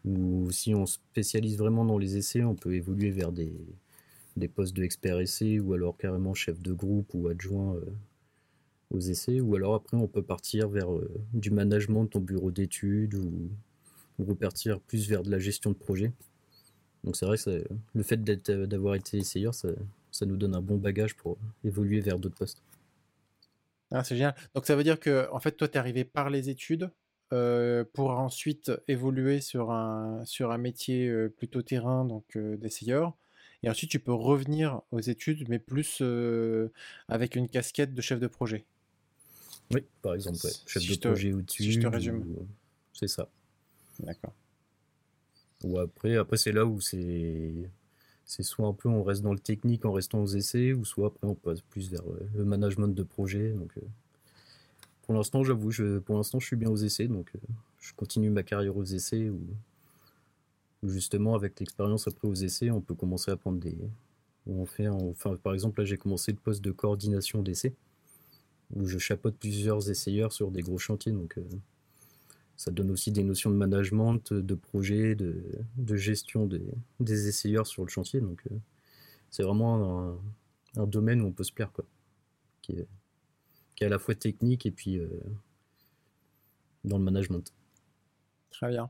Ou 0.05 0.49
si 0.51 0.73
on 0.73 0.85
spécialise 0.85 1.57
vraiment 1.57 1.83
dans 1.83 1.97
les 1.97 2.15
essais, 2.15 2.45
on 2.45 2.55
peut 2.55 2.75
évoluer 2.75 3.11
vers 3.11 3.33
des, 3.33 3.53
des 4.35 4.47
postes 4.47 4.75
de 4.75 4.83
expert 4.83 5.19
essai 5.19 5.59
ou 5.59 5.73
alors 5.73 5.97
carrément 5.97 6.33
chef 6.33 6.59
de 6.61 6.73
groupe 6.73 7.13
ou 7.13 7.27
adjoint 7.27 7.75
euh, 7.75 7.85
aux 8.91 8.99
essais. 8.99 9.39
Ou 9.39 9.55
alors 9.55 9.75
après, 9.75 9.97
on 9.97 10.07
peut 10.07 10.23
partir 10.23 10.69
vers 10.69 10.91
euh, 10.91 11.09
du 11.33 11.51
management 11.51 12.05
de 12.05 12.09
ton 12.09 12.19
bureau 12.19 12.51
d'études 12.51 13.15
ou, 13.15 13.49
repartir 14.19 14.79
plus 14.79 15.09
vers 15.09 15.23
de 15.23 15.31
la 15.31 15.39
gestion 15.39 15.71
de 15.71 15.75
projet. 15.75 16.11
Donc 17.03 17.15
c'est 17.17 17.25
vrai 17.25 17.35
que 17.35 17.63
le 17.93 18.03
fait 18.03 18.23
d'avoir 18.23 18.93
été 18.93 19.17
essayeur, 19.17 19.55
ça, 19.55 19.67
nous 20.21 20.37
donne 20.37 20.55
un 20.55 20.61
bon 20.61 20.77
bagage 20.77 21.15
pour 21.15 21.35
évoluer 21.65 21.99
vers 21.99 22.19
d'autres 22.19 22.35
postes. 22.35 22.61
Ah, 23.91 24.03
c'est 24.03 24.15
génial. 24.15 24.35
Donc 24.53 24.67
ça 24.67 24.75
veut 24.75 24.83
dire 24.83 24.99
que 24.99 25.27
en 25.31 25.39
fait, 25.39 25.53
toi, 25.53 25.67
tu 25.67 25.73
es 25.73 25.77
arrivé 25.77 26.03
par 26.03 26.29
les 26.29 26.49
études 26.49 26.91
euh, 27.33 27.83
pour 27.91 28.11
ensuite 28.11 28.71
évoluer 28.87 29.41
sur 29.41 29.71
un, 29.71 30.23
sur 30.25 30.51
un 30.51 30.59
métier 30.59 31.11
plutôt 31.35 31.63
terrain, 31.63 32.05
donc 32.05 32.37
d'essayeur. 32.37 33.17
Et 33.63 33.69
ensuite, 33.69 33.89
tu 33.89 33.99
peux 33.99 34.13
revenir 34.13 34.81
aux 34.91 34.99
études, 34.99 35.47
mais 35.47 35.57
plus 35.57 35.99
euh, 36.01 36.69
avec 37.07 37.35
une 37.35 37.47
casquette 37.47 37.93
de 37.93 38.01
chef 38.01 38.19
de 38.19 38.27
projet. 38.27 38.65
Oui, 39.71 39.85
par 40.01 40.13
exemple, 40.13 40.37
chef 40.67 40.85
de 40.85 40.95
projet 40.97 41.31
au-dessus. 41.31 41.71
je 41.71 41.79
te 41.79 41.87
résume. 41.87 42.25
C'est 42.93 43.07
ça. 43.07 43.29
D'accord. 43.99 44.33
Ou 45.63 45.79
après, 45.79 46.17
après 46.17 46.35
c'est 46.35 46.51
là 46.51 46.65
où 46.65 46.81
c'est 46.81 47.69
c'est 48.25 48.43
soit 48.43 48.67
un 48.67 48.73
peu 48.73 48.89
on 48.89 49.03
reste 49.03 49.21
dans 49.21 49.33
le 49.33 49.39
technique 49.39 49.85
en 49.85 49.91
restant 49.91 50.19
aux 50.19 50.27
essais, 50.27 50.73
ou 50.73 50.83
soit 50.83 51.07
après 51.07 51.27
on 51.27 51.35
passe 51.35 51.61
plus 51.61 51.89
vers 51.89 52.05
euh, 52.09 52.29
le 52.35 52.43
management 52.43 52.89
de 52.89 53.03
projet. 53.03 53.51
Donc, 53.51 53.71
euh, 53.77 53.81
pour 55.03 55.13
l'instant, 55.13 55.43
j'avoue, 55.43 55.71
je, 55.71 55.99
pour 55.99 56.15
l'instant, 56.17 56.39
je 56.39 56.47
suis 56.47 56.55
bien 56.55 56.69
aux 56.69 56.77
essais, 56.77 57.07
donc 57.07 57.31
je 57.79 57.93
continue 57.93 58.29
ma 58.29 58.43
carrière 58.43 58.75
aux 58.75 58.83
essais 58.83 59.29
ou 59.29 59.41
justement 60.83 61.35
avec 61.35 61.59
l'expérience 61.59 62.07
après 62.07 62.27
aux 62.27 62.33
essais, 62.33 62.69
on 62.69 62.81
peut 62.81 62.95
commencer 62.95 63.31
à 63.31 63.37
prendre 63.37 63.59
des. 63.59 63.77
enfin, 64.49 65.35
par 65.37 65.53
exemple, 65.53 65.79
là 65.79 65.85
j'ai 65.85 65.97
commencé 65.97 66.31
le 66.31 66.37
poste 66.37 66.61
de 66.61 66.71
coordination 66.71 67.41
d'essais, 67.41 67.73
où 68.75 68.85
je 68.85 68.97
chapeaute 68.97 69.35
plusieurs 69.37 69.89
essayeurs 69.89 70.31
sur 70.31 70.51
des 70.51 70.61
gros 70.61 70.77
chantiers, 70.77 71.11
donc 71.11 71.37
euh, 71.37 71.43
ça 72.57 72.71
donne 72.71 72.91
aussi 72.91 73.11
des 73.11 73.23
notions 73.23 73.49
de 73.49 73.55
management, 73.55 74.33
de 74.33 74.55
projet, 74.55 75.15
de, 75.15 75.95
gestion 75.95 76.47
des, 76.47 77.27
essayeurs 77.27 77.67
sur 77.67 77.83
le 77.83 77.89
chantier, 77.89 78.21
donc 78.21 78.41
euh, 78.51 78.55
c'est 79.29 79.43
vraiment 79.43 80.17
un, 80.75 80.87
domaine 80.87 81.21
où 81.21 81.27
on 81.27 81.31
peut 81.31 81.43
se 81.43 81.53
plaire, 81.53 81.71
quoi. 81.71 81.85
qui 82.61 82.73
est, 82.73 82.87
qui 83.75 83.83
est 83.83 83.87
à 83.87 83.89
la 83.89 83.99
fois 83.99 84.15
technique 84.15 84.65
et 84.65 84.71
puis 84.71 84.99
dans 86.83 86.97
le 86.97 87.03
management. 87.03 87.53
Très 88.49 88.69
bien. 88.69 88.89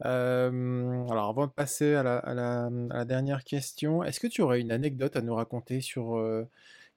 Alors, 0.00 1.28
avant 1.28 1.46
de 1.46 1.52
passer 1.52 1.94
à 1.94 2.02
la, 2.02 3.04
dernière 3.04 3.44
question, 3.44 4.02
est-ce 4.02 4.20
que 4.20 4.26
tu 4.26 4.42
aurais 4.42 4.60
une 4.60 4.72
anecdote 4.72 5.16
à 5.16 5.22
nous 5.22 5.34
raconter 5.34 5.80
sur 5.80 6.22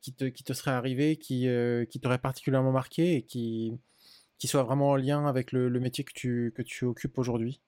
qui, 0.01 0.13
te, 0.13 0.25
qui 0.25 0.43
te 0.43 0.53
serait 0.53 0.71
arrivée, 0.71 1.15
qui, 1.15 1.47
qui 1.89 1.99
t'aurait 1.99 2.19
particulièrement 2.19 2.71
marqué 2.71 3.15
et 3.15 3.21
qui, 3.23 3.77
qui 4.37 4.47
soit 4.47 4.63
vraiment 4.63 4.91
en 4.91 4.95
lien 4.95 5.25
avec 5.25 5.51
le, 5.51 5.69
métier 5.79 6.03
que 6.03 6.13
tu, 6.13 6.53
que 6.55 6.61
tu 6.61 6.85
occupes 6.85 7.17
aujourd'hui? 7.17 7.59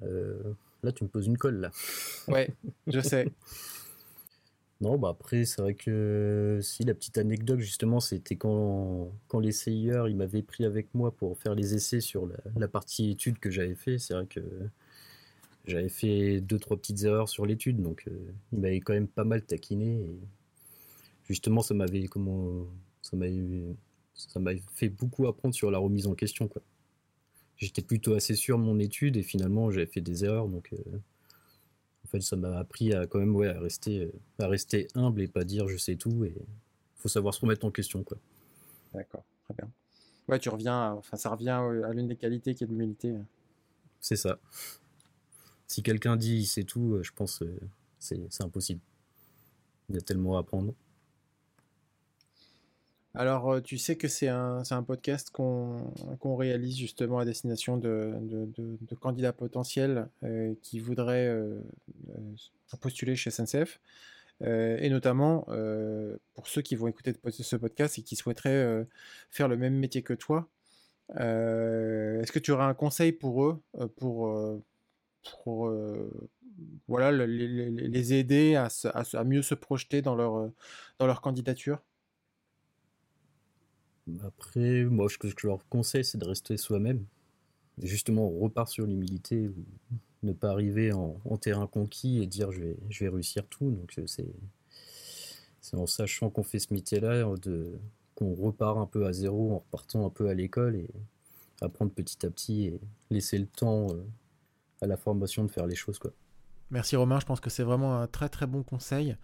Là, 0.00 0.92
tu 0.92 1.04
me 1.04 1.08
poses 1.08 1.26
une 1.26 1.38
colle, 1.38 1.60
là. 1.60 1.70
Ouais, 2.28 2.48
je 2.86 3.00
sais. 3.00 3.28
Non, 4.82 4.98
bah 4.98 5.08
après, 5.08 5.46
c'est 5.46 5.62
vrai 5.62 5.74
que 5.74 6.60
si 6.62 6.84
la 6.84 6.94
petite 6.94 7.16
anecdote, 7.16 7.60
justement, 7.60 7.98
c'était 7.98 8.36
quand, 8.36 9.10
quand 9.26 9.40
l'essayeur 9.40 10.06
il 10.08 10.16
m'avait 10.16 10.42
pris 10.42 10.66
avec 10.66 10.94
moi 10.94 11.12
pour 11.16 11.38
faire 11.38 11.54
les 11.54 11.74
essais 11.74 12.00
sur 12.00 12.28
la, 12.56 12.68
partie 12.68 13.10
étude 13.10 13.38
que 13.38 13.50
j'avais 13.50 13.74
fait. 13.74 13.98
C'est 13.98 14.12
vrai 14.12 14.26
que 14.26 14.40
j'avais 15.66 15.88
fait 15.88 16.40
deux, 16.40 16.58
trois 16.58 16.76
petites 16.76 17.02
erreurs 17.04 17.28
sur 17.28 17.46
l'étude, 17.46 17.82
donc 17.82 18.04
euh, 18.08 18.32
il 18.52 18.60
m'avait 18.60 18.80
quand 18.80 18.92
même 18.92 19.08
pas 19.08 19.24
mal 19.24 19.42
taquiné. 19.42 20.04
Justement, 21.28 21.62
ça 21.62 21.74
m'avait 21.74 22.06
comment 22.06 22.66
ça 23.02 23.16
m'avait 23.16 23.74
ça 24.14 24.40
fait 24.74 24.88
beaucoup 24.88 25.26
apprendre 25.26 25.54
sur 25.54 25.70
la 25.70 25.78
remise 25.78 26.06
en 26.06 26.14
question, 26.14 26.48
quoi. 26.48 26.62
J'étais 27.58 27.82
plutôt 27.82 28.14
assez 28.14 28.34
sûr 28.34 28.58
de 28.58 28.62
mon 28.62 28.78
étude 28.78 29.16
et 29.16 29.22
finalement 29.22 29.70
j'avais 29.70 29.86
fait 29.86 30.02
des 30.02 30.24
erreurs, 30.24 30.48
donc 30.48 30.72
euh, 30.74 30.98
en 32.06 32.08
fait, 32.08 32.20
ça 32.20 32.36
m'a 32.36 32.56
appris 32.56 32.94
à 32.94 33.08
quand 33.08 33.18
même 33.18 33.34
ouais, 33.34 33.48
à 33.48 33.58
rester, 33.58 34.04
euh, 34.04 34.12
à 34.38 34.46
rester 34.46 34.86
humble 34.94 35.20
et 35.22 35.26
pas 35.26 35.42
dire 35.42 35.66
je 35.66 35.76
sais 35.76 35.96
tout. 35.96 36.24
Et 36.24 36.32
faut 36.94 37.08
savoir 37.08 37.34
se 37.34 37.40
remettre 37.40 37.66
en 37.66 37.72
question, 37.72 38.04
quoi. 38.04 38.16
D'accord, 38.94 39.24
très 39.44 39.54
bien. 39.54 39.68
Ouais, 40.28 40.38
tu 40.38 40.48
reviens, 40.48 40.92
enfin, 40.92 41.16
ça 41.16 41.30
revient 41.30 41.60
à 41.84 41.92
l'une 41.92 42.06
des 42.06 42.14
qualités 42.14 42.54
qui 42.54 42.62
est 42.62 42.66
l'humilité. 42.68 43.12
C'est 43.98 44.14
ça. 44.14 44.38
Si 45.66 45.82
quelqu'un 45.82 46.16
dit 46.16 46.36
il 46.36 46.46
sait 46.46 46.62
tout, 46.62 46.94
euh, 46.94 47.02
je 47.02 47.12
pense 47.12 47.40
que 47.40 47.58
c'est 47.98 48.40
impossible. 48.40 48.80
Il 49.88 49.96
y 49.96 49.98
a 49.98 50.00
tellement 50.00 50.36
à 50.36 50.40
apprendre. 50.40 50.74
Alors, 53.18 53.50
euh, 53.50 53.60
tu 53.62 53.78
sais 53.78 53.96
que 53.96 54.08
c'est 54.08 54.28
un, 54.28 54.62
podcast 54.86 55.30
qu'on 55.30 56.36
réalise 56.36 56.76
justement 56.76 57.18
à 57.18 57.24
destination 57.24 57.78
de, 57.78 58.12
candidats 59.00 59.32
potentiels 59.32 60.08
euh, 60.22 60.54
qui 60.60 60.80
voudraient 60.80 61.26
euh, 61.26 61.58
postuler 62.80 63.16
chez 63.16 63.30
SNCF. 63.30 63.80
et 64.42 64.90
notamment 64.90 65.46
pour 66.34 66.46
ceux 66.46 66.60
qui 66.60 66.76
vont 66.76 66.88
écouter 66.88 67.14
ce 67.30 67.56
podcast 67.56 67.98
et 67.98 68.02
qui 68.02 68.16
souhaiteraient 68.16 68.86
faire 69.30 69.48
le 69.48 69.56
même 69.56 69.74
métier 69.74 70.02
que 70.02 70.12
toi. 70.12 70.46
Est-ce 71.14 72.32
que 72.32 72.38
tu 72.38 72.50
aurais 72.50 72.64
un 72.64 72.74
conseil 72.74 73.12
pour 73.12 73.44
eux, 73.44 73.62
pour, 73.96 74.60
voilà, 76.86 77.26
les, 77.26 78.12
aider 78.12 78.56
à, 78.56 79.24
mieux 79.24 79.42
se 79.42 79.54
projeter 79.54 80.02
dans 80.02 80.14
leur 81.00 81.20
candidature? 81.22 81.80
Après, 84.24 84.84
moi, 84.84 85.08
ce 85.08 85.18
que 85.18 85.28
je 85.28 85.46
leur 85.46 85.66
conseille, 85.68 86.04
c'est 86.04 86.18
de 86.18 86.24
rester 86.24 86.56
soi-même. 86.56 87.04
Justement, 87.82 88.28
on 88.28 88.38
repart 88.38 88.68
sur 88.68 88.86
l'humilité, 88.86 89.50
ne 90.22 90.32
pas 90.32 90.50
arriver 90.50 90.92
en, 90.92 91.18
terrain 91.40 91.66
conquis 91.66 92.22
et 92.22 92.26
dire 92.26 92.50
je 92.52 92.60
vais, 93.00 93.08
réussir 93.08 93.46
tout. 93.46 93.70
Donc, 93.70 93.92
euh, 93.98 94.06
c'est, 94.06 94.26
en 95.74 95.86
sachant 95.86 96.30
qu'on 96.30 96.42
fait 96.42 96.58
ce 96.58 96.72
métier-là, 96.72 97.24
qu'on 98.14 98.34
repart 98.34 98.78
un 98.78 98.86
peu 98.86 99.06
à 99.06 99.12
zéro, 99.12 99.52
en 99.52 99.58
repartant 99.58 100.06
un 100.06 100.10
peu 100.10 100.28
à 100.28 100.34
l'école 100.34 100.76
et 100.76 100.88
apprendre 101.60 101.92
petit 101.92 102.24
à 102.24 102.30
petit 102.30 102.66
et 102.66 102.80
laisser 103.10 103.38
le 103.38 103.46
temps 103.46 103.88
euh, 103.90 104.04
à 104.80 104.86
la 104.86 104.96
formation 104.96 105.44
de 105.44 105.50
faire 105.50 105.66
les 105.66 105.74
choses. 105.74 105.98
Quoi. 105.98 106.12
Merci 106.70 106.96
Romain, 106.96 107.20
je 107.20 107.26
pense 107.26 107.40
que 107.40 107.50
c'est 107.50 107.62
vraiment 107.62 108.00
un 108.00 108.06
très 108.06 108.28
très 108.28 108.46
bon 108.46 108.62
conseil. 108.62 109.16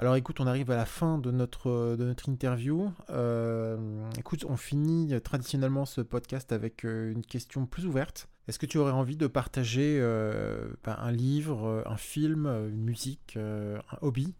Alors 0.00 0.14
écoute, 0.14 0.38
on 0.38 0.46
arrive 0.46 0.70
à 0.70 0.76
la 0.76 0.84
fin 0.84 1.18
de 1.18 1.32
notre, 1.32 1.96
de 1.96 2.04
notre 2.04 2.28
interview. 2.28 2.92
Euh, 3.10 4.08
écoute, 4.16 4.44
on 4.48 4.56
finit 4.56 5.20
traditionnellement 5.20 5.86
ce 5.86 6.00
podcast 6.02 6.52
avec 6.52 6.84
euh, 6.84 7.10
une 7.10 7.24
question 7.24 7.66
plus 7.66 7.84
ouverte. 7.84 8.28
Est-ce 8.46 8.60
que 8.60 8.66
tu 8.66 8.78
aurais 8.78 8.92
envie 8.92 9.16
de 9.16 9.26
partager 9.26 9.98
euh, 10.00 10.68
ben, 10.84 10.96
un 11.00 11.10
livre, 11.10 11.82
un 11.84 11.96
film, 11.96 12.46
une 12.46 12.80
musique, 12.80 13.36
un 13.36 13.98
hobby? 14.00 14.34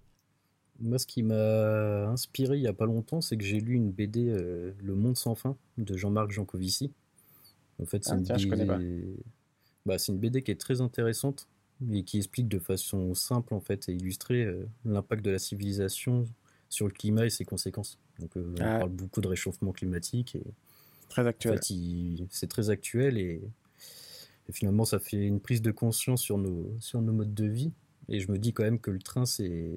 Moi, 0.79 1.01
ce 1.01 1.09
qui 1.09 1.25
m'a 1.25 2.07
inspiré 2.07 2.57
il 2.57 2.61
n'y 2.61 2.68
a 2.68 2.73
pas 2.73 2.87
longtemps, 2.87 3.21
c'est 3.21 3.37
que 3.37 3.44
j'ai 3.44 3.59
lu 3.59 3.75
une 3.75 3.90
BD 3.90 4.33
Le 4.81 4.94
Monde 4.94 5.16
sans 5.16 5.35
fin 5.35 5.57
de 5.77 5.97
Jean-Marc 5.97 6.31
Jancovici. 6.31 6.92
En 7.83 7.85
fait, 7.85 8.05
c'est 8.05 8.12
ah, 8.12 8.38
une, 8.38 9.16
bah, 9.85 9.97
une 10.09 10.18
BD 10.18 10.42
qui 10.42 10.53
est 10.53 10.61
très 10.61 10.81
intéressante 10.81 11.49
et 11.93 12.03
qui 12.03 12.19
explique 12.19 12.49
de 12.49 12.59
façon 12.59 13.14
simple 13.14 13.55
en 13.55 13.61
fait 13.61 13.88
et 13.88 13.93
illustrée 13.93 14.45
euh, 14.45 14.67
l'impact 14.85 15.25
de 15.25 15.31
la 15.31 15.38
civilisation 15.38 16.27
sur 16.69 16.87
le 16.87 16.93
climat 16.93 17.27
et 17.27 17.31
ses 17.31 17.45
conséquences. 17.45 17.99
Donc 18.19 18.37
euh, 18.37 18.53
on 18.55 18.59
parle 18.59 18.91
beaucoup 18.91 19.21
de 19.21 19.29
réchauffement 19.29 19.73
climatique 19.73 20.35
et 20.35 20.45
très 21.09 21.27
actuel. 21.27 21.59
c'est 22.31 22.49
très 22.49 22.71
actuel 22.71 23.19
et, 23.19 23.41
finalement 24.51 24.87
ça 24.87 24.99
fait 24.99 25.27
une 25.27 25.41
prise 25.41 25.61
de 25.61 25.71
conscience 25.71 26.23
sur 26.23 26.38
nos 26.38 26.75
sur 26.81 27.03
nos 27.03 27.12
modes 27.12 27.35
de 27.35 27.45
vie 27.45 27.71
et 28.09 28.19
je 28.19 28.33
me 28.33 28.38
dis 28.38 28.55
quand 28.55 28.62
même 28.62 28.81
que 28.81 28.91
le 28.91 28.99
train 28.99 29.27
c'est 29.27 29.77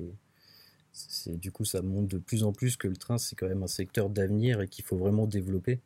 c'est 0.93 1.37
du 1.37 1.51
coup 1.51 1.65
ça 1.65 1.81
montre 1.81 2.07
de 2.07 2.17
plus 2.17 2.45
en 2.45 2.53
plus 2.53 2.77
que 2.77 2.87
le 2.87 2.95
train 2.95 3.17
c'est 3.17 3.35
quand 3.35 3.49
même 3.49 3.63
un 3.63 3.67
secteur 3.67 4.09
d'avenir 4.09 4.61
et 4.61 4.69
qu'il 4.69 4.85
faut 4.85 4.95
vraiment 4.95 5.27
développer. 5.27 5.81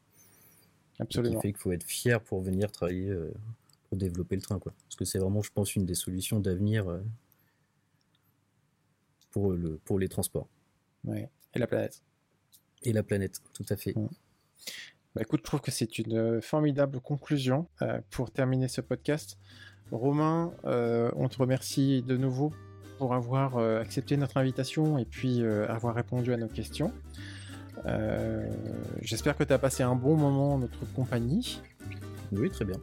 Absolument. 0.99 1.39
qui 1.39 1.41
fait 1.41 1.53
qu'il 1.53 1.61
faut 1.61 1.71
être 1.71 1.83
fier 1.83 2.21
pour 2.21 2.41
venir 2.41 2.71
travailler 2.71 3.09
euh, 3.09 3.33
pour 3.95 3.99
développer 3.99 4.35
le 4.35 4.41
train. 4.41 4.59
Quoi. 4.59 4.73
Parce 4.83 4.95
que 4.95 5.05
c'est 5.05 5.19
vraiment, 5.19 5.41
je 5.41 5.51
pense, 5.51 5.75
une 5.75 5.85
des 5.85 5.95
solutions 5.95 6.39
d'avenir 6.39 6.89
euh, 6.89 7.01
pour, 9.31 9.53
le, 9.53 9.77
pour 9.85 9.99
les 9.99 10.09
transports. 10.09 10.49
Ouais. 11.05 11.29
Et 11.53 11.59
la 11.59 11.67
planète. 11.67 12.03
Et 12.83 12.93
la 12.93 13.03
planète, 13.03 13.41
tout 13.53 13.65
à 13.69 13.75
fait. 13.75 13.93
Bah, 13.93 15.21
écoute, 15.21 15.41
je 15.41 15.45
trouve 15.45 15.61
que 15.61 15.71
c'est 15.71 15.97
une 15.97 16.41
formidable 16.41 16.99
conclusion 16.99 17.67
euh, 17.81 18.01
pour 18.09 18.31
terminer 18.31 18.67
ce 18.67 18.81
podcast. 18.81 19.37
Romain, 19.91 20.53
euh, 20.65 21.11
on 21.15 21.29
te 21.29 21.37
remercie 21.37 22.01
de 22.01 22.17
nouveau 22.17 22.53
pour 22.97 23.13
avoir 23.13 23.57
accepté 23.57 24.15
notre 24.15 24.37
invitation 24.37 24.97
et 24.97 25.03
puis 25.03 25.43
avoir 25.43 25.95
répondu 25.95 26.31
à 26.33 26.37
nos 26.37 26.47
questions. 26.47 26.93
J'espère 29.01 29.35
que 29.35 29.43
tu 29.43 29.51
as 29.51 29.59
passé 29.59 29.83
un 29.83 29.95
bon 29.95 30.15
moment 30.15 30.53
en 30.53 30.59
notre 30.59 30.85
compagnie. 30.93 31.61
Oui, 32.31 32.49
très 32.49 32.63
bien. 32.63 32.79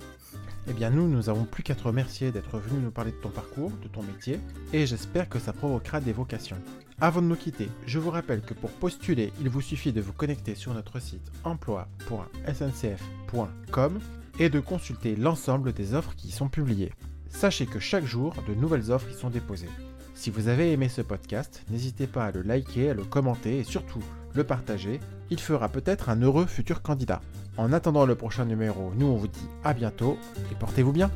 Eh 0.68 0.72
bien 0.72 0.90
nous, 0.90 1.08
nous 1.08 1.28
avons 1.28 1.44
plus 1.44 1.64
qu'à 1.64 1.74
te 1.74 1.82
remercier 1.82 2.30
d'être 2.30 2.58
venu 2.58 2.80
nous 2.80 2.92
parler 2.92 3.10
de 3.10 3.16
ton 3.16 3.30
parcours, 3.30 3.72
de 3.82 3.88
ton 3.88 4.02
métier, 4.02 4.38
et 4.72 4.86
j'espère 4.86 5.28
que 5.28 5.40
ça 5.40 5.52
provoquera 5.52 6.00
des 6.00 6.12
vocations. 6.12 6.58
Avant 7.00 7.20
de 7.20 7.26
nous 7.26 7.36
quitter, 7.36 7.68
je 7.84 7.98
vous 7.98 8.10
rappelle 8.10 8.42
que 8.42 8.54
pour 8.54 8.70
postuler, 8.70 9.32
il 9.40 9.48
vous 9.48 9.60
suffit 9.60 9.92
de 9.92 10.00
vous 10.00 10.12
connecter 10.12 10.54
sur 10.54 10.72
notre 10.72 11.00
site 11.00 11.32
emploi.sncf.com 11.42 13.98
et 14.38 14.48
de 14.48 14.60
consulter 14.60 15.16
l'ensemble 15.16 15.72
des 15.72 15.94
offres 15.94 16.14
qui 16.14 16.28
y 16.28 16.32
sont 16.32 16.48
publiées. 16.48 16.92
Sachez 17.28 17.66
que 17.66 17.80
chaque 17.80 18.04
jour, 18.04 18.36
de 18.46 18.54
nouvelles 18.54 18.92
offres 18.92 19.10
y 19.10 19.14
sont 19.14 19.30
déposées. 19.30 19.68
Si 20.14 20.30
vous 20.30 20.48
avez 20.48 20.72
aimé 20.72 20.88
ce 20.88 21.02
podcast, 21.02 21.62
n'hésitez 21.70 22.06
pas 22.06 22.26
à 22.26 22.30
le 22.30 22.42
liker, 22.42 22.90
à 22.90 22.94
le 22.94 23.04
commenter 23.04 23.58
et 23.58 23.64
surtout 23.64 24.02
le 24.34 24.44
partager. 24.44 25.00
Il 25.30 25.40
fera 25.40 25.68
peut-être 25.68 26.08
un 26.08 26.20
heureux 26.20 26.46
futur 26.46 26.82
candidat. 26.82 27.20
En 27.56 27.72
attendant 27.72 28.06
le 28.06 28.14
prochain 28.14 28.44
numéro, 28.44 28.92
nous 28.96 29.06
on 29.06 29.16
vous 29.16 29.28
dit 29.28 29.48
à 29.64 29.74
bientôt 29.74 30.18
et 30.50 30.54
portez-vous 30.54 30.92
bien. 30.92 31.10